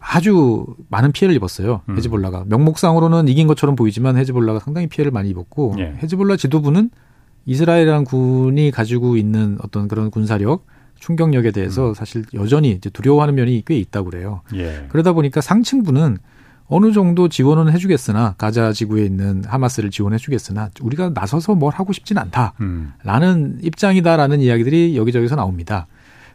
아주 0.00 0.66
많은 0.88 1.12
피해를 1.12 1.36
입었어요. 1.36 1.82
음. 1.88 1.96
헤즈볼라가 1.96 2.44
명목상으로는 2.48 3.28
이긴 3.28 3.46
것처럼 3.46 3.76
보이지만 3.76 4.16
헤즈볼라가 4.16 4.58
상당히 4.58 4.86
피해를 4.86 5.12
많이 5.12 5.28
입었고 5.28 5.76
예. 5.78 5.94
헤즈볼라 6.02 6.36
지도부는 6.36 6.90
이스라엘이라는 7.46 8.04
군이 8.04 8.70
가지고 8.70 9.16
있는 9.16 9.58
어떤 9.62 9.88
그런 9.88 10.10
군사력 10.10 10.66
충격력에 10.98 11.50
대해서 11.50 11.90
음. 11.90 11.94
사실 11.94 12.24
여전히 12.34 12.70
이제 12.70 12.90
두려워하는 12.90 13.34
면이 13.34 13.62
꽤 13.66 13.76
있다고 13.76 14.10
그래요. 14.10 14.42
예. 14.54 14.86
그러다 14.88 15.12
보니까 15.12 15.40
상층부는 15.40 16.18
어느 16.66 16.92
정도 16.92 17.28
지원은 17.28 17.72
해주겠으나 17.72 18.36
가자 18.38 18.72
지구에 18.72 19.04
있는 19.04 19.42
하마스를 19.44 19.90
지원해주겠으나 19.90 20.70
우리가 20.80 21.10
나서서 21.12 21.56
뭘 21.56 21.74
하고 21.74 21.92
싶진 21.92 22.16
않다라는 22.16 22.54
음. 22.60 23.58
입장이다라는 23.62 24.40
이야기들이 24.40 24.96
여기저기서 24.96 25.34
나옵니다. 25.34 25.88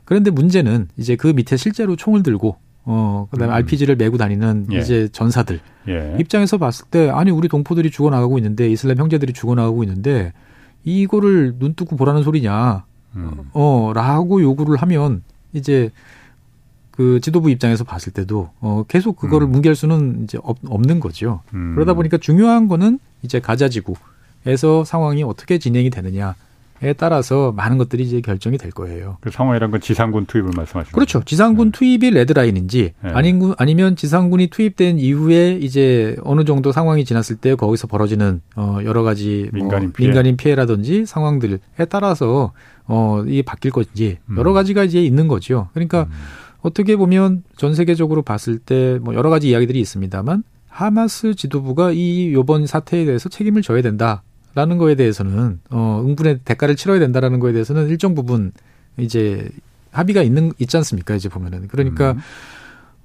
그런데 0.03 0.31
문제는 0.31 0.89
이제 0.97 1.15
그 1.15 1.27
밑에 1.27 1.57
실제로 1.57 1.95
총을 1.95 2.21
들고 2.21 2.57
어 2.85 3.27
그다음에 3.31 3.53
음. 3.53 3.55
RPG를 3.55 3.95
메고 3.95 4.17
다니는 4.17 4.67
예. 4.71 4.77
이제 4.77 5.09
전사들 5.11 5.59
예. 5.87 6.15
입장에서 6.19 6.57
봤을 6.57 6.85
때 6.89 7.09
아니 7.09 7.31
우리 7.31 7.47
동포들이 7.47 7.89
죽어 7.89 8.09
나가고 8.09 8.37
있는데 8.37 8.69
이슬람 8.69 8.97
형제들이 8.97 9.33
죽어 9.33 9.55
나가고 9.55 9.83
있는데 9.83 10.33
이거를 10.83 11.57
눈 11.57 11.73
뜨고 11.73 11.95
보라는 11.95 12.23
소리냐 12.23 12.85
음. 13.15 13.49
어라고 13.53 14.41
요구를 14.41 14.77
하면 14.77 15.23
이제 15.53 15.91
그 16.91 17.19
지도부 17.21 17.49
입장에서 17.49 17.83
봤을 17.83 18.13
때도 18.13 18.51
어 18.61 18.85
계속 18.87 19.17
그거를 19.17 19.47
음. 19.47 19.51
뭉갤 19.51 19.75
수는 19.75 20.23
이제 20.23 20.37
없, 20.43 20.57
없는 20.65 20.99
거죠. 20.99 21.41
음. 21.53 21.73
그러다 21.75 21.93
보니까 21.93 22.17
중요한 22.17 22.67
거는 22.67 22.99
이제 23.21 23.39
가자 23.39 23.67
지구에서 23.67 24.85
상황이 24.85 25.23
어떻게 25.23 25.57
진행이 25.57 25.89
되느냐. 25.89 26.35
에 26.83 26.91
따라서 26.93 27.53
많은 27.53 27.77
것들이 27.77 28.03
이제 28.03 28.19
결정이 28.19 28.57
될 28.57 28.69
거예요. 28.71 29.17
그 29.21 29.31
상황이란 29.31 29.71
건 29.71 29.79
지상군 29.79 30.25
투입을 30.25 30.51
말씀하시는 30.55 30.91
그렇죠. 30.93 31.23
지상군 31.23 31.71
네. 31.71 31.77
투입이 31.79 32.09
레드라인인지 32.11 32.93
네. 33.01 33.09
아닌 33.11 33.53
아니면 33.57 33.95
지상군이 33.95 34.47
투입된 34.47 34.99
이후에 34.99 35.53
이제 35.61 36.17
어느 36.23 36.43
정도 36.43 36.73
상황이 36.73 37.05
지났을 37.05 37.37
때 37.37 37.55
거기서 37.55 37.87
벌어지는 37.87 38.41
어 38.57 38.79
여러 38.83 39.03
가지 39.03 39.49
뭐 39.53 39.61
민간인, 39.61 39.87
뭐 39.87 39.93
피해. 39.95 40.09
민간인 40.09 40.35
피해라든지 40.37 41.05
상황들에 41.05 41.59
따라서 41.89 42.51
어 42.87 43.23
이게 43.25 43.41
바뀔 43.41 43.71
것인지 43.71 44.17
음. 44.29 44.37
여러 44.37 44.51
가지가 44.51 44.83
이제 44.83 45.01
있는 45.01 45.29
거죠. 45.29 45.69
그러니까 45.73 46.03
음. 46.03 46.11
어떻게 46.61 46.97
보면 46.97 47.43
전 47.55 47.73
세계적으로 47.73 48.21
봤을 48.21 48.59
때 48.59 48.99
뭐 49.01 49.13
여러 49.15 49.29
가지 49.29 49.49
이야기들이 49.49 49.79
있습니다만 49.79 50.43
하마스 50.67 51.35
지도부가 51.35 51.91
이 51.93 52.33
요번 52.33 52.67
사태에 52.67 53.05
대해서 53.05 53.29
책임을 53.29 53.61
져야 53.61 53.81
된다. 53.81 54.23
라는 54.55 54.77
거에 54.77 54.95
대해서는 54.95 55.59
어 55.69 56.01
응분의 56.05 56.39
대가를 56.45 56.75
치러야 56.75 56.99
된다라는 56.99 57.39
거에 57.39 57.51
대해서는 57.51 57.89
일정 57.89 58.15
부분 58.15 58.53
이제 58.97 59.49
합의가 59.91 60.23
있는 60.23 60.53
있지 60.59 60.77
않습니까? 60.77 61.13
이제 61.15 61.29
보면은 61.29 61.67
그러니까 61.67 62.13
음. 62.13 62.19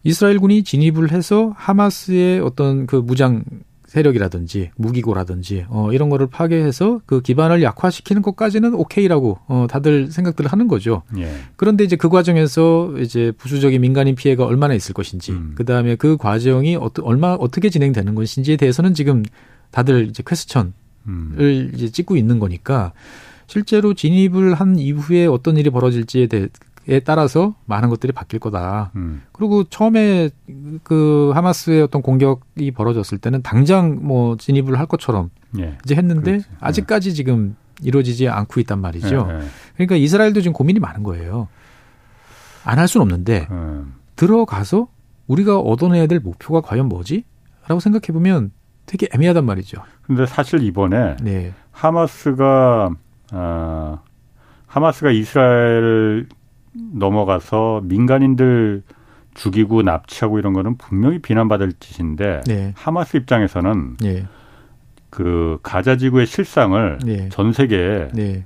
이스라엘군이 0.04 0.62
진입을 0.62 1.10
해서 1.10 1.52
하마스의 1.56 2.40
어떤 2.40 2.86
그 2.86 2.96
무장 2.96 3.44
세력이라든지 3.86 4.70
무기고라든지 4.76 5.66
어 5.68 5.92
이런 5.92 6.10
거를 6.10 6.28
파괴해서 6.28 7.00
그 7.06 7.20
기반을 7.20 7.60
약화시키는 7.64 8.22
것까지는 8.22 8.72
오케이라고 8.74 9.38
어 9.48 9.66
다들 9.68 10.12
생각들을 10.12 10.52
하는 10.52 10.68
거죠. 10.68 11.02
예. 11.18 11.28
그런데 11.56 11.82
이제 11.82 11.96
그 11.96 12.08
과정에서 12.08 12.94
이제 13.00 13.32
부수적인 13.36 13.80
민간인 13.80 14.14
피해가 14.14 14.44
얼마나 14.44 14.74
있을 14.74 14.94
것인지 14.94 15.32
음. 15.32 15.54
그다음에 15.56 15.96
그 15.96 16.16
과정이 16.16 16.76
어떠, 16.76 17.02
얼마 17.02 17.32
어떻게 17.32 17.68
진행되는 17.68 18.14
것인지에 18.14 18.56
대해서는 18.56 18.94
지금 18.94 19.24
다들 19.72 20.06
이제 20.08 20.22
퀘스천 20.24 20.72
을 21.08 21.70
이제 21.74 21.88
찍고 21.88 22.16
있는 22.16 22.38
거니까 22.38 22.92
실제로 23.46 23.94
진입을 23.94 24.54
한 24.54 24.78
이후에 24.78 25.26
어떤 25.26 25.56
일이 25.56 25.70
벌어질지에 25.70 26.26
대해 26.26 26.48
에 26.88 26.98
따라서 27.00 27.54
많은 27.66 27.88
것들이 27.90 28.12
바뀔 28.12 28.40
거다. 28.40 28.90
음. 28.96 29.22
그리고 29.32 29.64
처음에 29.64 30.30
그 30.82 31.30
하마스의 31.34 31.82
어떤 31.82 32.00
공격이 32.00 32.70
벌어졌을 32.72 33.18
때는 33.18 33.42
당장 33.42 33.98
뭐 34.02 34.36
진입을 34.38 34.78
할 34.78 34.86
것처럼 34.86 35.30
예. 35.58 35.76
이제 35.84 35.94
했는데 35.94 36.30
그렇지. 36.32 36.46
예. 36.50 36.56
아직까지 36.58 37.10
예. 37.10 37.12
지금 37.12 37.54
이루어지지 37.82 38.28
않고 38.28 38.60
있단 38.60 38.80
말이죠. 38.80 39.28
예, 39.30 39.34
예. 39.34 39.40
그러니까 39.74 39.96
이스라엘도 39.96 40.40
지금 40.40 40.52
고민이 40.54 40.80
많은 40.80 41.02
거예요. 41.02 41.48
안 42.64 42.78
할 42.78 42.88
수는 42.88 43.02
없는데 43.02 43.46
음. 43.50 43.94
들어가서 44.16 44.88
우리가 45.26 45.58
얻어내야 45.60 46.06
될 46.06 46.18
목표가 46.20 46.60
과연 46.60 46.86
뭐지? 46.88 47.24
라고 47.68 47.78
생각해 47.80 48.06
보면 48.12 48.52
되게 48.90 49.06
애매하단 49.14 49.46
말이죠. 49.46 49.84
근데 50.02 50.26
사실 50.26 50.64
이번에 50.64 51.14
네. 51.22 51.54
하마스가 51.70 52.90
어, 53.32 54.02
하마스가 54.66 55.12
이스라엘 55.12 56.26
넘어가서 56.72 57.82
민간인들 57.84 58.82
죽이고 59.34 59.82
납치하고 59.82 60.40
이런 60.40 60.54
거는 60.54 60.76
분명히 60.76 61.20
비난받을 61.20 61.74
짓인데 61.78 62.40
네. 62.48 62.72
하마스 62.76 63.16
입장에서는 63.16 63.98
네. 63.98 64.26
그 65.08 65.60
가자 65.62 65.96
지구의 65.96 66.26
실상을 66.26 66.98
네. 67.04 67.28
전 67.28 67.52
세계에 67.52 68.08
네. 68.12 68.44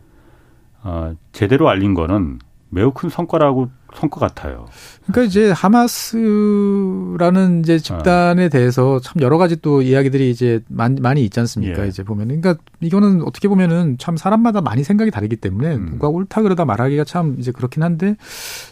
어, 0.82 1.14
제대로 1.32 1.70
알린 1.70 1.94
거는 1.94 2.38
매우 2.74 2.92
큰 2.92 3.08
성과라고 3.08 3.70
성과 3.94 4.18
같아요. 4.18 4.66
그러니까 5.06 5.22
이제 5.22 5.52
하마스라는 5.52 7.60
이제 7.60 7.78
집단에 7.78 8.48
대해서 8.48 8.98
참 8.98 9.22
여러 9.22 9.38
가지 9.38 9.54
또 9.56 9.82
이야기들이 9.82 10.30
이제 10.30 10.60
많이, 10.68 11.00
많이 11.00 11.24
있지 11.24 11.38
않습니까? 11.40 11.84
예. 11.84 11.88
이제 11.88 12.02
보면 12.02 12.28
그러니까 12.28 12.56
이거는 12.80 13.22
어떻게 13.22 13.46
보면은 13.46 13.96
참 13.98 14.16
사람마다 14.16 14.60
많이 14.60 14.82
생각이 14.82 15.12
다르기 15.12 15.36
때문에 15.36 15.76
음. 15.76 15.90
누가 15.92 16.08
옳다 16.08 16.42
그러다 16.42 16.64
말하기가 16.64 17.04
참 17.04 17.36
이제 17.38 17.52
그렇긴 17.52 17.84
한데 17.84 18.16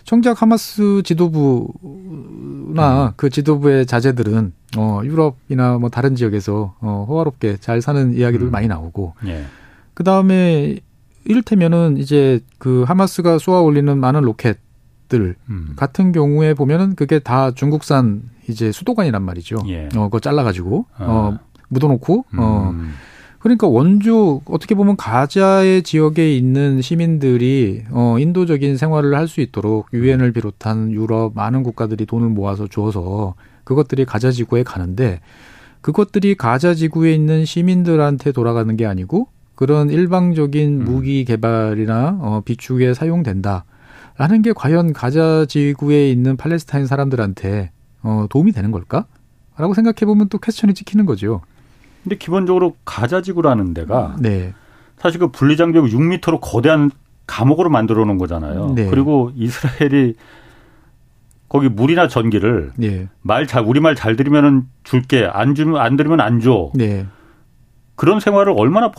정작 0.05 0.43
하마스 0.43 1.03
지도부나 1.05 3.07
음. 3.07 3.13
그 3.17 3.31
지도부의 3.31 3.87
자제들은 3.87 4.53
어 4.77 5.03
유럽이나 5.05 5.79
뭐 5.79 5.89
다른 5.89 6.17
지역에서 6.17 6.75
어 6.81 7.07
호화롭게 7.09 7.59
잘 7.59 7.81
사는 7.81 8.17
이야기들 8.17 8.49
음. 8.49 8.51
많이 8.51 8.67
나오고 8.67 9.15
예. 9.27 9.45
그 9.95 10.03
다음에 10.03 10.81
이를테면은 11.25 11.97
이제 11.99 12.41
그 12.59 12.83
하마스가 12.83 13.39
쏘아 13.39 13.61
올리는 13.61 13.99
많은 13.99 14.23
로켓들 14.23 15.37
음. 15.49 15.73
같은 15.77 16.13
경우에 16.13 16.55
보면은 16.55 16.95
그게 16.95 17.19
다 17.19 17.53
중국산 17.53 18.23
이제 18.49 18.73
수도관이란 18.73 19.23
말이죠. 19.23 19.59
예. 19.69 19.89
어, 19.97 20.05
그거 20.05 20.19
잘라가지고 20.21 20.87
아. 20.97 21.05
어, 21.05 21.39
묻어놓고 21.69 22.25
어. 22.37 22.71
음. 22.75 22.93
그러니까 23.39 23.67
원조 23.67 24.41
어떻게 24.45 24.77
보면 24.77 24.97
가자의 24.97 25.83
지역에 25.83 26.37
있는 26.37 26.81
시민들이 26.81 27.83
어 27.91 28.17
인도적인 28.21 28.77
생활을 28.77 29.17
할 29.17 29.27
수 29.27 29.41
있도록 29.41 29.89
유엔을 29.93 30.31
비롯한 30.33 30.93
유럽 30.93 31.35
많은 31.35 31.65
국가들이 31.65 32.07
돈을 32.07 32.29
모아서 32.29 32.69
주어서 32.69 33.35
그것들이 33.65 34.05
가자 34.05 34.31
지구에 34.31 34.63
가는데 34.63 35.21
그것들이 35.81 36.37
가자 36.37 36.75
지구에 36.75 37.13
있는 37.15 37.45
시민들한테 37.45 38.31
돌아가는 38.31 38.77
게 38.77 38.87
아니고 38.87 39.27
그런 39.55 39.91
일방적인 39.91 40.81
음. 40.81 40.85
무기 40.85 41.25
개발이나 41.25 42.19
어, 42.21 42.43
비축에 42.45 42.95
사용된다 42.95 43.65
라는 44.19 44.43
게 44.43 44.53
과연 44.53 44.93
가자 44.93 45.45
지구에 45.47 46.11
있는 46.11 46.37
팔레스타인 46.37 46.87
사람들한테 46.87 47.71
어, 48.03 48.27
도움이 48.31 48.53
되는 48.53 48.71
걸까? 48.71 49.07
라고 49.57 49.75
생각해 49.75 50.07
보면 50.07 50.29
또 50.29 50.39
퀘스천이 50.39 50.75
찍히는 50.75 51.07
거죠. 51.07 51.41
근데 52.03 52.17
기본적으로 52.17 52.75
가자 52.85 53.23
지구라는 53.23 53.75
데가 53.75 54.17
네. 54.19 54.55
사실 54.99 55.21
그 55.21 55.29
분리장벽 55.29 55.85
6미터로 55.87 56.41
거대한 56.41 56.91
감옥으로 57.27 57.71
만들어 57.71 58.05
놓은 58.05 58.19
거잖아요. 58.19 58.73
네. 58.75 58.89
그리고 58.91 59.31
이스라엘이 59.37 60.15
거기 61.49 61.69
물이나 61.69 62.09
전기를 62.09 62.73
네. 62.77 63.09
말잘 63.21 63.63
우리 63.65 63.79
말 63.81 63.95
잘 63.95 64.17
들으면은 64.17 64.67
줄게 64.85 65.29
안 65.31 65.55
주면 65.55 65.81
안 65.81 65.97
들으면 65.97 66.21
안 66.21 66.41
줘. 66.41 66.71
네. 66.75 67.07
그런 67.95 68.21
생활을 68.21 68.55
얼마나 68.57 68.91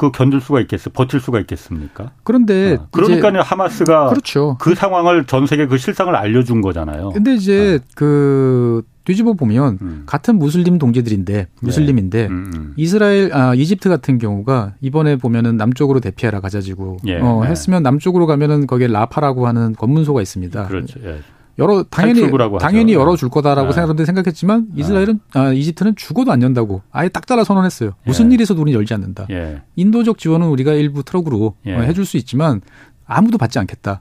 그 0.00 0.10
견딜 0.10 0.40
수가 0.40 0.62
있겠어 0.62 0.88
버틸 0.88 1.20
수가 1.20 1.40
있겠습니까? 1.40 2.12
그런데 2.22 2.78
어. 2.80 2.88
그러니까 2.90 3.42
하마스가 3.42 4.08
그렇죠. 4.08 4.56
그 4.58 4.74
상황을 4.74 5.26
전 5.26 5.46
세계 5.46 5.66
그 5.66 5.76
실상을 5.76 6.16
알려준 6.16 6.62
거잖아요. 6.62 7.10
근데 7.10 7.34
이제 7.34 7.78
어. 7.82 7.86
그 7.94 8.82
뒤집어 9.04 9.34
보면 9.34 9.76
음. 9.82 10.02
같은 10.06 10.38
무슬림 10.38 10.78
동지들인데 10.78 11.34
네. 11.34 11.46
무슬림인데 11.60 12.22
네. 12.22 12.28
음, 12.28 12.50
음. 12.54 12.72
이스라엘 12.78 13.30
아 13.34 13.54
이집트 13.54 13.90
같은 13.90 14.16
경우가 14.16 14.72
이번에 14.80 15.16
보면은 15.16 15.58
남쪽으로 15.58 16.00
대피하라 16.00 16.40
가자지고 16.40 16.96
예. 17.06 17.18
어, 17.18 17.42
네. 17.44 17.50
했으면 17.50 17.82
남쪽으로 17.82 18.26
가면은 18.26 18.66
거기에 18.66 18.86
라파라고 18.86 19.46
하는 19.46 19.74
검문소가 19.74 20.22
있습니다. 20.22 20.66
그렇죠. 20.66 20.98
예. 21.04 21.18
여러 21.60 21.82
당연히 21.84 22.28
당연히 22.58 22.94
열어 22.94 23.16
줄 23.16 23.28
거다라고 23.28 23.68
네. 23.68 23.74
생각하는데 23.74 24.04
생각했지만 24.06 24.68
네. 24.72 24.80
이스라엘은 24.80 25.20
네. 25.34 25.38
아, 25.38 25.52
이집트는 25.52 25.94
죽어도 25.94 26.32
안 26.32 26.42
연다고 26.42 26.82
아예 26.90 27.08
딱 27.08 27.26
잘라 27.26 27.44
선언했어요. 27.44 27.92
무슨 28.04 28.32
예. 28.32 28.42
있어도 28.42 28.62
우리는 28.62 28.76
열지 28.78 28.94
않는다. 28.94 29.26
예. 29.30 29.60
인도적 29.76 30.18
지원은 30.18 30.48
우리가 30.48 30.72
일부 30.72 31.02
트럭으로 31.02 31.54
예. 31.66 31.74
어, 31.76 31.80
해줄 31.82 32.06
수 32.06 32.16
있지만 32.16 32.62
아무도 33.06 33.36
받지 33.36 33.58
않겠다. 33.58 34.00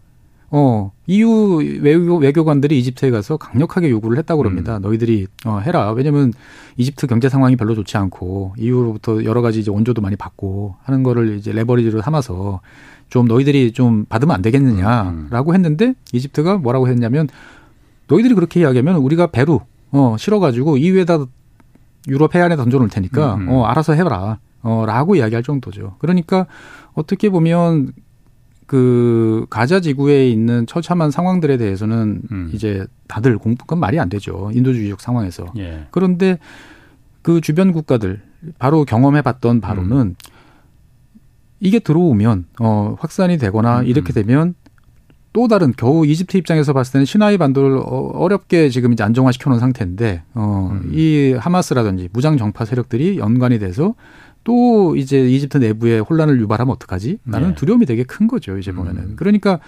어, 0.51 0.91
EU 1.05 1.57
외교, 1.81 2.17
외교관들이 2.17 2.79
이집트에 2.79 3.11
가서 3.11 3.37
강력하게 3.37 3.89
요구를 3.89 4.17
했다고 4.17 4.41
그럽니다. 4.41 4.77
음. 4.77 4.81
너희들이 4.81 5.27
어, 5.45 5.59
해라. 5.59 5.91
왜냐면 5.91 6.33
이집트 6.77 7.07
경제 7.07 7.29
상황이 7.29 7.55
별로 7.55 7.75
좋지 7.75 7.97
않고 7.97 8.55
EU로부터 8.57 9.23
여러 9.25 9.41
가지 9.41 9.59
이제 9.59 9.69
원조도 9.69 10.01
많이 10.01 10.15
받고 10.15 10.75
하는 10.83 11.03
거를 11.03 11.37
이제 11.37 11.51
레버리지로 11.51 12.01
삼아서 12.01 12.61
좀 13.09 13.27
너희들이 13.27 13.71
좀 13.71 14.05
받으면 14.05 14.35
안 14.35 14.41
되겠느냐라고 14.41 15.51
음. 15.51 15.55
했는데 15.55 15.93
이집트가 16.13 16.57
뭐라고 16.57 16.87
했냐면 16.87 17.27
너희들이 18.07 18.35
그렇게 18.35 18.61
이야기하면 18.61 18.95
우리가 18.97 19.27
배로 19.27 19.61
어 19.91 20.15
실어가지고 20.17 20.77
이후에다 20.77 21.25
유럽 22.07 22.35
해안에 22.35 22.55
던져놓을 22.55 22.89
테니까 22.89 23.35
음. 23.35 23.49
어 23.49 23.65
알아서 23.65 23.93
해봐라 23.93 24.39
어라고 24.61 25.15
이야기할 25.15 25.43
정도죠. 25.43 25.95
그러니까 25.99 26.45
어떻게 26.93 27.29
보면 27.29 27.93
그 28.65 29.47
가자 29.49 29.79
지구에 29.79 30.29
있는 30.29 30.67
처참한 30.67 31.09
상황들에 31.09 31.57
대해서는 31.57 32.21
음. 32.31 32.51
이제 32.53 32.85
다들 33.07 33.39
공 33.39 33.55
그건 33.55 33.79
말이 33.79 33.99
안 33.99 34.09
되죠 34.09 34.51
인도주의적 34.53 35.01
상황에서 35.01 35.51
예. 35.57 35.87
그런데 35.89 36.37
그 37.23 37.41
주변 37.41 37.71
국가들 37.71 38.21
바로 38.59 38.85
경험해봤던 38.85 39.59
바로는 39.61 39.97
음. 39.97 40.15
이게 41.59 41.79
들어오면 41.79 42.45
어 42.59 42.95
확산이 42.99 43.37
되거나 43.37 43.81
음. 43.81 43.85
이렇게 43.85 44.13
되면 44.13 44.55
또 45.31 45.47
다른 45.47 45.73
겨우 45.77 46.05
이집트 46.05 46.37
입장에서 46.37 46.73
봤을 46.73 46.93
때는 46.93 47.05
시나이 47.05 47.37
반도를 47.37 47.77
어, 47.77 48.11
어렵게 48.13 48.69
지금 48.69 48.93
이제 48.93 49.03
안정화시켜 49.03 49.49
놓은 49.49 49.59
상태인데 49.59 50.23
어, 50.33 50.69
음. 50.71 50.91
이 50.93 51.35
하마스라든지 51.37 52.09
무장 52.11 52.37
정파 52.37 52.65
세력들이 52.65 53.19
연관이 53.19 53.59
돼서 53.59 53.93
또 54.43 54.95
이제 54.95 55.27
이집트 55.29 55.57
내부에 55.57 55.99
혼란을 55.99 56.39
유발하면 56.39 56.73
어떡하지? 56.73 57.19
나는 57.23 57.49
네. 57.49 57.55
두려움이 57.55 57.85
되게 57.85 58.03
큰 58.03 58.27
거죠, 58.27 58.57
이제 58.57 58.71
보면은. 58.71 59.01
음. 59.01 59.13
그러니까 59.15 59.59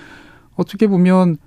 어떻게 0.56 0.88
보면 0.88 1.38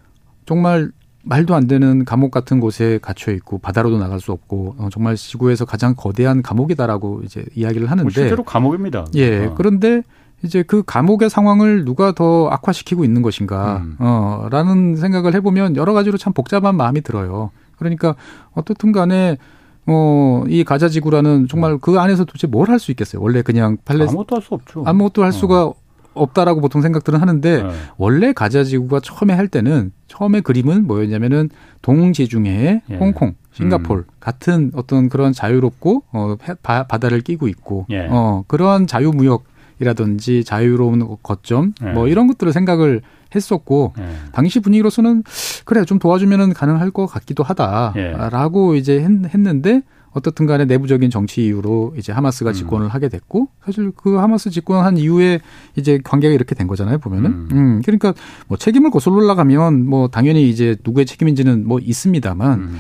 정말 0.47 0.93
말도 1.25 1.55
안 1.55 1.67
되는 1.67 2.05
감옥 2.05 2.31
같은 2.31 2.61
곳에 2.61 2.99
갇혀 3.01 3.33
있고 3.33 3.59
바다로도 3.59 3.99
나갈 3.99 4.21
수 4.21 4.31
없고 4.31 4.77
어, 4.79 4.89
정말 4.93 5.17
지구에서 5.17 5.65
가장 5.65 5.95
거대한 5.97 6.43
감옥이다라고 6.43 7.23
이제 7.25 7.45
이야기를 7.55 7.91
하는데 7.91 8.03
뭐 8.03 8.11
실제로 8.11 8.45
감옥입니다. 8.45 9.07
예. 9.15 9.47
어. 9.47 9.55
그런데 9.55 10.03
이제 10.45 10.63
그 10.63 10.83
감옥의 10.85 11.31
상황을 11.31 11.85
누가 11.85 12.13
더 12.13 12.49
악화시키고 12.49 13.05
있는 13.05 13.23
것인가, 13.23 13.79
음. 13.85 13.97
어, 13.99 14.47
라는 14.51 14.95
생각을 14.97 15.35
해보면 15.35 15.77
여러 15.77 15.93
가지로 15.95 16.19
참 16.19 16.33
복잡한 16.33 16.77
마음이 16.77 17.01
들어요. 17.01 17.51
그러니까 17.79 18.15
어떻든 18.53 18.93
간에 18.93 19.39
어, 19.87 20.45
이 20.49 20.65
가자 20.65 20.89
지구라는 20.89 21.49
정말 21.49 21.79
그 21.79 21.99
안에서 21.99 22.25
도대체 22.25 22.47
뭘 22.47 22.69
할 22.71 22.79
수 22.79 22.91
있겠어요? 22.93 23.21
원래 23.23 23.43
그냥 23.43 23.77
팔레스 23.85 24.11
아무것도 24.11 24.37
할 24.37 24.43
수 24.43 24.55
없죠. 24.55 24.83
아무것도 24.87 25.23
할 25.23 25.29
어. 25.29 25.33
수가 25.33 25.73
없다라고 26.15 26.61
보통 26.61 26.81
생각들은 26.81 27.21
하는데 27.21 27.63
네. 27.65 27.71
원래 27.97 28.33
가자 28.33 28.63
지구가 28.65 29.01
처음에 29.01 29.35
할 29.35 29.49
때는 29.49 29.91
처음에 30.07 30.43
그림은 30.43 30.87
뭐였냐면은 30.87 31.51
동지중해, 31.83 32.83
예. 32.89 32.97
홍콩, 32.97 33.35
싱가폴 33.53 33.99
음. 33.99 34.05
같은 34.21 34.71
어떤 34.75 35.09
그런 35.09 35.33
자유롭고 35.33 36.05
어 36.13 36.37
바, 36.63 36.85
바다를 36.85 37.21
끼고 37.21 37.49
있고 37.49 37.87
예. 37.91 38.07
어 38.11 38.45
그러한 38.47 38.87
자유무역 38.87 39.45
이라든지 39.81 40.45
자유로운 40.45 41.17
거점 41.23 41.73
네. 41.81 41.93
뭐 41.93 42.09
이런 42.09 42.27
것들을 42.27 42.53
생각을 42.53 43.03
했었고 43.35 43.95
네. 43.97 44.15
당시 44.33 44.61
분위기로서는 44.61 45.25
그래 45.65 45.85
좀 45.85 45.99
도와주면은 45.99 46.53
가능할 46.53 46.91
것 46.91 47.07
같기도 47.07 47.43
하다라고 47.43 48.75
예. 48.75 48.79
이제 48.79 49.01
했 49.01 49.39
는데 49.39 49.83
어떻든 50.15 50.47
간에 50.47 50.65
내부적인 50.65 51.11
정치 51.11 51.45
이유로 51.45 51.95
이제 51.99 52.13
하마스가 52.13 52.51
음. 52.51 52.55
집권을 52.55 52.87
음. 52.87 52.89
하게 52.89 53.09
됐고 53.09 53.49
사실 53.65 53.91
그 53.97 54.15
하마스 54.15 54.49
집권한 54.49 54.97
이후에 54.97 55.41
이제 55.75 55.99
관계가 56.03 56.33
이렇게 56.33 56.55
된 56.55 56.69
거잖아요 56.69 56.99
보면은 56.99 57.31
음, 57.31 57.49
음 57.51 57.83
그러니까 57.85 58.15
뭐 58.47 58.57
책임을 58.57 58.91
거슬러 58.91 59.17
올라가면 59.17 59.87
뭐 59.87 60.07
당연히 60.07 60.49
이제 60.49 60.77
누구의 60.85 61.05
책임인지는 61.05 61.67
뭐 61.67 61.81
있습니다만 61.81 62.61
음. 62.61 62.79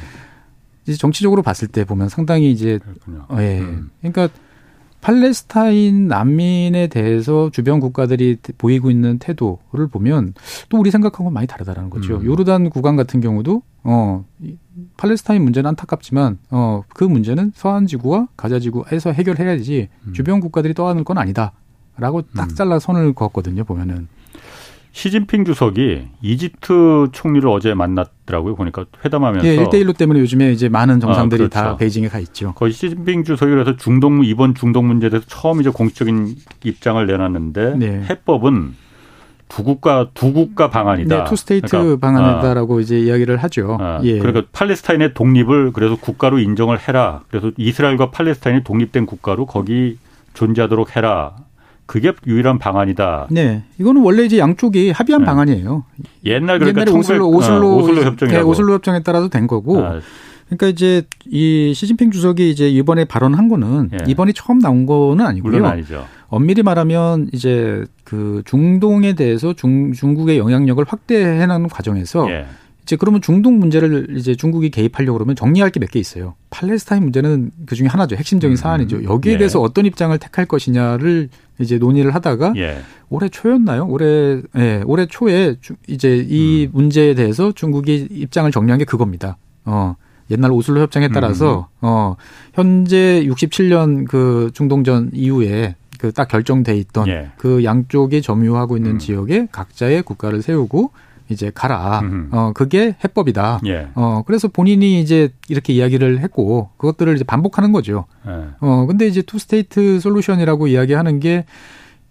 이제 0.86 0.96
정치적으로 0.96 1.42
봤을 1.42 1.66
때 1.66 1.84
보면 1.84 2.08
상당히 2.08 2.52
이제 2.52 2.78
그렇군요. 2.78 3.26
예 3.42 3.60
음. 3.60 3.90
그러니까 4.00 4.28
팔레스타인 5.04 6.08
난민에 6.08 6.86
대해서 6.86 7.50
주변 7.52 7.78
국가들이 7.78 8.38
보이고 8.56 8.90
있는 8.90 9.18
태도를 9.18 9.86
보면 9.92 10.32
또 10.70 10.78
우리 10.78 10.90
생각하고 10.90 11.28
많이 11.30 11.46
다르다라는 11.46 11.90
거죠. 11.90 12.16
음. 12.16 12.24
요르단 12.24 12.70
구간 12.70 12.96
같은 12.96 13.20
경우도 13.20 13.60
어 13.82 14.24
팔레스타인 14.96 15.42
문제는 15.44 15.68
안타깝지만 15.68 16.38
어 16.50 16.82
그 16.88 17.04
문제는 17.04 17.52
서한 17.54 17.86
지구와 17.86 18.28
가자 18.36 18.58
지구에서 18.58 19.12
해결해야지 19.12 19.88
음. 20.06 20.12
주변 20.14 20.40
국가들이 20.40 20.72
떠안을 20.72 21.04
건 21.04 21.18
아니다라고 21.18 22.22
딱 22.34 22.50
음. 22.50 22.54
잘라 22.54 22.78
선을 22.78 23.12
그었거든요. 23.12 23.64
보면은. 23.64 24.08
시진핑 24.94 25.44
주석이 25.44 26.06
이집트 26.22 27.08
총리를 27.10 27.48
어제 27.48 27.74
만났더라고요. 27.74 28.54
보니까 28.54 28.84
회담하면서. 29.04 29.44
예, 29.44 29.56
1대1로 29.56 29.96
때문에 29.96 30.20
요즘에 30.20 30.52
이제 30.52 30.68
많은 30.68 31.00
정상들이 31.00 31.42
아, 31.42 31.48
그렇죠. 31.48 31.68
다 31.70 31.76
베이징에 31.76 32.06
가 32.06 32.20
있죠. 32.20 32.52
거의 32.54 32.72
시진핑 32.72 33.24
주석이 33.24 33.50
그래서 33.50 33.76
중동, 33.76 34.24
이번 34.24 34.54
중동 34.54 34.86
문제에 34.86 35.10
대해서 35.10 35.26
처음 35.28 35.60
이제 35.60 35.70
공식적인 35.70 36.36
입장을 36.62 37.04
내놨는데 37.04 37.76
네. 37.76 38.06
해법은 38.08 38.76
두 39.48 39.64
국가 39.64 40.10
두 40.14 40.32
국가 40.32 40.70
방안이다. 40.70 41.16
네, 41.16 41.24
two 41.28 41.34
state 41.34 41.66
그러니까, 41.66 41.96
방안이다라고 42.06 42.78
아, 42.78 42.80
이제 42.80 42.96
이야기를 42.96 43.38
하죠. 43.38 43.76
아, 43.80 43.98
예. 44.04 44.20
그러니까 44.20 44.46
팔레스타인의 44.52 45.14
독립을 45.14 45.72
그래서 45.72 45.96
국가로 45.96 46.38
인정을 46.38 46.78
해라. 46.78 47.22
그래서 47.30 47.50
이스라엘과 47.56 48.12
팔레스타인이 48.12 48.62
독립된 48.62 49.06
국가로 49.06 49.46
거기 49.46 49.98
존재하도록 50.34 50.96
해라. 50.96 51.34
그게 51.86 52.12
유일한 52.26 52.58
방안이다. 52.58 53.28
네, 53.30 53.62
이거는 53.78 54.02
원래 54.02 54.24
이제 54.24 54.38
양쪽이 54.38 54.90
합의한 54.90 55.22
네. 55.22 55.26
방안이에요. 55.26 55.84
옛날 56.24 56.58
그러니까 56.58 56.80
옛날에 56.80 56.98
오슬로 56.98 57.28
오슬로 57.28 57.68
어, 57.68 57.76
오슬로 57.76 58.02
협정이 58.04 58.32
네, 58.32 58.40
오슬로 58.40 58.74
협정에 58.74 59.00
따라서 59.02 59.28
된 59.28 59.46
거고. 59.46 59.84
아. 59.84 60.00
그러니까 60.46 60.66
이제 60.68 61.02
이 61.26 61.72
시진핑 61.74 62.10
주석이 62.10 62.50
이제 62.50 62.68
이번에 62.68 63.06
발언한 63.06 63.48
거는 63.48 63.90
예. 63.94 64.04
이번이 64.06 64.34
처음 64.34 64.58
나온 64.58 64.86
거는 64.86 65.24
아니고요. 65.24 65.52
물론 65.52 65.70
아니죠. 65.70 66.06
엄밀히 66.28 66.62
말하면 66.62 67.28
이제 67.32 67.84
그 68.04 68.42
중동에 68.44 69.14
대해서 69.14 69.54
중, 69.54 69.92
중국의 69.92 70.38
영향력을 70.38 70.84
확대해 70.86 71.46
나가는 71.46 71.68
과정에서 71.68 72.30
예. 72.30 72.46
이제 72.84 72.96
그러면 72.96 73.20
중동 73.22 73.58
문제를 73.58 74.16
이제 74.16 74.34
중국이 74.34 74.70
개입하려고 74.70 75.16
그러면 75.18 75.34
정리할 75.36 75.70
게 75.70 75.80
몇 75.80 75.90
개 75.90 75.98
있어요. 75.98 76.34
팔레스타인 76.50 77.02
문제는 77.02 77.50
그 77.66 77.74
중에 77.74 77.86
하나죠. 77.88 78.14
핵심적인 78.16 78.52
음. 78.52 78.56
사안이죠. 78.56 79.04
여기에 79.04 79.32
예. 79.34 79.38
대해서 79.38 79.60
어떤 79.60 79.86
입장을 79.86 80.16
택할 80.18 80.44
것이냐를 80.46 81.28
이제 81.58 81.78
논의를 81.78 82.14
하다가 82.14 82.52
예. 82.56 82.78
올해 83.08 83.28
초였나요? 83.28 83.86
올해 83.86 84.42
예, 84.56 84.82
올해 84.86 85.06
초에 85.06 85.56
이제 85.86 86.16
이 86.28 86.66
음. 86.66 86.70
문제에 86.72 87.14
대해서 87.14 87.52
중국이 87.52 88.08
입장을 88.10 88.50
정리한 88.50 88.78
게 88.78 88.84
그겁니다. 88.84 89.36
어. 89.64 89.96
옛날 90.30 90.52
오슬로 90.52 90.80
협정에 90.80 91.08
따라서 91.08 91.68
음. 91.74 91.78
어 91.82 92.16
현재 92.54 93.22
67년 93.26 94.06
그 94.08 94.50
중동전 94.54 95.10
이후에 95.12 95.76
그 95.98 96.12
딱 96.12 96.28
결정돼 96.28 96.76
있던 96.78 97.08
예. 97.08 97.30
그 97.38 97.64
양쪽이 97.64 98.20
점유하고 98.20 98.76
있는 98.76 98.92
음. 98.92 98.98
지역에 98.98 99.48
각자의 99.52 100.02
국가를 100.02 100.42
세우고 100.42 100.90
이제 101.28 101.50
가라. 101.54 102.00
음흠. 102.00 102.28
어 102.32 102.52
그게 102.54 102.96
해법이다. 103.02 103.60
예. 103.66 103.88
어 103.94 104.22
그래서 104.26 104.48
본인이 104.48 105.00
이제 105.00 105.30
이렇게 105.48 105.72
이야기를 105.72 106.20
했고 106.20 106.70
그것들을 106.76 107.14
이제 107.14 107.24
반복하는 107.24 107.72
거죠. 107.72 108.04
예. 108.26 108.30
어 108.60 108.86
근데 108.86 109.06
이제 109.06 109.22
two 109.22 109.38
state 109.38 110.00
solution이라고 110.00 110.66
이야기하는 110.66 111.20
게 111.20 111.46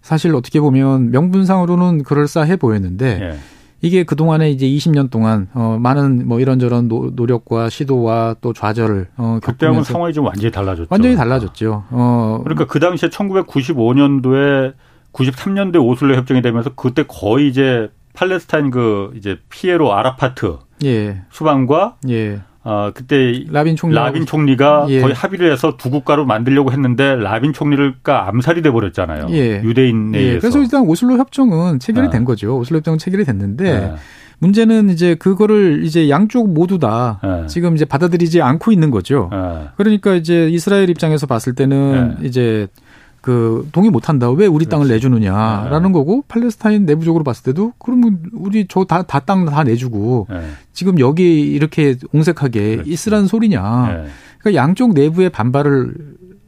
사실 0.02 0.34
어떻게 0.34 0.60
보면 0.60 1.10
명분상으로는 1.12 2.02
그럴싸해 2.02 2.56
보였는데 2.56 3.20
예. 3.22 3.38
이게 3.80 4.02
그동안에 4.02 4.50
이제 4.50 4.66
20년 4.66 5.10
동안 5.10 5.48
어 5.54 5.76
많은 5.78 6.26
뭐 6.26 6.40
이런저런 6.40 6.88
노, 6.88 7.12
력과 7.14 7.68
시도와 7.68 8.34
또 8.40 8.52
좌절을 8.52 9.08
어 9.16 9.38
그때하고는 9.42 9.84
상황이 9.84 10.12
좀 10.12 10.24
완전히 10.24 10.50
달라졌죠. 10.50 10.88
완전히 10.90 11.14
달라졌죠. 11.14 11.84
어 11.90 12.40
그러니까 12.42 12.66
그 12.66 12.80
당시에 12.80 13.10
1995년도에 13.10 14.72
93년도에 15.12 15.84
오슬로 15.84 16.16
협정이 16.16 16.42
되면서 16.42 16.70
그때 16.74 17.04
거의 17.06 17.48
이제 17.48 17.88
팔레스타인 18.14 18.70
그 18.70 19.12
이제 19.16 19.38
PLO 19.50 19.92
아라파트 19.92 20.56
예. 20.84 21.22
수반과 21.30 21.96
예. 22.08 22.40
어, 22.62 22.92
그때 22.94 23.44
라빈 23.50 23.76
총리 23.76 23.94
라빈 23.94 24.24
총리가 24.24 24.86
예. 24.88 25.02
거의 25.02 25.12
합의를 25.12 25.52
해서 25.52 25.76
두 25.76 25.90
국가로 25.90 26.24
만들려고 26.24 26.72
했는데 26.72 27.14
라빈 27.16 27.52
총리가 27.52 28.28
암살이 28.28 28.62
돼 28.62 28.70
버렸잖아요. 28.70 29.26
예. 29.30 29.62
유대인에 29.62 30.18
예. 30.18 30.22
의해서. 30.22 30.40
그래서 30.40 30.60
일단 30.60 30.82
오슬로 30.82 31.18
협정은 31.18 31.78
체결이 31.78 32.06
아. 32.06 32.10
된 32.10 32.24
거죠. 32.24 32.56
오슬로 32.56 32.78
협정은 32.78 32.98
체결이 32.98 33.24
됐는데 33.24 33.64
네. 33.64 33.94
문제는 34.38 34.88
이제 34.88 35.14
그거를 35.14 35.84
이제 35.84 36.08
양쪽 36.08 36.52
모두 36.52 36.78
다 36.78 37.20
네. 37.22 37.46
지금 37.46 37.74
이제 37.74 37.84
받아들이지 37.84 38.40
않고 38.40 38.72
있는 38.72 38.90
거죠. 38.90 39.28
네. 39.30 39.68
그러니까 39.76 40.14
이제 40.14 40.48
이스라엘 40.48 40.88
입장에서 40.88 41.26
봤을 41.26 41.54
때는 41.54 42.18
이제 42.22 42.68
그 43.24 43.66
동의 43.72 43.88
못 43.88 44.10
한다. 44.10 44.30
왜 44.30 44.44
우리 44.46 44.66
땅을 44.66 44.86
내주느냐라는 44.86 45.88
네. 45.88 45.92
거고 45.94 46.24
팔레스타인 46.28 46.84
내부적으로 46.84 47.24
봤을 47.24 47.42
때도 47.44 47.72
그러면 47.78 48.18
우리 48.34 48.66
저 48.68 48.84
다 48.84 49.02
다땅다 49.02 49.64
내주고 49.64 50.26
네. 50.28 50.42
지금 50.74 51.00
여기 51.00 51.40
이렇게 51.40 51.96
옹색하게 52.12 52.70
그렇지. 52.72 52.90
있으라는 52.90 53.26
소리냐. 53.26 53.86
네. 53.88 54.08
그러니까 54.40 54.62
양쪽 54.62 54.92
내부의 54.92 55.30
반발을 55.30 55.94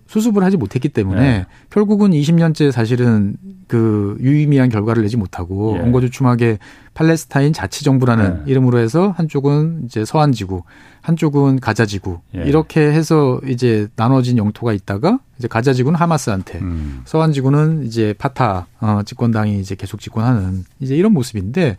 수습을 0.06 0.44
하지 0.44 0.56
못했기 0.56 0.88
때문에 0.88 1.20
네. 1.20 1.46
결국은 1.70 2.12
20년째 2.12 2.70
사실은 2.70 3.36
그 3.66 4.16
유의미한 4.20 4.68
결과를 4.68 5.02
내지 5.02 5.16
못하고 5.16 5.76
예. 5.76 5.82
엉거주춤하게 5.82 6.58
팔레스타인 6.94 7.52
자치정부라는 7.52 8.44
예. 8.46 8.50
이름으로 8.50 8.78
해서 8.78 9.12
한쪽은 9.16 9.82
이제 9.84 10.04
서한지구, 10.04 10.62
한쪽은 11.02 11.58
가자지구 11.60 12.20
예. 12.36 12.42
이렇게 12.44 12.80
해서 12.80 13.40
이제 13.48 13.88
나눠진 13.96 14.38
영토가 14.38 14.72
있다가 14.72 15.18
이제 15.38 15.48
가자지구는 15.48 15.98
하마스한테, 15.98 16.60
음. 16.60 17.02
서한지구는 17.04 17.84
이제 17.84 18.14
파타 18.16 18.66
어, 18.80 19.00
집권당이 19.04 19.58
이제 19.58 19.74
계속 19.74 20.00
집권하는 20.00 20.64
이제 20.80 20.94
이런 20.94 21.12
모습인데 21.12 21.76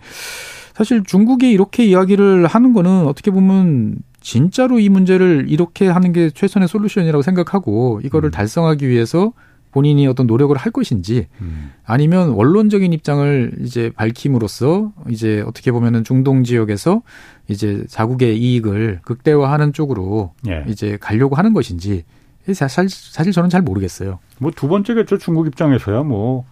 사실 0.75 1.03
중국이 1.03 1.49
이렇게 1.49 1.86
이야기를 1.86 2.45
하는 2.45 2.73
거는 2.73 3.07
어떻게 3.07 3.32
보면 3.32 3.97
진짜로 4.28 4.78
이 4.78 4.89
문제를 4.89 5.45
이렇게 5.47 5.88
하는 5.88 6.11
게 6.11 6.30
최선의 6.30 6.67
솔루션이라고 6.67 7.21
생각하고 7.21 8.01
이거를 8.03 8.28
음. 8.28 8.32
달성하기 8.32 8.89
위해서 8.89 9.32
본인이 9.71 10.05
어떤 10.05 10.28
노력을 10.28 10.53
할 10.57 10.69
것인지 10.73 11.28
음. 11.39 11.71
아니면 11.86 12.32
원론적인 12.32 12.91
입장을 12.91 13.53
이제 13.61 13.89
밝힘으로써 13.95 14.91
이제 15.07 15.41
어떻게 15.47 15.71
보면은 15.71 16.03
중동 16.03 16.43
지역에서 16.43 17.03
이제 17.47 17.86
자국의 17.88 18.38
이익을 18.38 18.99
극대화하는 19.03 19.71
쪽으로 19.71 20.34
예. 20.49 20.65
이제 20.67 20.97
가려고 20.99 21.38
하는 21.38 21.53
것인지 21.53 22.03
사실, 22.53 22.89
사실 22.89 23.32
저는 23.32 23.49
잘 23.49 23.61
모르겠어요. 23.61 24.19
뭐 24.39 24.51
두 24.53 24.67
번째겠죠 24.67 25.19
중국 25.19 25.47
입장에서야 25.47 26.03
뭐 26.03 26.43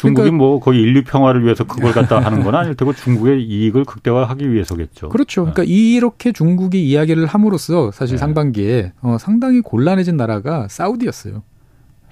중국이 0.00 0.30
그러니까, 0.30 0.36
뭐 0.44 0.60
거의 0.60 0.80
인류 0.80 1.04
평화를 1.04 1.44
위해서 1.44 1.64
그걸 1.64 1.92
갖다 1.92 2.20
하는 2.24 2.42
건 2.42 2.54
아닐 2.54 2.74
테고 2.74 2.94
중국의 2.94 3.42
이익을 3.42 3.84
극대화하기 3.84 4.50
위해서겠죠. 4.50 5.10
그렇죠. 5.10 5.42
그러니까 5.42 5.62
네. 5.62 5.68
이렇게 5.68 6.32
중국이 6.32 6.88
이야기를 6.88 7.26
함으로써 7.26 7.90
사실 7.90 8.16
네. 8.16 8.18
상반기에 8.18 8.92
어, 9.02 9.18
상당히 9.20 9.60
곤란해진 9.60 10.16
나라가 10.16 10.66
사우디였어요. 10.70 11.42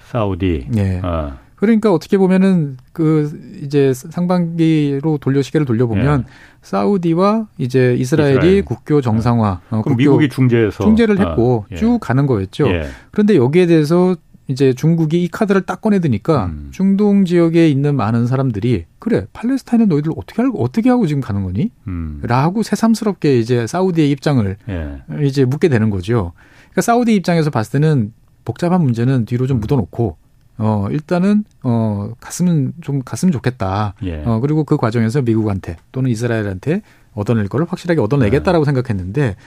사우디. 0.01 0.67
네. 0.69 1.01
어. 1.03 1.33
그러니까 1.55 1.91
어떻게 1.91 2.17
보면은 2.17 2.77
그 2.93 3.37
이제 3.63 3.91
상반기로 3.93 5.17
돌려 5.17 5.41
시계를 5.41 5.65
돌려보면 5.65 6.21
예. 6.21 6.31
사우디와 6.61 7.47
이제 7.57 7.95
이스라엘이 7.97 8.37
이스라엘. 8.37 8.65
국교 8.65 9.01
정상화, 9.01 9.61
어, 9.71 9.81
그럼 9.81 9.97
미국이 9.97 10.29
중재해서 10.29 10.83
중재를 10.83 11.19
했고 11.19 11.65
아, 11.65 11.73
예. 11.73 11.75
쭉 11.75 11.99
가는 11.99 12.27
거였죠. 12.27 12.67
예. 12.69 12.85
그런데 13.11 13.35
여기에 13.35 13.65
대해서 13.65 14.15
이제 14.49 14.73
중국이 14.73 15.23
이 15.23 15.27
카드를 15.27 15.61
딱 15.61 15.79
꺼내드니까 15.79 16.47
음. 16.47 16.69
중동 16.71 17.23
지역에 17.23 17.69
있는 17.69 17.95
많은 17.95 18.25
사람들이 18.25 18.85
그래 18.97 19.27
팔레스타인은 19.31 19.87
너희들 19.87 20.11
어떻게 20.17 20.41
하고 20.41 20.63
어떻게 20.63 20.89
하고 20.89 21.05
지금 21.05 21.21
가는 21.21 21.43
거니? 21.43 21.71
음. 21.87 22.19
라고 22.23 22.63
새삼스럽게 22.63 23.39
이제 23.39 23.67
사우디의 23.67 24.09
입장을 24.09 24.57
예. 24.67 25.01
이제 25.23 25.45
묻게 25.45 25.69
되는 25.69 25.91
거죠. 25.91 26.33
그러니까 26.71 26.81
사우디 26.81 27.13
입장에서 27.13 27.51
봤을 27.51 27.79
때는 27.79 28.11
복잡한 28.43 28.81
문제는 28.81 29.25
뒤로 29.25 29.45
좀 29.45 29.57
음. 29.57 29.61
묻어놓고 29.61 30.17
어, 30.61 30.87
일단은, 30.91 31.45
어, 31.63 32.11
갔으면, 32.19 32.73
좀 32.81 33.01
갔으면 33.01 33.31
좋겠다. 33.31 33.93
예. 34.03 34.23
어, 34.25 34.41
그리고 34.41 34.65
그 34.65 34.75
과정에서 34.75 35.21
미국한테 35.21 35.77
또는 35.93 36.11
이스라엘한테 36.11 36.81
얻어낼 37.13 37.47
거를 37.47 37.65
확실하게 37.65 38.01
얻어내겠다라고 38.01 38.65
네. 38.65 38.73
생각했는데, 38.73 39.37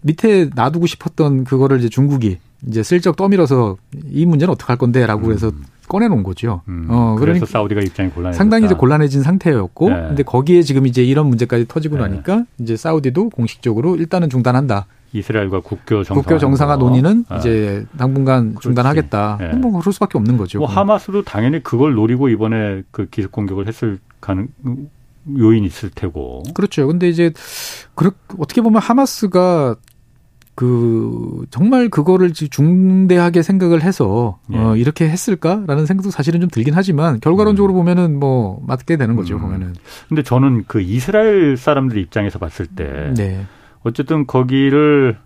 밑에 0.00 0.50
놔두고 0.56 0.86
싶었던 0.86 1.44
그거를 1.44 1.78
이제 1.78 1.88
중국이 1.88 2.38
이제 2.66 2.82
슬쩍 2.82 3.16
떠밀어서 3.16 3.76
이 4.10 4.26
문제는 4.26 4.52
어떡할 4.52 4.76
건데 4.76 5.06
라고 5.06 5.28
음. 5.28 5.32
해서 5.32 5.50
꺼내놓은 5.88 6.22
거죠. 6.22 6.62
음. 6.68 6.86
어, 6.88 7.16
그래서 7.18 7.24
그러니까 7.24 7.46
사우디가 7.46 7.80
입장이 7.80 8.10
곤란해 8.10 8.36
상당히 8.36 8.66
이제 8.66 8.74
곤란해진 8.74 9.22
상태였고, 9.22 9.90
네. 9.90 9.94
근데 10.08 10.22
거기에 10.22 10.62
지금 10.62 10.86
이제 10.86 11.02
이런 11.02 11.26
문제까지 11.26 11.66
터지고 11.66 11.96
네. 11.96 12.02
나니까 12.02 12.44
이제 12.58 12.76
사우디도 12.76 13.30
공식적으로 13.30 13.96
일단은 13.96 14.30
중단한다. 14.30 14.86
이스라엘과 15.12 15.60
국교 15.60 16.04
정상화, 16.04 16.22
국교 16.22 16.38
정상화 16.38 16.76
논의는 16.76 17.24
네. 17.28 17.36
이제 17.38 17.86
당분간 17.98 18.50
그렇지. 18.50 18.62
중단하겠다. 18.62 19.38
네. 19.40 19.56
뭐 19.56 19.80
그럴 19.80 19.92
수밖에 19.92 20.16
없는 20.16 20.36
거죠. 20.36 20.60
뭐 20.60 20.68
하마스도 20.68 21.22
당연히 21.22 21.60
그걸 21.62 21.94
노리고 21.94 22.28
이번에 22.28 22.82
그 22.92 23.06
기습 23.10 23.32
공격을 23.32 23.66
했을 23.66 23.98
가능 24.20 24.48
요인이 25.36 25.66
있을 25.66 25.90
테고. 25.90 26.44
그렇죠. 26.54 26.86
근데 26.86 27.08
이제 27.08 27.32
그렇 27.96 28.12
어떻게 28.38 28.60
보면 28.60 28.80
하마스가 28.80 29.74
그 30.60 31.46
정말 31.48 31.88
그거를 31.88 32.34
중대하게 32.34 33.40
생각을 33.40 33.80
해서 33.80 34.38
예. 34.52 34.58
어 34.58 34.76
이렇게 34.76 35.08
했을까라는 35.08 35.86
생각도 35.86 36.10
사실은 36.10 36.42
좀 36.42 36.50
들긴 36.50 36.74
하지만 36.74 37.18
결과론적으로 37.20 37.72
음. 37.72 37.76
보면은 37.76 38.20
뭐 38.20 38.62
맞게 38.66 38.98
되는 38.98 39.16
거죠 39.16 39.36
음. 39.36 39.40
보면은. 39.40 39.74
근데 40.10 40.22
저는 40.22 40.64
그 40.66 40.82
이스라엘 40.82 41.56
사람들 41.56 41.96
입장에서 41.96 42.38
봤을 42.38 42.66
때 42.66 43.14
네. 43.16 43.46
어쨌든 43.84 44.26
거기를 44.26 45.16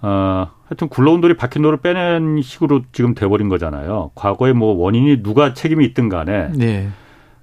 어 0.00 0.48
하여튼 0.64 0.88
굴러온 0.88 1.20
돌이 1.20 1.36
박힌 1.36 1.60
돌을 1.60 1.82
빼낸 1.82 2.40
식으로 2.40 2.80
지금 2.92 3.14
돼버린 3.14 3.50
거잖아요. 3.50 4.12
과거에 4.14 4.54
뭐 4.54 4.72
원인이 4.72 5.22
누가 5.22 5.52
책임이 5.52 5.84
있든 5.84 6.08
간에. 6.08 6.48
네. 6.54 6.88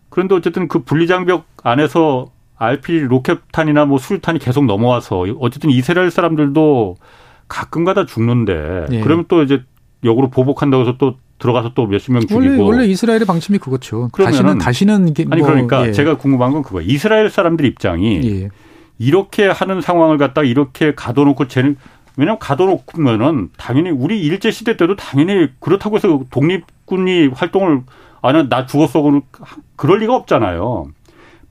그런데 0.10 0.34
어쨌든 0.34 0.68
그 0.68 0.80
분리장벽 0.80 1.46
안에서 1.62 2.32
RP 2.58 3.02
로켓탄이나 3.02 3.86
뭐 3.86 4.00
수류탄이 4.00 4.40
계속 4.40 4.66
넘어와서 4.66 5.28
어쨌든 5.40 5.70
이스라엘 5.70 6.10
사람들도 6.10 6.98
가끔가다 7.50 8.06
죽는데 8.06 8.86
네. 8.90 9.02
그러면 9.02 9.26
또 9.28 9.44
이제 9.44 9.64
역으로 10.06 10.30
보복한다고 10.30 10.84
해서 10.84 10.96
또 10.98 11.16
들어가서 11.40 11.74
또 11.74 11.88
몇십 11.88 12.14
명 12.14 12.22
죽이고 12.22 12.38
원래, 12.38 12.58
원래 12.62 12.86
이스라엘의 12.86 13.26
방침이 13.26 13.58
그거죠. 13.58 14.10
다시는 14.14 14.58
다시는 14.60 15.08
이게 15.10 15.26
아니 15.30 15.42
뭐, 15.42 15.50
그러니까 15.50 15.88
예. 15.88 15.92
제가 15.92 16.18
궁금한 16.18 16.52
건 16.52 16.62
그거 16.62 16.82
이스라엘 16.82 17.30
사람들 17.30 17.66
입장이 17.66 18.22
예. 18.24 18.50
이렇게 18.98 19.48
하는 19.48 19.82
상황을 19.82 20.18
갖다 20.18 20.44
이렇게 20.44 20.94
가둬놓고 20.94 21.48
쟤는 21.48 21.78
왜냐하면 22.18 22.40
가둬놓으면은 22.40 23.50
당연히 23.58 23.90
우리 23.90 24.20
일제 24.22 24.52
시대 24.52 24.76
때도 24.76 24.98
당연히 24.98 25.50
그렇다고 25.60 25.96
해서 25.96 26.22
독립군이 26.30 27.28
활동을 27.28 27.84
아니 28.22 28.50
나 28.50 28.66
죽었어 28.66 29.22
그럴 29.78 30.00
리가 30.00 30.14
없잖아요. 30.14 30.88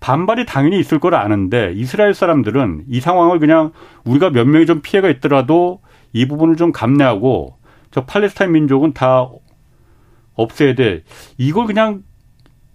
반발이 0.01 0.47
당연히 0.47 0.79
있을 0.79 1.01
걸 1.01 1.15
아는데 1.15 1.73
이스라엘 1.75 2.15
사람들은 2.15 2.85
이 2.89 3.01
상황을 3.01 3.39
그냥 3.39 3.73
우리가 4.05 4.31
몇 4.31 4.47
명이 4.47 4.67
좀 4.67 4.81
피해가 4.83 5.09
있더라도 5.09 5.81
이 6.13 6.27
부분을 6.27 6.57
좀 6.57 6.73
감내하고 6.73 7.59
저 7.91 8.05
팔레스타인 8.05 8.53
민족은 8.53 8.93
다 8.93 9.29
없애야 10.35 10.75
돼. 10.75 11.05
이걸 11.37 11.67
그냥 11.67 12.03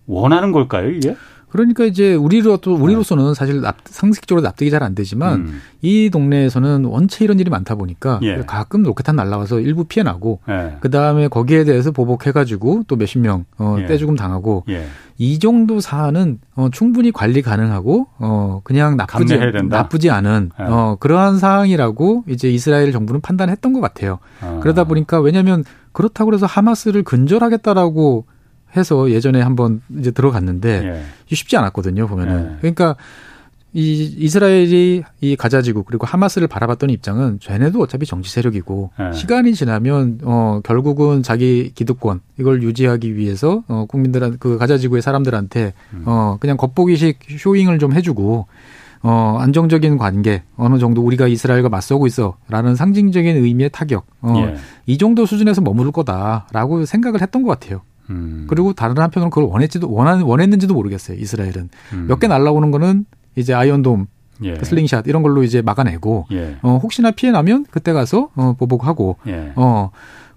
원하는 0.06 0.52
걸까요, 0.52 0.90
이게? 0.90 1.16
그러니까 1.54 1.86
이제 1.86 2.16
우리로 2.16 2.58
또 2.58 2.74
우리로서는 2.74 3.36
사실 3.36 3.62
납, 3.62 3.78
상식적으로 3.86 4.42
납득이 4.42 4.72
잘 4.72 4.82
안 4.82 4.96
되지만 4.96 5.42
음. 5.42 5.62
이 5.84 6.10
동네에서는 6.10 6.86
원체 6.86 7.24
이런 7.24 7.40
일이 7.40 7.52
많다 7.52 7.76
보니까 7.76 8.20
예. 8.24 8.40
가끔 8.48 8.82
로켓탄 8.82 9.16
날라와서 9.16 9.60
일부 9.60 9.84
피해 9.84 10.04
나고 10.04 10.40
예. 10.50 10.78
그 10.82 10.90
다음에 10.90 11.28
거기에 11.28 11.64
대해서 11.64 11.92
보복해가지고 11.92 12.86
또 12.88 12.96
몇십 12.96 13.22
명 13.22 13.46
어, 13.60 13.78
예. 13.80 13.86
떼죽음 13.86 14.16
당하고 14.16 14.64
예. 14.70 14.88
이 15.20 15.38
정도 15.38 15.80
사안은 15.80 16.40
어, 16.56 16.70
충분히 16.72 17.12
관리 17.12 17.44
가능하고 17.44 18.08
어, 18.18 18.62
그냥 18.64 18.98
나쁘지 18.98 19.40
나쁘지 19.70 20.10
않은 20.10 20.50
예. 20.60 20.64
어, 20.64 20.98
그러한 21.00 21.38
사항이라고 21.38 22.24
이제 22.30 22.50
이스라엘 22.50 22.92
정부는 22.92 23.22
판단했던 23.22 23.74
것 23.74 23.80
같아요. 23.80 24.18
아. 24.42 24.60
그러다 24.60 24.86
보니까 24.86 25.22
왜냐하면 25.22 25.64
그렇다고 25.92 26.34
해서 26.34 26.48
하마스를 26.48 27.04
근절하겠다라고 27.04 28.26
해서 28.76 29.10
예전에 29.12 29.42
한번 29.42 29.82
이제 29.98 30.12
들어갔는데 30.12 30.84
예. 30.84 31.36
쉽지 31.36 31.58
않았거든요 31.58 32.08
보면은 32.08 32.54
예. 32.54 32.58
그러니까 32.60 32.96
이 33.76 34.04
이스라엘이 34.20 35.04
이 35.22 35.36
가자지구 35.36 35.84
그리고 35.84 36.06
하마스를 36.06 36.48
바라봤던 36.48 36.92
입장은 36.92 37.40
쟤네도 37.40 37.82
어차피 37.82 38.06
정치 38.06 38.30
세력이고 38.32 38.92
예. 39.00 39.14
시간이 39.14 39.56
지나면 39.56 40.20
어 40.24 40.62
결국은 40.64 41.24
자기 41.24 41.72
기득권 41.74 42.22
이걸 42.40 42.62
유지하기 42.62 43.16
위해서 43.16 43.64
어 43.68 43.86
국민들한 43.88 44.38
그 44.40 44.60
가자지구의 44.60 45.02
사람들한테 45.02 45.74
음. 45.94 46.04
어 46.06 46.38
그냥 46.40 46.56
겉보기식 46.58 47.20
쇼잉을 47.40 47.80
좀 47.80 47.94
해주고 47.94 48.48
어, 49.06 49.38
안정적인 49.42 49.98
관계, 49.98 50.44
어느 50.56 50.80
정도 50.80 51.02
우리가 51.02 51.28
이스라엘과 51.28 51.68
맞서고 51.68 52.08
있어, 52.08 52.38
라는 52.48 52.74
상징적인 52.74 53.36
의미의 53.36 53.70
타격, 53.74 54.06
어, 54.22 54.34
예. 54.38 54.56
이 54.86 54.98
정도 54.98 55.26
수준에서 55.26 55.60
머무를 55.60 55.92
거다라고 55.92 56.86
생각을 56.86 57.22
했던 57.22 57.44
것 57.44 57.50
같아요. 57.50 57.82
음. 58.10 58.46
그리고 58.50 58.74
다른 58.74 58.98
한편으로 58.98 59.30
그걸 59.30 59.46
원했지도 59.50 59.92
원한 59.92 60.22
원했는지도 60.22 60.74
모르겠어요. 60.74 61.18
이스라엘은 61.18 61.70
음. 61.94 62.06
몇개 62.08 62.28
날라오는 62.28 62.72
거는 62.72 63.06
이제 63.36 63.54
아이언돔, 63.54 64.08
예. 64.44 64.56
슬링샷 64.62 65.08
이런 65.08 65.24
걸로 65.24 65.44
이제 65.44 65.62
막아내고 65.62 66.26
예. 66.32 66.58
어, 66.62 66.80
혹시나 66.82 67.12
피해 67.12 67.32
나면 67.32 67.66
그때 67.72 67.94
가서 67.94 68.30
어, 68.36 68.56
보복하고 68.58 69.18
예. 69.28 69.54
어. 69.56 69.90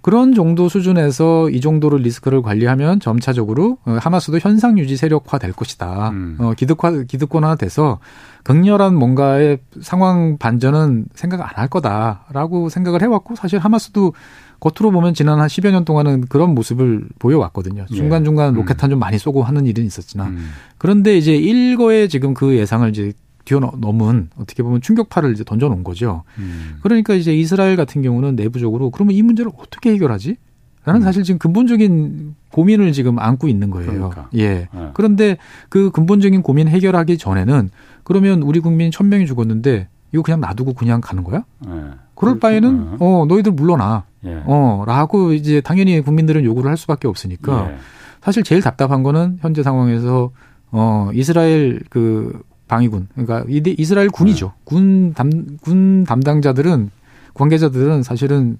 그런 0.02 0.34
정도 0.34 0.68
수준에서 0.68 1.50
이 1.50 1.60
정도로 1.60 1.98
리스크를 1.98 2.40
관리하면 2.40 3.00
점차적으로 3.00 3.78
어, 3.84 3.96
하마스도 4.00 4.38
현상 4.38 4.78
유지 4.78 4.96
세력화 4.96 5.38
될 5.38 5.52
것이다. 5.52 6.10
음. 6.10 6.36
어, 6.38 6.52
기득화 6.56 7.02
기득권화 7.08 7.56
돼서 7.56 7.98
극렬한 8.44 8.94
뭔가의 8.94 9.58
상황 9.82 10.38
반전은 10.38 11.06
생각 11.14 11.40
안 11.40 11.48
할 11.56 11.66
거다라고 11.68 12.68
생각을 12.68 13.02
해왔고 13.02 13.34
사실 13.34 13.58
하마스도 13.58 14.12
겉으로 14.60 14.90
보면 14.90 15.14
지난 15.14 15.40
한 15.40 15.48
10여 15.48 15.70
년 15.70 15.84
동안은 15.84 16.26
그런 16.28 16.54
모습을 16.54 17.08
보여왔거든요. 17.18 17.86
예. 17.90 17.94
중간중간 17.94 18.54
예. 18.54 18.56
로켓탄 18.58 18.90
좀 18.90 18.98
많이 18.98 19.18
쏘고 19.18 19.42
하는 19.42 19.66
일은 19.66 19.84
있었지만. 19.84 20.28
음. 20.28 20.48
그런데 20.78 21.16
이제 21.16 21.34
일거에 21.34 22.08
지금 22.08 22.34
그 22.34 22.56
예상을 22.56 22.88
이제 22.90 23.12
뛰어넘은 23.44 24.30
어떻게 24.36 24.62
보면 24.62 24.80
충격파를 24.80 25.32
이제 25.32 25.44
던져놓은 25.44 25.84
거죠. 25.84 26.24
음. 26.38 26.78
그러니까 26.82 27.14
이제 27.14 27.34
이스라엘 27.34 27.76
같은 27.76 28.02
경우는 28.02 28.36
내부적으로 28.36 28.90
그러면 28.90 29.14
이 29.14 29.22
문제를 29.22 29.50
어떻게 29.56 29.92
해결하지? 29.92 30.36
라는 30.84 31.00
음. 31.00 31.04
사실 31.04 31.22
지금 31.24 31.38
근본적인 31.38 32.34
고민을 32.52 32.92
지금 32.92 33.18
안고 33.18 33.48
있는 33.48 33.70
거예요. 33.70 33.92
그러니까. 33.92 34.28
예. 34.34 34.68
네. 34.72 34.90
그런데 34.94 35.36
그 35.68 35.90
근본적인 35.90 36.42
고민 36.42 36.68
해결하기 36.68 37.18
전에는 37.18 37.70
그러면 38.04 38.42
우리 38.42 38.60
국민 38.60 38.90
천 38.92 39.08
명이 39.08 39.26
죽었는데 39.26 39.88
이거 40.12 40.22
그냥 40.22 40.40
놔두고 40.40 40.74
그냥 40.74 41.00
가는 41.00 41.24
거야? 41.24 41.44
네. 41.66 41.72
그럴 42.16 42.40
바에는 42.40 42.90
네. 42.90 42.96
어 42.98 43.24
너희들 43.28 43.52
물러나. 43.52 44.04
예. 44.24 44.42
어라고 44.46 45.32
이제 45.32 45.60
당연히 45.60 46.00
국민들은 46.00 46.44
요구를 46.44 46.68
할 46.68 46.76
수밖에 46.76 47.06
없으니까 47.06 47.70
예. 47.70 47.76
사실 48.22 48.42
제일 48.42 48.60
답답한 48.60 49.04
거는 49.04 49.38
현재 49.40 49.62
상황에서 49.62 50.30
어 50.72 51.10
이스라엘 51.14 51.80
그 51.90 52.42
방위군 52.66 53.08
그러니까 53.14 53.44
이스라엘 53.48 54.08
군이죠. 54.08 54.46
네. 54.46 54.52
군 54.64 55.14
담, 55.14 55.30
군 55.60 56.04
담당자들은 56.04 56.90
관계자들은 57.34 58.02
사실은 58.02 58.58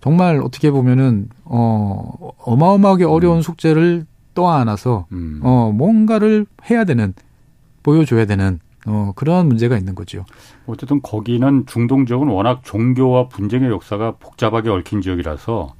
정말 0.00 0.40
어떻게 0.42 0.70
보면은 0.70 1.28
어 1.44 2.32
어마어마하게 2.38 3.04
어려운 3.04 3.36
음. 3.36 3.42
숙제를 3.42 4.06
떠안아서 4.34 5.06
음. 5.12 5.40
어 5.42 5.70
뭔가를 5.72 6.46
해야 6.68 6.84
되는 6.84 7.14
보여줘야 7.84 8.24
되는 8.26 8.58
어, 8.86 9.12
그런 9.16 9.46
문제가 9.48 9.76
있는 9.78 9.94
거죠. 9.94 10.24
어쨌든 10.66 11.00
거기는 11.02 11.64
중동 11.66 12.06
지역은 12.06 12.28
워낙 12.28 12.60
종교와 12.64 13.28
분쟁의 13.28 13.70
역사가 13.70 14.14
복잡하게 14.18 14.70
얽힌 14.70 15.00
지역이라서 15.00 15.74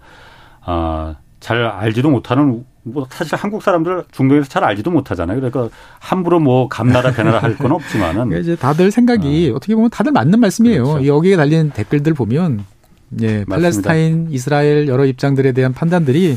아, 0.67 1.17
잘 1.41 1.65
알지도 1.65 2.11
못하는 2.11 2.65
뭐 2.83 3.07
사실 3.11 3.37
한국 3.37 3.63
사람들 3.63 4.05
중동에서 4.13 4.49
잘 4.49 4.65
알지도 4.65 4.91
못하잖아요. 4.91 5.41
그러니까 5.41 5.75
함부로 6.01 6.39
뭐 6.41 6.69
감나라 6.69 7.13
배나라 7.13 7.39
할 7.39 7.57
건 7.57 7.73
없지만은 7.73 8.33
이제 8.41 8.57
다들 8.57 8.91
생각이 8.91 9.51
어. 9.55 9.59
떻게 9.59 9.75
보면 9.75 9.91
다들 9.91 10.13
맞는 10.13 10.39
말씀이에요. 10.41 10.85
그렇죠. 10.85 11.07
여기에 11.07 11.37
달린 11.37 11.71
댓글들 11.71 12.15
보면 12.15 12.65
예, 13.23 13.45
팔레스타인, 13.45 14.29
이스라엘 14.31 14.89
여러 14.89 15.05
입장들에 15.05 15.53
대한 15.53 15.73
판단들이 15.73 16.37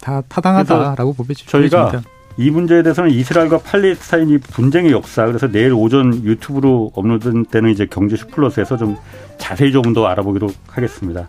다 0.00 0.22
타당하다라고 0.28 1.14
보여지죠. 1.14 1.50
저희가 1.50 2.02
이 2.36 2.50
문제에 2.50 2.82
대해서는 2.82 3.10
이스라엘과 3.10 3.58
팔레스타인이 3.58 4.38
분쟁의 4.38 4.92
역사 4.92 5.26
그래서 5.26 5.48
내일 5.50 5.72
오전 5.72 6.24
유튜브로 6.24 6.92
업로드되는 6.94 7.70
이제 7.70 7.86
경제쇼 7.86 8.28
플러스에서 8.28 8.76
좀 8.76 8.96
자세히 9.38 9.72
조금 9.72 9.92
더 9.92 10.06
알아보기로 10.06 10.48
하겠습니다. 10.68 11.28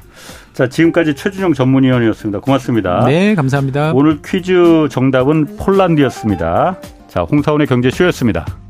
자, 0.53 0.69
지금까지 0.69 1.15
최준영 1.15 1.53
전문위원이었습니다. 1.53 2.39
고맙습니다. 2.39 3.05
네, 3.05 3.35
감사합니다. 3.35 3.91
오늘 3.93 4.21
퀴즈 4.23 4.87
정답은 4.89 5.57
폴란드였습니다. 5.57 6.77
자, 7.07 7.21
홍사원의 7.21 7.67
경제쇼였습니다. 7.67 8.62